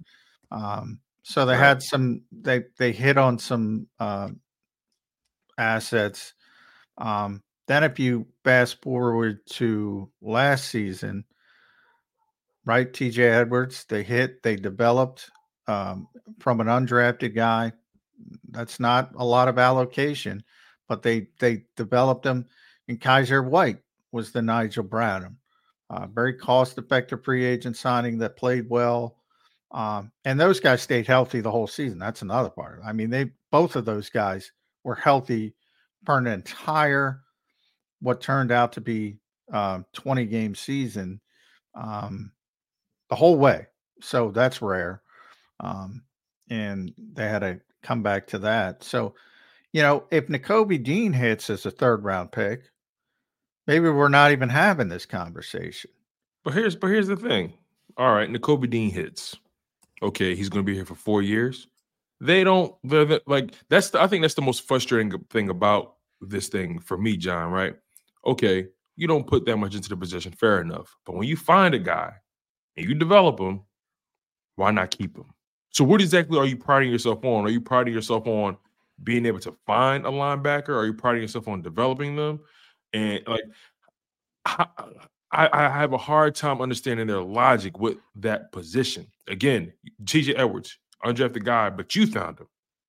Um, 0.51 1.01
so 1.29 1.45
they 1.45 1.59
had 1.59 1.83
some. 1.83 2.23
They 2.33 2.65
they 2.79 2.91
hit 2.91 3.19
on 3.19 3.39
some 3.39 3.87
uh, 4.01 4.31
assets. 5.59 6.33
Um, 6.97 7.43
then, 7.67 7.85
if 7.85 7.99
you 7.99 8.27
fast 8.45 8.81
forward 8.81 9.41
to 9.51 10.11
last 10.23 10.71
season, 10.71 11.27
right? 12.65 12.91
TJ 12.91 13.19
Edwards, 13.19 13.85
they 13.91 14.03
hit. 14.03 14.43
They 14.43 14.57
developed 14.57 15.31
um, 15.67 16.09
from 16.39 16.63
an 16.63 16.67
undrafted 16.67 17.35
guy. 17.35 17.73
That's 18.49 18.81
not 18.81 19.11
a 19.15 19.25
lot 19.25 19.49
of 19.49 19.59
allocation, 19.59 20.43
but 20.89 21.03
they 21.03 21.29
they 21.41 21.67
developed 21.77 22.23
them. 22.23 22.47
And 22.89 22.99
Kyzir 22.99 23.47
White 23.47 23.81
was 24.13 24.33
the 24.33 24.41
Nigel 24.41 24.83
Bradham, 24.83 25.35
uh, 25.91 26.07
very 26.07 26.33
cost 26.33 26.79
effective 26.79 27.23
free 27.23 27.45
agent 27.45 27.77
signing 27.77 28.17
that 28.21 28.39
played 28.39 28.71
well. 28.71 29.18
Um, 29.71 30.13
and 30.25 30.41
those 30.41 30.61
guys 30.61 30.83
stayed 30.83 31.07
healthy 31.07 31.41
the 31.41 31.51
whole 31.51 31.67
season. 31.67 31.99
That's 31.99 32.23
another 32.23 32.49
part. 32.49 32.81
I 32.85 32.93
mean, 32.93 33.11
they 33.11 33.31
both 33.51 33.77
of 33.77 33.85
those 33.85 34.09
guys 34.09 34.51
were 34.85 34.95
healthy 34.95 35.55
for 36.05 36.17
an 36.19 36.27
entire 36.27 37.21
what 38.01 38.21
turned 38.21 38.53
out 38.53 38.73
to 38.73 38.81
be 38.81 39.19
uh, 39.53 39.81
20 39.95 40.27
game 40.27 40.55
season 40.55 41.21
um, 41.75 42.33
the 43.11 43.17
whole 43.17 43.37
way. 43.37 43.67
So 44.01 44.31
that's 44.31 44.63
rare. 44.63 45.03
Um, 45.61 46.03
and 46.49 46.93
they 46.97 47.29
had 47.29 47.41
to 47.41 47.61
come 47.83 48.03
back 48.03 48.29
to 48.29 48.39
that. 48.39 48.83
So, 48.85 49.15
you 49.73 49.83
know, 49.83 50.05
if 50.11 50.29
Nakobe 50.29 50.83
Dean 50.83 51.13
hits 51.13 51.51
as 51.51 51.67
a 51.67 51.71
third 51.71 52.05
round 52.05 52.33
pick, 52.33 52.63
maybe 53.67 53.91
we're 53.91 54.09
not 54.09 54.33
even 54.33 54.49
having 54.49 54.89
this 54.89 55.05
conversation. 55.05 55.91
But 56.45 56.55
here's 56.55 56.77
but 56.77 56.87
here's 56.87 57.09
the 57.09 57.17
thing. 57.17 57.53
All 57.97 58.15
right, 58.15 58.31
Nakobe 58.31 58.71
Dean 58.71 58.91
hits 58.91 59.37
okay, 60.03 60.35
he's 60.35 60.49
going 60.49 60.65
to 60.65 60.67
be 60.67 60.75
here 60.75 60.85
for 60.85 60.95
four 60.95 61.23
years. 61.23 61.67
They 62.21 62.45
don't. 62.45 62.75
They're, 62.85 63.21
like 63.27 63.55
that's. 63.69 63.91
The, 63.91 64.03
I 64.03 64.07
think 64.07 64.23
that's 64.23 64.35
the 64.35 64.43
most 64.43 64.67
frustrating 64.67 65.13
thing 65.31 65.51
about 65.51 65.95
this 66.21 66.49
thing 66.49 66.81
for 66.81 66.99
me, 66.99 67.17
John. 67.17 67.51
Right? 67.51 67.77
Okay, 68.27 68.67
you 68.97 69.07
don't 69.07 69.27
put 69.27 69.47
that 69.47 69.57
much 69.57 69.75
into 69.75 69.89
the 69.89 69.97
position. 69.97 70.33
Fair 70.33 70.61
enough. 70.61 70.97
But 71.07 71.15
when 71.15 71.29
you 71.29 71.37
find 71.37 71.75
a 71.75 71.79
guy 71.79 72.13
and 72.77 72.89
you 72.89 72.95
develop 72.95 73.39
him, 73.39 73.63
why 74.57 74.73
not 74.73 74.91
keep 74.91 75.17
him? 75.17 75.27
So, 75.71 75.85
what 75.85 76.01
exactly 76.01 76.39
are 76.39 76.47
you 76.47 76.57
priding 76.57 76.91
yourself 76.91 77.25
on? 77.25 77.45
Are 77.45 77.51
you 77.51 77.61
priding 77.61 77.95
yourself 77.95 78.27
on 78.27 78.57
being 79.05 79.27
able 79.27 79.39
to 79.41 79.57
find 79.67 80.05
a 80.05 80.11
linebacker? 80.11 80.71
Are 80.71 80.87
you 80.87 80.95
priding 80.95 81.23
yourself 81.23 81.47
on 81.47 81.63
developing 81.63 82.17
them? 82.17 82.41
And 82.93 83.23
like, 83.27 83.45
I, 85.31 85.49
I 85.53 85.69
have 85.69 85.93
a 85.93 85.99
hard 85.99 86.35
time 86.35 86.61
understanding 86.61 87.07
their 87.07 87.23
logic 87.23 87.79
with 87.79 87.99
that 88.17 88.51
position. 88.53 89.07
Again, 89.29 89.73
TJ 90.05 90.39
Edwards, 90.39 90.79
undrafted 91.05 91.45
guy, 91.45 91.71
but 91.71 91.95
you 91.95 92.07
found 92.07 92.41
him. 92.41 92.47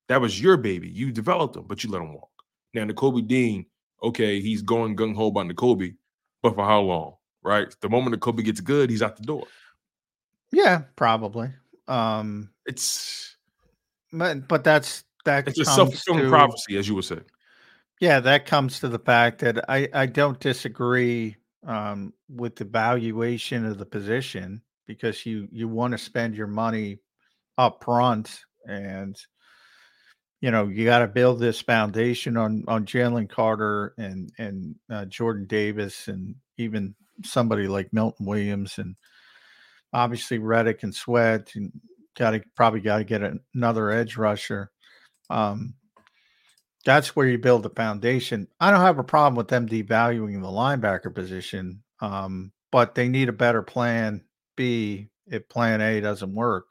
That 0.08 0.20
was 0.20 0.40
your 0.40 0.56
baby. 0.56 0.88
You 0.88 1.12
developed 1.12 1.56
him, 1.56 1.64
but 1.66 1.84
you 1.84 1.90
let 1.90 2.02
him 2.02 2.14
walk. 2.14 2.30
Now, 2.74 2.84
Nakobe 2.84 3.26
Dean, 3.26 3.66
okay, 4.02 4.40
he's 4.40 4.62
going 4.62 4.96
gung 4.96 5.14
ho 5.14 5.26
about 5.26 5.46
Nakobe, 5.46 5.94
but 6.42 6.54
for 6.54 6.64
how 6.64 6.80
long? 6.80 7.14
Right? 7.42 7.74
The 7.80 7.88
moment 7.88 8.18
Nakobe 8.18 8.44
gets 8.44 8.60
good, 8.60 8.90
he's 8.90 9.02
out 9.02 9.16
the 9.16 9.22
door. 9.22 9.46
Yeah, 10.52 10.82
probably. 10.96 11.50
Um 11.88 12.50
it's 12.66 13.36
but 14.12 14.46
but 14.48 14.64
that's 14.64 15.04
that 15.24 15.48
it's 15.48 15.58
a 15.58 15.64
self-fulfilling 15.64 16.28
prophecy, 16.28 16.76
as 16.76 16.88
you 16.88 16.94
would 16.94 17.04
say. 17.04 17.20
Yeah, 18.00 18.20
that 18.20 18.46
comes 18.46 18.80
to 18.80 18.88
the 18.88 18.98
fact 18.98 19.40
that 19.40 19.68
I 19.68 19.88
I 19.92 20.06
don't 20.06 20.38
disagree 20.40 21.36
um, 21.66 22.12
with 22.28 22.56
the 22.56 22.64
valuation 22.64 23.66
of 23.66 23.78
the 23.78 23.86
position 23.86 24.62
because 24.86 25.24
you 25.26 25.48
you 25.52 25.68
want 25.68 25.92
to 25.92 25.98
spend 25.98 26.34
your 26.34 26.46
money 26.46 26.98
up 27.58 27.84
front 27.84 28.40
and 28.66 29.16
you 30.40 30.50
know 30.50 30.68
you 30.68 30.84
got 30.84 31.00
to 31.00 31.06
build 31.06 31.38
this 31.38 31.60
foundation 31.60 32.36
on 32.36 32.64
on 32.66 32.86
Jalen 32.86 33.28
Carter 33.28 33.94
and 33.98 34.30
and 34.38 34.74
uh, 34.90 35.04
Jordan 35.04 35.46
Davis 35.46 36.08
and 36.08 36.34
even 36.56 36.94
somebody 37.24 37.68
like 37.68 37.92
Milton 37.92 38.26
Williams 38.26 38.78
and 38.78 38.96
obviously 39.92 40.38
Reddick 40.38 40.82
and 40.82 40.94
Sweat 40.94 41.52
and 41.54 41.70
got 42.16 42.30
to 42.30 42.42
probably 42.56 42.80
got 42.80 42.98
to 42.98 43.04
get 43.04 43.22
another 43.54 43.90
edge 43.90 44.16
rusher. 44.16 44.70
Um, 45.28 45.74
that's 46.84 47.14
where 47.14 47.26
you 47.26 47.38
build 47.38 47.62
the 47.62 47.70
foundation. 47.70 48.48
I 48.60 48.70
don't 48.70 48.80
have 48.80 48.98
a 48.98 49.04
problem 49.04 49.36
with 49.36 49.48
them 49.48 49.68
devaluing 49.68 50.40
the 50.40 50.48
linebacker 50.48 51.14
position, 51.14 51.82
um, 52.00 52.52
but 52.70 52.94
they 52.94 53.08
need 53.08 53.28
a 53.28 53.32
better 53.32 53.62
plan 53.62 54.24
B 54.56 55.08
if 55.26 55.48
plan 55.48 55.80
A 55.80 56.00
doesn't 56.00 56.34
work. 56.34 56.66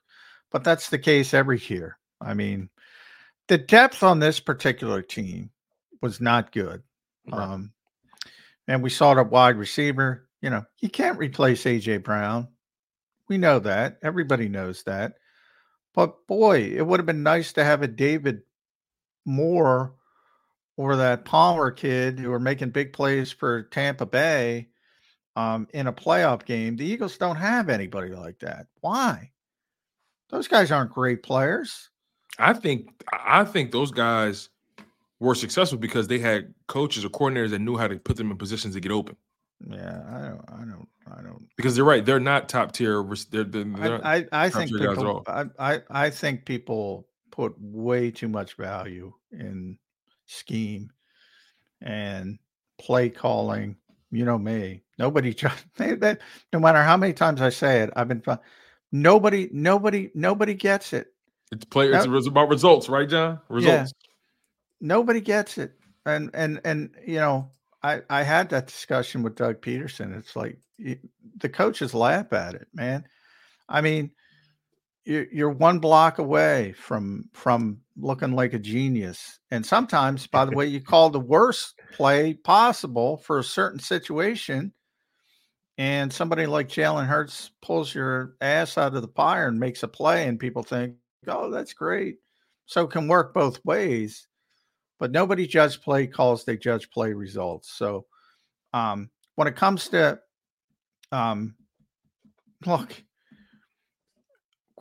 But 0.52 0.64
that's 0.64 0.90
the 0.90 0.98
case 0.98 1.34
every 1.34 1.62
year. 1.68 1.98
I 2.20 2.34
mean, 2.34 2.70
the 3.48 3.58
depth 3.58 4.04
on 4.04 4.20
this 4.20 4.40
particular 4.40 5.02
team 5.02 5.52
was 6.02 6.20
not 6.20 6.52
good. 6.52 6.82
Right. 7.32 7.42
Um, 7.42 7.72
and 8.68 8.82
we 8.82 8.90
saw 8.90 9.14
the 9.14 9.24
wide 9.24 9.58
receiver. 9.58 10.28
You 10.42 10.50
know, 10.50 10.66
you 10.80 10.90
can't 10.90 11.20
replace 11.20 11.64
AJ 11.64 12.04
Brown. 12.04 12.48
We 13.28 13.38
know 13.38 13.60
that. 13.60 14.00
Everybody 14.02 14.50
knows 14.50 14.84
that. 14.84 15.16
But 15.94 16.26
boy, 16.28 16.62
it 16.62 16.86
would 16.86 17.00
have 17.00 17.06
been 17.06 17.24
nice 17.24 17.54
to 17.54 17.64
have 17.64 17.84
a 17.84 17.88
David 17.88 18.42
Moore 19.26 19.94
or 20.80 20.96
that 20.96 21.26
Palmer 21.26 21.72
kid 21.72 22.18
who 22.18 22.32
are 22.32 22.40
making 22.40 22.70
big 22.70 22.94
plays 22.94 23.34
for 23.34 23.64
Tampa 23.64 24.06
Bay 24.06 24.70
um, 25.36 25.68
in 25.74 25.88
a 25.88 25.92
playoff 25.94 26.46
game. 26.46 26.78
The 26.78 26.86
Eagles 26.86 27.18
don't 27.18 27.36
have 27.36 27.68
anybody 27.68 28.14
like 28.14 28.40
that. 28.40 28.68
Why? 28.80 29.32
Those 30.30 30.48
guys 30.48 30.72
aren't 30.72 30.94
great 30.94 31.22
players. 31.22 31.90
I 32.38 32.54
think 32.54 33.04
I 33.12 33.44
think 33.44 33.72
those 33.72 33.92
guys 33.92 34.48
were 35.20 35.36
successful 35.36 35.78
because 35.78 36.08
they 36.08 36.18
had 36.18 36.54
coaches 36.68 37.04
or 37.04 37.10
coordinators 37.10 37.50
that 37.50 37.60
knew 37.60 37.76
how 37.76 37.90
to 37.90 37.98
put 37.98 38.16
them 38.16 38.32
in 38.32 38.38
positions 38.38 38.74
to 38.76 38.80
get 38.80 38.94
open. 38.94 39.18
Yeah, 39.70 40.02
I 40.10 40.20
don't, 40.30 40.46
I 40.48 40.60
don't, 40.60 40.88
I 41.12 41.22
don't. 41.22 41.46
Because 41.58 41.76
they're 41.76 41.84
right; 41.84 42.06
they're 42.06 42.22
not 42.22 42.48
top 42.48 42.72
tier. 42.72 43.04
They're, 43.32 43.44
they're, 43.44 43.66
I, 44.02 44.16
I, 44.16 44.28
I 44.32 44.50
think 44.50 44.72
people, 44.72 45.26
I, 45.28 45.44
I, 45.60 45.82
I 45.90 46.10
think 46.10 46.46
people 46.46 47.10
put 47.32 47.54
way 47.60 48.12
too 48.12 48.30
much 48.30 48.54
value 48.54 49.12
in 49.34 49.78
scheme 50.30 50.92
and 51.82 52.40
play 52.80 53.10
calling. 53.10 53.76
You 54.12 54.26
know 54.26 54.38
me. 54.38 54.84
Nobody 54.98 55.34
just. 55.36 55.66
No 55.80 56.60
matter 56.60 56.84
how 56.84 56.98
many 56.98 57.14
times 57.14 57.42
I 57.42 57.50
say 57.50 57.82
it, 57.82 57.92
I've 57.96 58.08
been. 58.08 58.24
Nobody, 58.92 59.50
nobody, 59.52 60.10
nobody 60.16 60.54
gets 60.56 60.94
it. 60.94 61.14
It's 61.52 61.66
play. 61.66 61.88
It's, 61.92 62.28
about 62.28 62.50
results, 62.50 62.90
right, 62.90 63.08
John? 63.08 63.40
Results. 63.50 63.94
Yeah. 64.02 64.10
Nobody 64.82 65.22
gets 65.22 65.58
it, 65.58 65.74
and 66.06 66.30
and 66.34 66.62
and 66.64 66.92
you 67.06 67.18
know, 67.18 67.52
I 67.84 68.02
I 68.10 68.24
had 68.24 68.50
that 68.50 68.68
discussion 68.68 69.24
with 69.24 69.36
Doug 69.36 69.62
Pederson. 69.62 70.18
It's 70.18 70.36
like 70.36 70.58
the 70.78 71.50
coaches 71.50 71.94
laugh 71.94 72.32
at 72.34 72.56
it, 72.56 72.68
man. 72.74 73.06
I 73.68 73.82
mean, 73.82 74.12
you're 75.10 75.28
you're 75.32 75.50
one 75.50 75.80
block 75.80 76.20
away 76.20 76.74
from 76.74 77.30
from 77.34 77.82
looking 77.98 78.34
like 78.34 78.54
a 78.54 78.60
genius, 78.60 79.40
and 79.52 79.66
sometimes, 79.66 80.28
by 80.28 80.46
the 80.46 80.52
way, 80.56 80.68
you 80.68 80.82
call 80.82 81.10
the 81.10 81.20
worst 81.20 81.76
play 81.94 82.34
possible 82.34 83.18
for 83.18 83.40
a 83.40 83.44
certain 83.44 83.80
situation 83.80 84.72
and 85.80 86.12
somebody 86.12 86.46
like 86.46 86.68
Jalen 86.68 87.08
Hurts 87.08 87.52
pulls 87.62 87.96
your 87.96 88.36
ass 88.42 88.78
out 88.78 88.96
of 88.96 89.02
the 89.02 89.08
fire 89.08 89.48
and 89.48 89.58
makes 89.58 89.82
a 89.82 89.88
play, 89.88 90.28
and 90.28 90.38
people 90.38 90.62
think, 90.62 90.96
oh, 91.26 91.50
that's 91.50 91.72
great. 91.72 92.18
So 92.66 92.84
it 92.84 92.92
can 92.92 93.08
work 93.08 93.34
both 93.34 93.64
ways. 93.64 94.28
But 95.00 95.12
nobody 95.12 95.48
judge 95.48 95.82
play 95.82 96.06
calls, 96.06 96.44
they 96.44 96.58
judge 96.58 96.92
play 96.92 97.14
results. 97.14 97.72
So 97.72 98.08
um, 98.74 99.10
when 99.36 99.48
it 99.48 99.56
comes 99.56 99.88
to, 99.90 100.20
um, 101.14 101.56
look, 102.66 103.02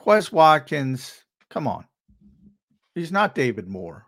Quez 0.08 0.32
Watkins, 0.32 1.22
come 1.50 1.68
on. 1.68 1.84
He's 2.94 3.12
not 3.12 3.34
David 3.34 3.68
Moore. 3.68 4.06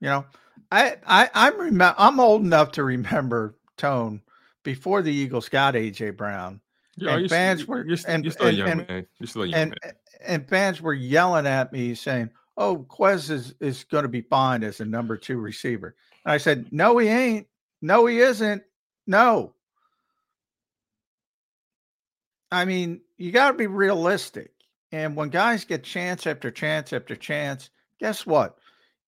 You 0.00 0.08
know, 0.08 0.26
I 0.72 0.96
I 1.06 1.30
I'm 1.32 1.56
remember 1.60 1.94
I'm 1.96 2.18
old 2.18 2.42
enough 2.42 2.72
to 2.72 2.82
remember 2.82 3.56
Tone 3.76 4.20
before 4.64 5.00
the 5.00 5.12
Eagles 5.12 5.48
got 5.48 5.74
AJ 5.74 6.16
Brown. 6.16 6.60
Yeah, 6.96 7.16
and 7.16 7.30
fans 7.30 7.68
were 7.68 7.86
you're, 7.86 7.98
and, 8.08 8.24
you're 8.24 8.32
still 8.32 8.48
and, 8.48 8.58
young, 8.58 8.68
and, 8.68 8.88
man. 8.88 9.06
You're 9.20 9.26
still 9.28 9.46
young, 9.46 9.60
and, 9.60 9.78
man. 9.84 9.92
and 10.26 10.48
fans 10.48 10.82
were 10.82 10.92
yelling 10.92 11.46
at 11.46 11.72
me 11.72 11.94
saying, 11.94 12.30
"Oh, 12.56 12.84
Quez 12.90 13.30
is 13.30 13.54
is 13.60 13.84
going 13.84 14.02
to 14.02 14.08
be 14.08 14.22
fine 14.22 14.64
as 14.64 14.80
a 14.80 14.84
number 14.84 15.16
two 15.16 15.38
receiver." 15.38 15.94
And 16.24 16.32
I 16.32 16.38
said, 16.38 16.66
"No, 16.72 16.98
he 16.98 17.06
ain't. 17.06 17.46
No, 17.80 18.06
he 18.06 18.18
isn't. 18.18 18.64
No." 19.06 19.54
I 22.50 22.64
mean, 22.64 23.02
you 23.18 23.30
got 23.30 23.52
to 23.52 23.56
be 23.56 23.68
realistic. 23.68 24.53
And 24.94 25.16
when 25.16 25.28
guys 25.28 25.64
get 25.64 25.82
chance 25.82 26.26
after 26.26 26.50
chance 26.50 26.92
after 26.92 27.16
chance, 27.16 27.70
guess 27.98 28.24
what? 28.24 28.58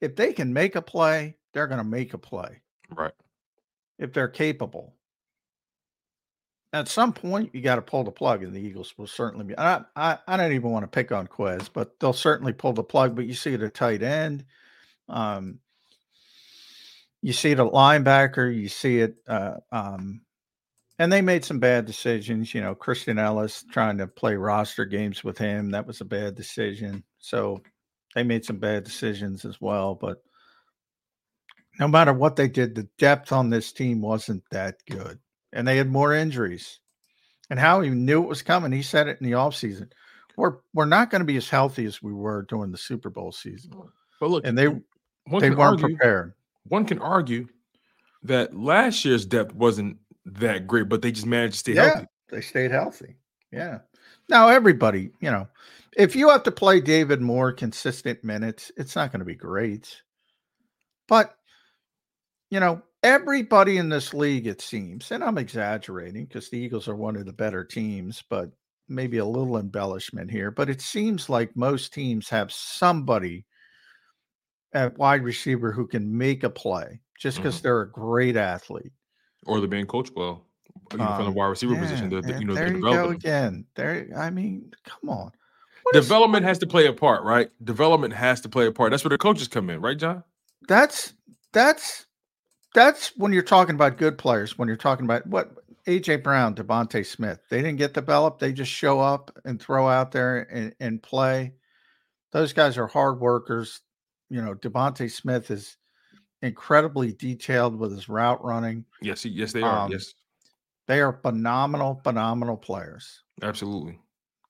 If 0.00 0.16
they 0.16 0.32
can 0.32 0.52
make 0.52 0.74
a 0.74 0.82
play, 0.82 1.36
they're 1.52 1.68
going 1.68 1.78
to 1.78 1.84
make 1.84 2.12
a 2.12 2.18
play. 2.18 2.60
Right. 2.90 3.14
If 3.98 4.12
they're 4.12 4.28
capable 4.28 4.96
at 6.76 6.88
some 6.88 7.12
point 7.12 7.54
you 7.54 7.60
got 7.60 7.76
to 7.76 7.82
pull 7.82 8.04
the 8.04 8.10
plug, 8.10 8.42
and 8.42 8.52
the 8.52 8.60
Eagles 8.60 8.94
will 8.96 9.06
certainly 9.06 9.44
be. 9.44 9.58
I, 9.58 9.82
I, 9.94 10.18
I 10.26 10.36
don't 10.36 10.52
even 10.52 10.70
want 10.70 10.82
to 10.84 10.88
pick 10.88 11.12
on 11.12 11.26
Quez, 11.26 11.68
but 11.72 11.98
they'll 11.98 12.12
certainly 12.12 12.52
pull 12.52 12.72
the 12.72 12.82
plug. 12.82 13.14
But 13.16 13.26
you 13.26 13.34
see 13.34 13.54
it 13.54 13.62
at 13.62 13.74
tight 13.74 14.02
end, 14.02 14.44
um, 15.08 15.58
you 17.22 17.32
see 17.32 17.52
it 17.52 17.60
at 17.60 17.72
linebacker, 17.72 18.54
you 18.54 18.68
see 18.68 18.98
it, 18.98 19.16
uh, 19.26 19.54
um, 19.72 20.20
and 20.98 21.12
they 21.12 21.20
made 21.20 21.44
some 21.44 21.58
bad 21.58 21.84
decisions. 21.84 22.54
You 22.54 22.60
know, 22.60 22.74
Christian 22.74 23.18
Ellis 23.18 23.64
trying 23.70 23.98
to 23.98 24.06
play 24.06 24.36
roster 24.36 24.84
games 24.84 25.22
with 25.22 25.38
him 25.38 25.70
that 25.70 25.86
was 25.86 26.00
a 26.00 26.04
bad 26.04 26.34
decision. 26.34 27.04
So 27.18 27.62
they 28.14 28.22
made 28.22 28.44
some 28.44 28.58
bad 28.58 28.84
decisions 28.84 29.44
as 29.44 29.60
well. 29.60 29.94
But 29.94 30.18
no 31.78 31.88
matter 31.88 32.12
what 32.12 32.36
they 32.36 32.48
did, 32.48 32.74
the 32.74 32.88
depth 32.98 33.32
on 33.32 33.50
this 33.50 33.72
team 33.72 34.00
wasn't 34.00 34.42
that 34.50 34.76
good 34.88 35.18
and 35.56 35.66
they 35.66 35.76
had 35.78 35.90
more 35.90 36.14
injuries. 36.14 36.80
And 37.50 37.58
Howie 37.58 37.90
knew 37.90 38.22
it 38.22 38.28
was 38.28 38.42
coming. 38.42 38.72
He 38.72 38.82
said 38.82 39.08
it 39.08 39.18
in 39.20 39.26
the 39.26 39.36
offseason. 39.36 39.90
We're 40.36 40.56
we're 40.74 40.84
not 40.84 41.10
going 41.10 41.20
to 41.20 41.26
be 41.26 41.38
as 41.38 41.48
healthy 41.48 41.86
as 41.86 42.02
we 42.02 42.12
were 42.12 42.42
during 42.42 42.70
the 42.70 42.78
Super 42.78 43.08
Bowl 43.08 43.32
season. 43.32 43.72
But 44.20 44.30
look, 44.30 44.46
and 44.46 44.56
they 44.56 44.66
they 44.66 45.50
weren't 45.50 45.82
argue, 45.82 45.96
prepared. 45.96 46.34
One 46.64 46.84
can 46.84 46.98
argue 46.98 47.48
that 48.24 48.54
last 48.54 49.04
year's 49.04 49.24
depth 49.24 49.54
wasn't 49.54 49.96
that 50.26 50.66
great, 50.66 50.88
but 50.88 51.02
they 51.02 51.12
just 51.12 51.26
managed 51.26 51.54
to 51.54 51.58
stay 51.58 51.74
yeah, 51.74 51.84
healthy. 51.84 52.06
They 52.30 52.40
stayed 52.40 52.70
healthy. 52.70 53.16
Yeah. 53.52 53.78
Now 54.28 54.48
everybody, 54.48 55.10
you 55.20 55.30
know, 55.30 55.48
if 55.96 56.14
you 56.14 56.28
have 56.28 56.42
to 56.42 56.52
play 56.52 56.80
David 56.80 57.20
Moore 57.20 57.52
consistent 57.52 58.22
minutes, 58.22 58.70
it's 58.76 58.96
not 58.96 59.12
going 59.12 59.20
to 59.20 59.26
be 59.26 59.34
great. 59.34 60.02
But 61.08 61.34
you 62.50 62.60
know, 62.60 62.82
everybody 63.02 63.78
in 63.78 63.88
this 63.88 64.14
league, 64.14 64.46
it 64.46 64.60
seems, 64.60 65.10
and 65.10 65.22
I'm 65.22 65.38
exaggerating 65.38 66.26
because 66.26 66.48
the 66.48 66.58
Eagles 66.58 66.88
are 66.88 66.96
one 66.96 67.16
of 67.16 67.26
the 67.26 67.32
better 67.32 67.64
teams, 67.64 68.22
but 68.28 68.50
maybe 68.88 69.18
a 69.18 69.24
little 69.24 69.58
embellishment 69.58 70.30
here. 70.30 70.50
But 70.50 70.70
it 70.70 70.80
seems 70.80 71.28
like 71.28 71.56
most 71.56 71.92
teams 71.92 72.28
have 72.28 72.52
somebody 72.52 73.44
at 74.72 74.96
wide 74.98 75.22
receiver 75.22 75.72
who 75.72 75.86
can 75.86 76.16
make 76.16 76.44
a 76.44 76.50
play 76.50 77.00
just 77.18 77.38
because 77.38 77.56
mm-hmm. 77.56 77.62
they're 77.62 77.82
a 77.82 77.90
great 77.90 78.36
athlete. 78.36 78.92
Or 79.46 79.60
they're 79.60 79.68
being 79.68 79.86
coached 79.86 80.12
well. 80.16 80.42
Even 80.92 81.06
um, 81.06 81.16
from 81.16 81.24
the 81.24 81.30
um, 81.30 81.34
wide 81.34 81.46
receiver 81.46 81.74
yeah, 81.74 81.80
position, 81.80 82.10
they're, 82.10 82.38
you 82.38 82.44
know, 82.44 82.54
there 82.54 82.72
you 82.72 82.80
go 82.80 83.08
again. 83.10 83.64
There, 83.74 84.08
I 84.16 84.30
mean, 84.30 84.72
come 84.84 85.10
on. 85.10 85.32
What 85.82 85.94
Development 85.94 86.44
is, 86.44 86.48
has 86.48 86.58
to 86.58 86.66
play 86.66 86.86
a 86.86 86.92
part, 86.92 87.22
right? 87.22 87.50
Development 87.64 88.12
has 88.12 88.40
to 88.42 88.48
play 88.48 88.66
a 88.66 88.72
part. 88.72 88.90
That's 88.90 89.04
where 89.04 89.10
the 89.10 89.18
coaches 89.18 89.48
come 89.48 89.70
in, 89.70 89.80
right, 89.80 89.96
John? 89.96 90.22
That's 90.68 91.12
that's 91.52 92.06
that's 92.74 93.16
when 93.16 93.32
you're 93.32 93.42
talking 93.42 93.74
about 93.74 93.96
good 93.96 94.18
players. 94.18 94.58
When 94.58 94.68
you're 94.68 94.76
talking 94.76 95.04
about 95.06 95.26
what 95.26 95.52
AJ 95.86 96.22
Brown, 96.22 96.54
DeVonta 96.54 97.06
Smith, 97.06 97.40
they 97.48 97.58
didn't 97.58 97.78
get 97.78 97.94
developed. 97.94 98.40
They 98.40 98.52
just 98.52 98.70
show 98.70 99.00
up 99.00 99.30
and 99.44 99.60
throw 99.60 99.88
out 99.88 100.12
there 100.12 100.40
and, 100.52 100.74
and 100.80 101.02
play. 101.02 101.54
Those 102.32 102.52
guys 102.52 102.76
are 102.76 102.86
hard 102.86 103.20
workers. 103.20 103.80
You 104.28 104.42
know, 104.42 104.54
DeVonta 104.54 105.10
Smith 105.10 105.50
is 105.50 105.76
incredibly 106.42 107.12
detailed 107.12 107.76
with 107.78 107.92
his 107.92 108.08
route 108.08 108.44
running. 108.44 108.84
Yes, 109.00 109.24
yes, 109.24 109.52
they 109.52 109.62
are. 109.62 109.80
Um, 109.80 109.92
yes, 109.92 110.14
they 110.86 111.00
are 111.00 111.18
phenomenal, 111.22 112.00
phenomenal 112.04 112.56
players. 112.56 113.22
Absolutely. 113.42 113.98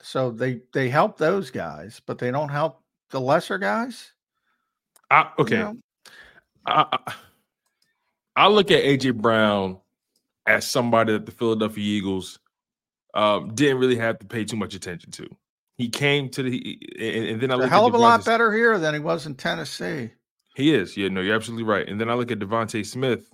So 0.03 0.30
they 0.30 0.61
they 0.72 0.89
help 0.89 1.18
those 1.18 1.51
guys, 1.51 2.01
but 2.07 2.18
they 2.18 2.30
don't 2.30 2.51
help 2.51 2.82
the 3.11 3.20
lesser 3.20 3.59
guys. 3.59 4.12
I, 5.11 5.30
okay. 5.39 5.57
You 5.57 5.62
know? 5.62 5.76
I, 6.66 6.87
I, 6.93 7.14
I 8.37 8.49
look 8.49 8.70
at 8.70 8.82
AJ 8.82 9.14
Brown 9.14 9.78
as 10.47 10.66
somebody 10.66 11.12
that 11.12 11.26
the 11.26 11.32
Philadelphia 11.32 11.84
Eagles 11.84 12.39
um, 13.14 13.55
didn't 13.55 13.78
really 13.78 13.97
have 13.97 14.18
to 14.18 14.26
pay 14.26 14.45
too 14.45 14.57
much 14.57 14.74
attention 14.74 15.11
to. 15.12 15.28
He 15.78 15.89
came 15.89 16.28
to 16.30 16.43
the 16.43 16.78
and, 16.99 17.26
and 17.26 17.41
then 17.41 17.51
I 17.51 17.55
look 17.55 17.66
a 17.66 17.68
hell 17.68 17.87
of 17.87 17.95
a 17.95 17.99
lot 17.99 18.24
better 18.24 18.53
here 18.53 18.78
than 18.78 18.95
he 18.95 19.01
was 19.01 19.26
in 19.26 19.34
Tennessee. 19.34 20.11
He 20.57 20.72
is, 20.72 20.96
yeah, 20.96 21.09
no, 21.09 21.20
you're 21.20 21.36
absolutely 21.36 21.64
right. 21.64 21.86
And 21.86 22.00
then 22.00 22.09
I 22.09 22.14
look 22.14 22.30
at 22.30 22.38
DeVonta 22.38 22.84
Smith. 22.86 23.30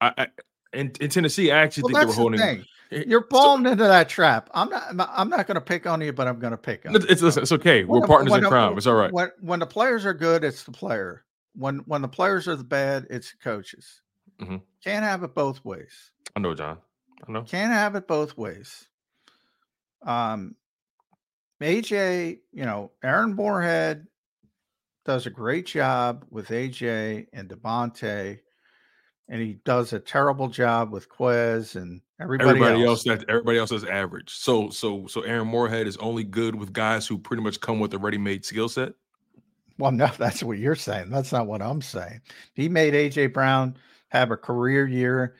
I, 0.00 0.12
I 0.18 0.26
in, 0.72 0.90
in, 1.00 1.08
Tennessee, 1.08 1.52
I 1.52 1.58
actually 1.58 1.92
well, 1.92 2.00
think 2.00 2.00
they 2.00 2.06
were 2.06 2.20
holding. 2.20 2.40
The 2.40 2.98
eh, 2.98 3.04
You're 3.06 3.28
falling 3.30 3.64
so, 3.64 3.70
into 3.70 3.84
that 3.84 4.08
trap. 4.08 4.50
I'm 4.52 4.68
not. 4.68 5.08
I'm 5.12 5.28
not 5.28 5.46
going 5.46 5.54
to 5.54 5.60
pick 5.60 5.86
on 5.86 6.00
you, 6.00 6.12
but 6.12 6.26
I'm 6.26 6.40
going 6.40 6.50
to 6.50 6.56
pick 6.56 6.84
on. 6.84 6.96
It's, 6.96 7.22
it's, 7.22 7.36
it's 7.36 7.52
okay. 7.52 7.84
We're 7.84 8.00
when, 8.00 8.08
partners 8.08 8.34
in 8.34 8.42
crime. 8.42 8.76
It's 8.76 8.88
all 8.88 8.96
right. 8.96 9.12
When 9.12 9.30
when 9.40 9.60
the 9.60 9.66
players 9.66 10.04
are 10.04 10.12
good, 10.12 10.42
it's 10.42 10.64
the 10.64 10.72
player. 10.72 11.24
When 11.54 11.78
when 11.86 12.02
the 12.02 12.08
players 12.08 12.48
are 12.48 12.56
the 12.56 12.64
bad, 12.64 13.06
it's 13.08 13.30
the 13.30 13.38
coaches. 13.38 14.02
Mm-hmm. 14.40 14.56
Can't 14.82 15.04
have 15.04 15.22
it 15.22 15.36
both 15.36 15.64
ways. 15.64 16.10
I 16.34 16.40
know, 16.40 16.56
John. 16.56 16.78
I 17.28 17.30
know. 17.30 17.42
Can't 17.42 17.72
have 17.72 17.94
it 17.94 18.08
both 18.08 18.36
ways. 18.36 18.88
Um, 20.02 20.56
AJ, 21.60 22.40
you 22.52 22.64
know, 22.64 22.90
Aaron 23.04 23.36
Moorehead 23.36 24.08
does 25.08 25.24
a 25.24 25.30
great 25.30 25.64
job 25.64 26.26
with 26.28 26.48
AJ 26.48 27.28
and 27.32 27.48
DeVonta, 27.48 28.38
and 29.30 29.40
he 29.40 29.54
does 29.64 29.94
a 29.94 29.98
terrible 29.98 30.48
job 30.48 30.92
with 30.92 31.08
Quez 31.08 31.76
and 31.76 32.02
everybody, 32.20 32.50
everybody 32.50 32.84
else. 32.84 33.06
else. 33.06 33.20
That 33.20 33.30
everybody 33.30 33.56
else 33.56 33.72
is 33.72 33.84
average. 33.84 34.34
So, 34.34 34.68
so, 34.68 35.06
so 35.06 35.22
Aaron 35.22 35.48
Moorehead 35.48 35.86
is 35.86 35.96
only 35.96 36.24
good 36.24 36.54
with 36.54 36.74
guys 36.74 37.06
who 37.06 37.16
pretty 37.16 37.42
much 37.42 37.58
come 37.58 37.80
with 37.80 37.94
a 37.94 37.98
ready-made 37.98 38.44
skill 38.44 38.68
set. 38.68 38.92
Well, 39.78 39.92
no, 39.92 40.10
that's 40.18 40.42
what 40.42 40.58
you're 40.58 40.74
saying. 40.74 41.08
That's 41.08 41.32
not 41.32 41.46
what 41.46 41.62
I'm 41.62 41.80
saying. 41.80 42.20
He 42.52 42.68
made 42.68 42.92
AJ 42.92 43.32
Brown 43.32 43.78
have 44.08 44.30
a 44.30 44.36
career 44.36 44.86
year 44.86 45.36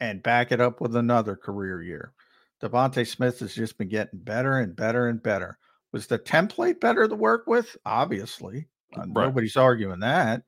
and 0.00 0.20
back 0.20 0.50
it 0.50 0.60
up 0.60 0.80
with 0.80 0.96
another 0.96 1.36
career 1.36 1.80
year. 1.80 2.12
DeVonta 2.60 3.06
Smith 3.06 3.38
has 3.38 3.54
just 3.54 3.78
been 3.78 3.88
getting 3.88 4.18
better 4.18 4.58
and 4.58 4.74
better 4.74 5.06
and 5.06 5.22
better. 5.22 5.58
Was 5.92 6.08
the 6.08 6.18
template 6.18 6.80
better 6.80 7.06
to 7.06 7.14
work 7.14 7.46
with? 7.46 7.76
Obviously, 7.86 8.66
right. 8.96 9.08
nobody's 9.26 9.56
arguing 9.56 10.00
that. 10.00 10.42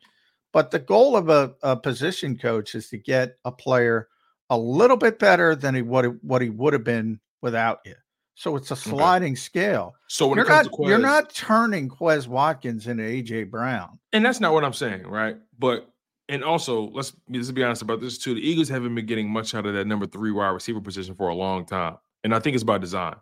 But 0.53 0.71
the 0.71 0.79
goal 0.79 1.17
of 1.17 1.29
a, 1.29 1.53
a, 1.63 1.77
position 1.77 2.39
coach 2.39 2.77
is 2.77 2.89
to 2.91 2.97
get 2.97 3.39
a 3.45 3.51
player 3.51 4.09
a 4.51 4.57
little 4.57 4.97
bit 4.97 5.19
better 5.19 5.57
than 5.57 5.75
he 5.75 5.83
would 5.83 6.19
what 6.23 6.43
he 6.43 6.51
would 6.51 6.73
have 6.73 6.85
been 6.85 7.19
without 7.43 7.81
you. 7.85 7.95
So 8.37 8.57
it's 8.57 8.71
a 8.71 8.77
sliding 8.77 9.33
okay. 9.33 9.41
scale. 9.41 9.95
So 10.09 10.27
when 10.27 10.37
you're 10.37 10.49
not, 10.49 10.67
Quez, 10.67 10.89
you're 10.89 10.99
not 10.99 11.35
turning 11.35 11.89
Quez 11.89 12.27
Watkins 12.27 12.87
into 12.87 13.03
AJ 13.03 13.51
Brown, 13.51 13.99
and 14.13 14.25
that's 14.25 14.41
not 14.41 14.53
what 14.53 14.65
I'm 14.65 14.73
saying, 14.73 15.07
right? 15.07 15.37
But 15.59 15.89
and 16.29 16.43
also 16.43 16.91
let's 16.91 17.15
let's 17.29 17.51
be 17.51 17.63
honest 17.63 17.83
about 17.83 18.01
this 18.01 18.19
too. 18.19 18.35
The 18.35 18.41
Eagles 18.41 18.69
haven't 18.69 18.95
been 18.95 19.07
getting 19.07 19.31
much 19.31 19.55
out 19.55 19.67
of 19.67 19.75
that 19.75 19.87
number 19.87 20.07
three 20.07 20.33
wide 20.33 20.49
receiver 20.51 20.81
position 20.81 21.15
for 21.15 21.29
a 21.29 21.35
long 21.35 21.65
time, 21.65 21.97
and 22.25 22.35
I 22.35 22.41
think 22.41 22.55
it's 22.55 22.65
by 22.65 22.79
design. 22.79 23.17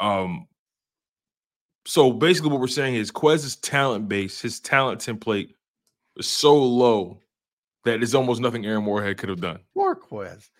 Um, 0.00 0.48
So 1.88 2.12
basically, 2.12 2.50
what 2.50 2.60
we're 2.60 2.66
saying 2.66 2.96
is 2.96 3.10
Quez's 3.10 3.56
talent 3.56 4.10
base, 4.10 4.42
his 4.42 4.60
talent 4.60 5.00
template, 5.00 5.54
is 6.18 6.26
so 6.26 6.54
low 6.54 7.22
that 7.86 8.02
it's 8.02 8.12
almost 8.12 8.42
nothing 8.42 8.66
Aaron 8.66 8.84
Moorehead 8.84 9.16
could 9.16 9.30
have 9.30 9.40
done. 9.40 9.60
Poor 9.72 9.96
Quez. 9.96 10.50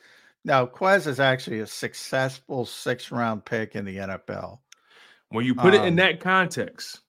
Now, 0.47 0.65
Quez 0.65 1.07
is 1.07 1.21
actually 1.21 1.61
a 1.61 1.67
successful 1.67 2.65
six 2.65 3.11
round 3.11 3.45
pick 3.45 3.77
in 3.77 3.85
the 3.85 3.99
NFL. 3.99 4.61
When 5.29 5.45
you 5.45 5.55
put 5.55 5.75
um, 5.75 5.83
it 5.83 5.83
in 5.83 5.89
Um, 5.89 5.97
that 5.97 6.21
context, 6.21 7.01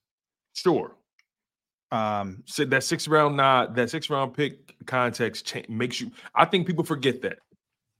sure. 0.53 0.97
Um, 1.89 2.43
So 2.45 2.65
that 2.65 2.83
six 2.83 3.07
round 3.07 3.37
nod, 3.37 3.73
that 3.75 3.89
six 3.89 4.09
round 4.09 4.33
pick 4.33 4.85
context 4.85 5.45
cha- 5.45 5.61
makes 5.69 6.01
you. 6.01 6.11
I 6.35 6.43
think 6.43 6.67
people 6.67 6.83
forget 6.83 7.21
that. 7.21 7.39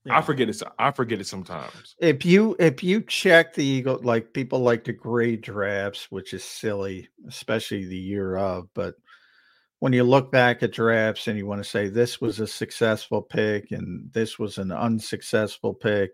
I 0.10 0.22
forget 0.22 0.50
it. 0.50 0.62
I 0.78 0.92
forget 0.92 1.20
it 1.20 1.28
sometimes. 1.28 1.96
if 2.00 2.26
you 2.26 2.56
if 2.60 2.84
you 2.84 3.02
check 3.02 3.54
the 3.54 3.66
Eagle, 3.66 4.00
like 4.02 4.34
people 4.34 4.60
like 4.60 4.84
to 4.86 4.94
grade 4.94 5.42
drafts, 5.42 6.08
which 6.10 6.34
is 6.34 6.44
silly, 6.44 7.10
especially 7.28 7.86
the 7.86 7.98
year 7.98 8.38
of. 8.38 8.68
But 8.74 8.96
when 9.80 9.94
you 9.94 10.04
look 10.04 10.32
back 10.32 10.64
at 10.64 10.72
drafts 10.72 11.28
and 11.28 11.38
you 11.38 11.46
want 11.46 11.64
to 11.64 11.70
say 11.70 11.88
this 11.90 12.22
was 12.22 12.40
a 12.40 12.48
successful 12.48 13.22
pick 13.22 13.72
and 13.72 14.12
this 14.14 14.40
was 14.40 14.58
an 14.58 14.72
unsuccessful 14.72 15.74
pick, 15.74 16.12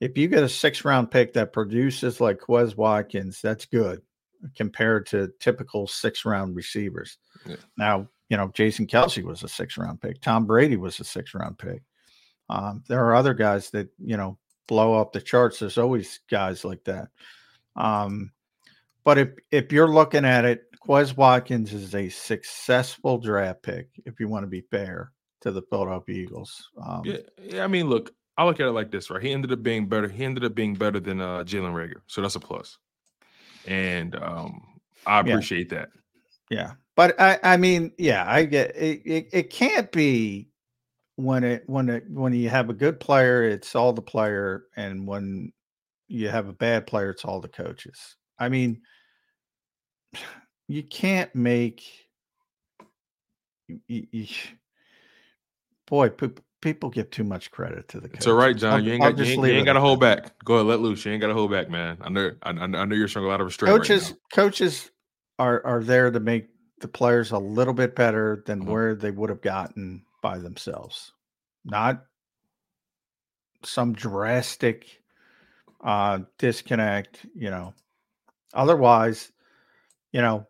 if 0.00 0.16
you 0.16 0.28
get 0.28 0.42
a 0.44 0.48
six 0.48 0.84
round 0.84 1.10
pick 1.10 1.32
that 1.32 1.52
produces 1.52 2.20
like 2.20 2.38
Quez 2.40 2.76
Watkins, 2.76 3.40
that's 3.42 3.66
good 3.66 4.00
compared 4.56 5.06
to 5.06 5.32
typical 5.40 5.86
six 5.86 6.24
round 6.24 6.54
receivers. 6.54 7.18
Yeah. 7.46 7.56
Now, 7.76 8.08
you 8.28 8.36
know, 8.36 8.50
Jason 8.54 8.86
Kelce 8.86 9.22
was 9.22 9.42
a 9.42 9.48
six 9.48 9.76
round 9.76 10.00
pick. 10.00 10.20
Tom 10.20 10.46
Brady 10.46 10.76
was 10.76 11.00
a 11.00 11.04
six 11.04 11.34
round 11.34 11.58
pick. 11.58 11.82
Um, 12.48 12.82
there 12.88 13.04
are 13.04 13.14
other 13.14 13.34
guys 13.34 13.70
that, 13.70 13.88
you 13.98 14.16
know, 14.16 14.38
blow 14.66 14.94
up 14.94 15.12
the 15.12 15.20
charts. 15.20 15.58
There's 15.58 15.78
always 15.78 16.20
guys 16.30 16.64
like 16.64 16.84
that. 16.84 17.08
Um, 17.76 18.32
but 19.04 19.18
if 19.18 19.28
if 19.50 19.72
you're 19.72 19.88
looking 19.88 20.24
at 20.24 20.44
it, 20.44 20.64
Quez 20.86 21.16
Watkins 21.16 21.72
is 21.72 21.94
a 21.94 22.08
successful 22.08 23.18
draft 23.18 23.62
pick, 23.62 23.88
if 24.04 24.20
you 24.20 24.28
want 24.28 24.44
to 24.44 24.48
be 24.48 24.62
fair 24.70 25.12
to 25.42 25.50
the 25.50 25.62
Philadelphia 25.70 26.14
Eagles. 26.16 26.68
Um, 26.84 27.02
Yeah, 27.04 27.18
yeah. 27.42 27.64
I 27.64 27.66
mean, 27.66 27.88
look, 27.88 28.12
I 28.36 28.44
look 28.44 28.60
at 28.60 28.66
it 28.66 28.72
like 28.72 28.90
this, 28.90 29.10
right? 29.10 29.22
He 29.22 29.32
ended 29.32 29.52
up 29.52 29.62
being 29.62 29.88
better. 29.88 30.08
He 30.08 30.24
ended 30.24 30.44
up 30.44 30.54
being 30.54 30.74
better 30.74 31.00
than 31.00 31.20
uh, 31.20 31.44
Jalen 31.44 31.72
Reagor, 31.74 32.00
so 32.06 32.20
that's 32.22 32.36
a 32.36 32.40
plus. 32.40 32.78
And 33.66 34.14
um, 34.16 34.80
I 35.06 35.20
Yeah. 35.20 35.32
appreciate 35.32 35.70
that. 35.70 35.90
Yeah, 36.50 36.72
but 36.96 37.20
I, 37.20 37.38
I 37.42 37.56
mean, 37.58 37.92
yeah, 37.98 38.24
I 38.26 38.44
get 38.44 38.74
it, 38.74 39.02
it. 39.04 39.28
It 39.32 39.50
can't 39.50 39.92
be 39.92 40.47
when 41.18 41.42
it 41.42 41.64
when 41.66 41.88
it 41.88 42.04
when 42.08 42.32
you 42.32 42.48
have 42.48 42.70
a 42.70 42.72
good 42.74 43.00
player, 43.00 43.42
it's 43.42 43.74
all 43.74 43.92
the 43.92 44.00
player, 44.00 44.62
and 44.76 45.04
when 45.04 45.52
you 46.06 46.28
have 46.28 46.48
a 46.48 46.52
bad 46.52 46.86
player, 46.86 47.10
it's 47.10 47.24
all 47.24 47.40
the 47.40 47.48
coaches. 47.48 48.14
I 48.38 48.48
mean, 48.48 48.82
you 50.68 50.84
can't 50.84 51.34
make. 51.34 51.82
you- 53.88 54.06
you- 54.12 54.26
boy, 55.88 56.08
peop- 56.08 56.40
people 56.62 56.88
give 56.88 57.10
too 57.10 57.24
much 57.24 57.50
credit 57.50 57.88
to 57.88 58.00
the. 58.00 58.08
It's 58.14 58.26
all 58.28 58.34
right, 58.34 58.56
John. 58.56 58.84
You 58.84 58.92
ain't 58.92 59.02
got 59.02 59.18
you 59.18 59.24
ain't, 59.24 59.44
you 59.44 59.52
ain't 59.54 59.66
got 59.66 59.72
to 59.72 59.80
hold 59.80 59.98
back. 60.00 60.38
Go 60.44 60.54
ahead, 60.54 60.66
let 60.66 60.80
loose. 60.80 61.04
You 61.04 61.12
ain't 61.12 61.20
got 61.20 61.26
to 61.28 61.34
hold 61.34 61.50
back, 61.50 61.68
man. 61.68 61.98
I 62.00 62.08
know 62.10 62.30
I, 62.44 62.52
know 62.52 62.94
you're 62.94 63.08
showing 63.08 63.26
a 63.26 63.28
lot 63.28 63.40
of 63.40 63.46
restraint. 63.46 63.72
right 63.72 63.80
coaches 63.80 64.10
now. 64.12 64.16
coaches 64.32 64.90
are 65.40 65.66
are 65.66 65.82
there 65.82 66.12
to 66.12 66.20
make 66.20 66.48
the 66.80 66.88
players 66.88 67.32
a 67.32 67.38
little 67.38 67.74
bit 67.74 67.96
better 67.96 68.44
than 68.46 68.62
Mhm. 68.62 68.66
where 68.66 68.94
they 68.94 69.10
would 69.10 69.30
have 69.30 69.42
gotten 69.42 70.04
by 70.22 70.38
themselves 70.38 71.12
not 71.64 72.04
some 73.64 73.92
drastic 73.92 75.00
uh 75.84 76.18
disconnect 76.38 77.26
you 77.34 77.50
know 77.50 77.72
otherwise 78.54 79.32
you 80.12 80.20
know 80.22 80.46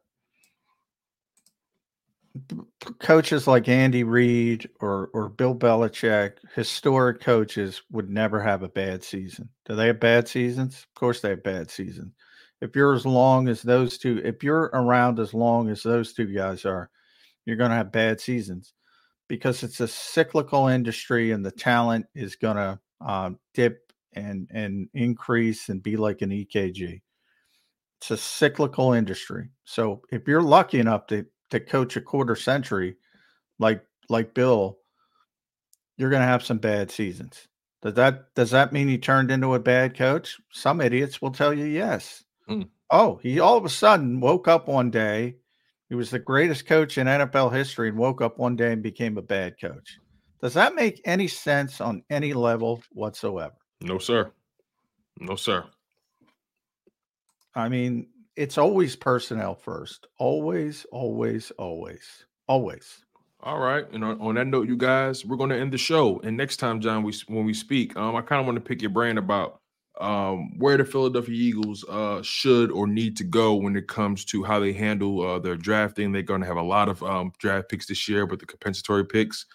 coaches 2.99 3.47
like 3.47 3.69
Andy 3.69 4.05
Reid 4.05 4.69
or 4.81 5.11
or 5.13 5.29
Bill 5.29 5.55
Belichick, 5.55 6.33
historic 6.55 7.21
coaches 7.21 7.83
would 7.91 8.11
never 8.11 8.41
have 8.41 8.63
a 8.63 8.69
bad 8.69 9.03
season. 9.03 9.49
Do 9.67 9.75
they 9.75 9.89
have 9.89 10.01
bad 10.01 10.29
seasons? 10.29 10.85
Of 10.85 10.95
course 10.95 11.21
they 11.21 11.31
have 11.31 11.43
bad 11.43 11.71
seasons. 11.71 12.13
If 12.61 12.75
you're 12.75 12.95
as 12.95 13.07
long 13.07 13.49
as 13.49 13.63
those 13.63 13.99
two, 13.99 14.21
if 14.25 14.43
you're 14.43 14.71
around 14.73 15.21
as 15.21 15.33
long 15.33 15.69
as 15.71 15.83
those 15.83 16.13
two 16.13 16.27
guys 16.27 16.65
are, 16.65 16.91
you're 17.45 17.57
going 17.57 17.71
to 17.71 17.77
have 17.77 17.93
bad 17.93 18.21
seasons 18.21 18.75
because 19.29 19.63
it's 19.63 19.81
a 19.81 19.89
cyclical 19.89 20.69
industry 20.69 21.31
and 21.31 21.45
the 21.45 21.51
talent 21.51 22.07
is 22.15 22.35
going 22.37 22.57
to 22.57 22.81
um, 23.01 23.39
dip 23.55 23.93
and 24.15 24.49
and 24.51 24.89
increase 24.95 25.69
and 25.69 25.83
be 25.83 25.97
like 25.97 26.23
an 26.23 26.31
EKG. 26.31 27.01
It's 28.01 28.11
a 28.11 28.17
cyclical 28.17 28.93
industry. 28.93 29.51
So 29.65 30.03
if 30.11 30.27
you're 30.27 30.43
lucky 30.43 30.81
enough 30.81 31.07
to 31.09 31.27
to 31.51 31.61
coach 31.61 31.97
a 31.97 32.01
quarter 32.01 32.37
century, 32.37 32.97
like 33.59 33.85
like 34.09 34.35
Bill, 34.35 34.79
you're 35.97 36.11
going 36.11 36.23
to 36.23 36.27
have 36.27 36.45
some 36.45 36.59
bad 36.59 36.91
seasons. 36.91 37.47
Does 37.83 37.95
that 37.95 38.35
does 38.35 38.51
that 38.51 38.73
mean 38.73 38.89
he 38.89 38.99
turned 38.99 39.31
into 39.31 39.55
a 39.55 39.61
bad 39.61 39.97
coach? 39.97 40.39
Some 40.51 40.81
idiots 40.81 41.23
will 41.23 41.31
tell 41.31 41.55
you 41.55 41.65
yes. 41.65 42.25
Hmm. 42.47 42.63
Oh, 42.91 43.21
he 43.23 43.39
all 43.41 43.57
of 43.57 43.65
a 43.65 43.69
sudden 43.69 44.21
woke 44.21 44.49
up 44.49 44.69
one 44.69 44.91
day. 44.91 45.37
He 45.89 45.95
was 45.95 46.11
the 46.11 46.19
greatest 46.19 46.67
coach 46.67 46.99
in 46.99 47.07
NFL 47.07 47.53
history 47.53 47.89
and 47.89 47.97
woke 47.97 48.21
up 48.21 48.39
one 48.39 48.57
day 48.57 48.73
and 48.73 48.83
became 48.83 49.17
a 49.17 49.23
bad 49.23 49.59
coach. 49.61 49.99
Does 50.43 50.55
that 50.55 50.75
make 50.75 51.01
any 51.05 51.29
sense 51.29 51.81
on 51.81 52.03
any 52.11 52.33
level 52.33 52.83
whatsoever? 52.93 53.55
No, 53.81 53.99
sir. 53.99 54.31
No, 55.19 55.35
sir. 55.35 55.65
I 57.55 57.69
mean, 57.69 58.09
it's 58.37 58.59
always 58.59 58.95
personnel 58.95 59.55
first. 59.55 60.07
Always, 60.19 60.87
always, 60.93 61.51
always, 61.53 62.27
always. 62.47 63.05
All 63.41 63.59
right. 63.59 63.91
And 63.93 64.05
on, 64.05 64.21
on 64.21 64.35
that 64.35 64.47
note, 64.47 64.69
you 64.69 64.77
guys, 64.77 65.25
we're 65.25 65.37
going 65.37 65.51
to 65.51 65.59
end 65.59 65.73
the 65.73 65.79
show. 65.79 66.21
And 66.23 66.37
next 66.37 66.59
time, 66.59 66.81
John, 66.81 67.03
we 67.03 67.13
when 67.29 67.45
we 67.45 67.55
speak, 67.55 67.97
um, 67.97 68.15
I 68.15 68.21
kind 68.21 68.41
of 68.41 68.47
want 68.47 68.57
to 68.57 68.61
pick 68.61 68.83
your 68.83 68.91
brain 68.91 69.19
about 69.19 69.58
um, 70.01 70.57
where 70.59 70.77
the 70.77 70.85
Philadelphia 70.85 71.35
Eagles 71.35 71.85
uh, 71.89 72.23
should 72.23 72.71
or 72.71 72.87
need 72.87 73.17
to 73.17 73.25
go 73.25 73.55
when 73.55 73.77
it 73.77 73.89
comes 73.89 74.25
to 74.27 74.43
how 74.45 74.61
they 74.61 74.73
handle 74.73 75.21
uh, 75.27 75.39
their 75.39 75.57
drafting. 75.57 76.13
They're 76.13 76.23
going 76.23 76.41
to 76.41 76.47
have 76.47 76.57
a 76.57 76.63
lot 76.63 76.89
of 76.89 77.03
um, 77.03 77.33
draft 77.39 77.69
picks 77.69 77.87
this 77.87 78.09
year 78.09 78.25
with 78.27 78.41
the 78.41 78.47
compensatory 78.47 79.05
picks. 79.05 79.47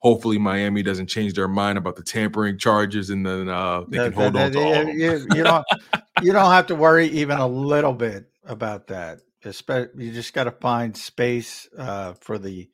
Hopefully, 0.00 0.36
Miami 0.38 0.82
doesn't 0.82 1.06
change 1.06 1.34
their 1.34 1.46
mind 1.46 1.78
about 1.78 1.94
the 1.94 2.02
tampering 2.02 2.58
charges, 2.58 3.10
and 3.10 3.24
then 3.24 3.48
uh, 3.48 3.82
they 3.88 3.98
can 3.98 4.12
hold 4.12 4.32
that- 4.34 4.56
on 4.56 4.86
to 4.86 4.86
that- 4.86 4.94
you- 4.94 5.36
you, 5.36 5.44
don't 5.44 5.64
you 6.22 6.32
don't 6.32 6.50
have 6.50 6.66
to 6.66 6.74
worry 6.74 7.06
even 7.08 7.38
a 7.38 7.46
little 7.46 7.92
bit 7.92 8.26
about 8.44 8.88
that. 8.88 9.20
Espe- 9.44 9.90
You 9.96 10.10
just 10.12 10.34
got 10.34 10.44
to 10.44 10.50
find 10.52 10.96
space 10.96 11.68
uh, 11.78 12.14
for 12.14 12.38
the 12.38 12.68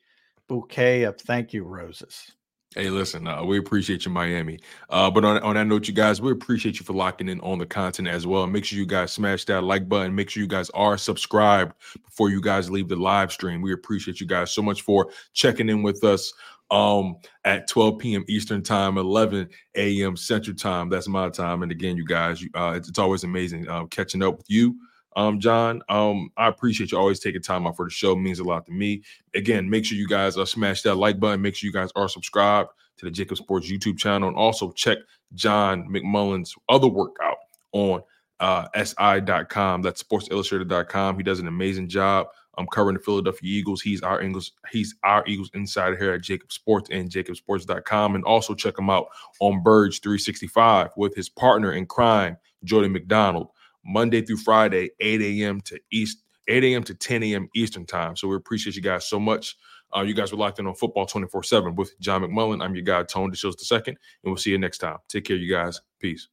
bouquet 0.47 1.03
of 1.03 1.17
thank 1.19 1.53
you 1.53 1.63
roses. 1.63 2.31
Hey, 2.75 2.91
listen, 2.91 3.27
uh, 3.27 3.43
we 3.43 3.57
appreciate 3.57 4.05
you, 4.05 4.11
Miami. 4.11 4.59
Uh, 4.91 5.09
but 5.09 5.25
on, 5.25 5.39
on 5.41 5.55
that 5.55 5.65
note, 5.65 5.87
you 5.87 5.93
guys, 5.93 6.21
we 6.21 6.31
appreciate 6.31 6.79
you 6.79 6.85
for 6.85 6.93
locking 6.93 7.27
in 7.27 7.41
on 7.41 7.57
the 7.57 7.65
content 7.65 8.07
as 8.07 8.27
well. 8.27 8.45
Make 8.45 8.63
sure 8.63 8.77
you 8.77 8.85
guys 8.85 9.11
smash 9.11 9.43
that 9.45 9.63
like 9.63 9.89
button. 9.89 10.13
Make 10.13 10.29
sure 10.29 10.43
you 10.43 10.47
guys 10.47 10.69
are 10.75 10.95
subscribed 10.95 11.73
before 12.05 12.29
you 12.29 12.39
guys 12.39 12.69
leave 12.69 12.87
the 12.87 12.95
live 12.95 13.31
stream. 13.31 13.63
We 13.63 13.73
appreciate 13.73 14.19
you 14.21 14.27
guys 14.27 14.51
so 14.51 14.61
much 14.61 14.83
for 14.83 15.09
checking 15.33 15.67
in 15.67 15.81
with 15.81 16.03
us 16.03 16.31
um, 16.69 17.15
at 17.43 17.67
12 17.67 17.97
p.m. 17.97 18.23
Eastern 18.27 18.61
Time, 18.61 18.99
11 18.99 19.49
a.m. 19.73 20.15
Central 20.15 20.55
Time. 20.55 20.89
That's 20.89 21.07
my 21.07 21.29
time. 21.29 21.63
And 21.63 21.71
again, 21.71 21.97
you 21.97 22.05
guys, 22.05 22.39
you- 22.39 22.51
uh, 22.53 22.73
it's, 22.75 22.87
it's 22.87 22.99
always 22.99 23.23
amazing 23.23 23.67
uh, 23.67 23.85
catching 23.85 24.21
up 24.21 24.37
with 24.37 24.49
you. 24.49 24.75
Um, 25.15 25.39
John, 25.39 25.81
um, 25.89 26.31
I 26.37 26.47
appreciate 26.47 26.91
you 26.91 26.97
always 26.97 27.19
taking 27.19 27.41
time 27.41 27.67
out 27.67 27.75
for 27.75 27.85
the 27.85 27.91
show. 27.91 28.13
It 28.13 28.19
means 28.19 28.39
a 28.39 28.43
lot 28.43 28.65
to 28.67 28.71
me 28.71 29.03
again, 29.33 29.69
make 29.69 29.85
sure 29.85 29.97
you 29.97 30.07
guys 30.07 30.37
uh, 30.37 30.45
smash 30.45 30.81
that 30.83 30.95
like 30.95 31.19
button. 31.19 31.41
Make 31.41 31.55
sure 31.55 31.67
you 31.67 31.73
guys 31.73 31.89
are 31.95 32.07
subscribed 32.07 32.69
to 32.97 33.05
the 33.05 33.11
JAKIB 33.11 33.37
Sports 33.37 33.71
YouTube 33.71 33.97
channel, 33.97 34.27
and 34.27 34.37
also 34.37 34.71
check 34.71 34.99
John 35.33 35.87
McMullen's 35.89 36.55
other 36.67 36.87
workout 36.87 37.37
on 37.71 38.01
uh, 38.39 38.67
si.com. 38.75 39.81
That's 39.81 40.03
sportsillustrated.com. 40.03 41.17
He 41.17 41.23
does 41.23 41.39
an 41.39 41.47
amazing 41.47 41.89
job. 41.89 42.27
I'm 42.57 42.67
covering 42.67 42.97
the 42.97 43.01
Philadelphia 43.01 43.49
Eagles. 43.49 43.81
He's 43.81 44.01
our 44.01 44.21
Eagles. 44.21 44.51
He's 44.69 44.95
our 45.03 45.23
Eagles 45.27 45.49
insider 45.53 45.95
here 45.95 46.13
at 46.13 46.21
JAKIB 46.21 46.51
Sports 46.51 46.89
and 46.91 47.09
JAKIBSports.com. 47.09 48.15
And 48.15 48.23
also 48.25 48.53
check 48.53 48.77
him 48.77 48.89
out 48.89 49.07
on 49.39 49.63
Birds 49.63 49.99
365 49.99 50.91
with 50.97 51.15
his 51.15 51.29
partner 51.29 51.73
in 51.73 51.85
crime, 51.85 52.37
Jody 52.65 52.89
McDonald, 52.89 53.47
Monday 53.85 54.21
through 54.21 54.37
Friday, 54.37 54.91
8 54.99 55.21
a.m. 55.21 55.61
to 55.61 55.79
East 55.91 56.19
8 56.49 56.63
a.m. 56.63 56.83
to 56.83 56.95
10 56.95 57.23
a.m. 57.23 57.47
Eastern 57.55 57.85
time. 57.85 58.15
So 58.15 58.27
we 58.27 58.35
appreciate 58.35 58.75
you 58.75 58.81
guys 58.81 59.07
so 59.07 59.19
much. 59.19 59.55
Uh, 59.95 60.01
you 60.01 60.13
guys 60.13 60.31
were 60.31 60.37
locked 60.37 60.59
in 60.59 60.67
on 60.67 60.73
football 60.73 61.05
24 61.05 61.43
7 61.43 61.75
with 61.75 61.97
John 61.99 62.21
McMullen. 62.21 62.63
I'm 62.63 62.75
your 62.75 62.83
guy, 62.83 63.03
Tone 63.03 63.31
DeShields 63.31 63.57
the 63.57 63.65
second, 63.65 63.97
and 64.23 64.31
we'll 64.31 64.37
see 64.37 64.51
you 64.51 64.57
next 64.57 64.79
time. 64.79 64.97
Take 65.07 65.25
care, 65.25 65.37
you 65.37 65.51
guys. 65.51 65.79
Peace. 65.99 66.27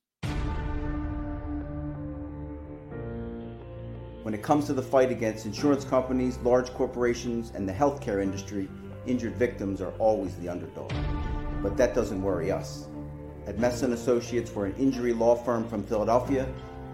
When 4.23 4.35
it 4.35 4.43
comes 4.43 4.67
to 4.67 4.73
the 4.75 4.83
fight 4.83 5.13
against 5.13 5.47
insurance 5.47 5.85
companies, 5.85 6.39
large 6.39 6.73
corporations, 6.75 7.53
and 7.55 7.69
the 7.69 7.73
healthcare 7.73 8.21
industry, 8.21 8.69
injured 9.07 9.37
victims 9.37 9.81
are 9.81 9.93
always 9.99 10.35
the 10.37 10.49
underdog. 10.49 10.93
But 11.63 11.77
that 11.77 11.95
doesn't 11.95 12.21
worry 12.21 12.51
us. 12.51 12.89
At 13.47 13.59
Messon 13.59 13.93
Associates, 13.93 14.51
we're 14.53 14.67
an 14.67 14.75
injury 14.77 15.13
law 15.13 15.37
firm 15.37 15.69
from 15.69 15.85
Philadelphia, 15.85 16.49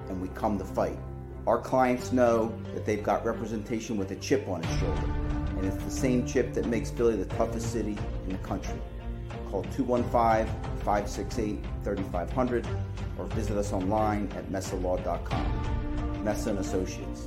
and 0.09 0.21
we 0.21 0.29
come 0.29 0.59
to 0.59 0.65
fight. 0.65 0.99
Our 1.47 1.59
clients 1.59 2.13
know 2.13 2.55
that 2.75 2.87
they've 2.87 3.03
got 3.03 3.25
representation 3.25 3.97
with 3.97 4.11
a 4.13 4.17
chip 4.17 4.47
on 4.49 4.63
its 4.63 4.79
shoulder, 4.79 5.13
and 5.57 5.65
it's 5.65 5.83
the 5.85 5.91
same 5.91 6.27
chip 6.27 6.55
that 6.55 6.67
makes 6.67 6.91
Philly 6.91 7.17
the 7.17 7.25
toughest 7.37 7.73
city 7.73 7.99
in 8.27 8.33
the 8.33 8.39
country. 8.39 8.81
Call 9.51 9.65
215 9.65 10.47
568 10.85 11.65
3500 11.85 12.67
or 13.19 13.27
visit 13.27 13.57
us 13.57 13.73
online 13.73 14.31
at 14.37 14.51
messalaw.com. 14.51 16.25
Messa 16.25 16.51
and 16.51 16.59
Associates. 16.61 17.27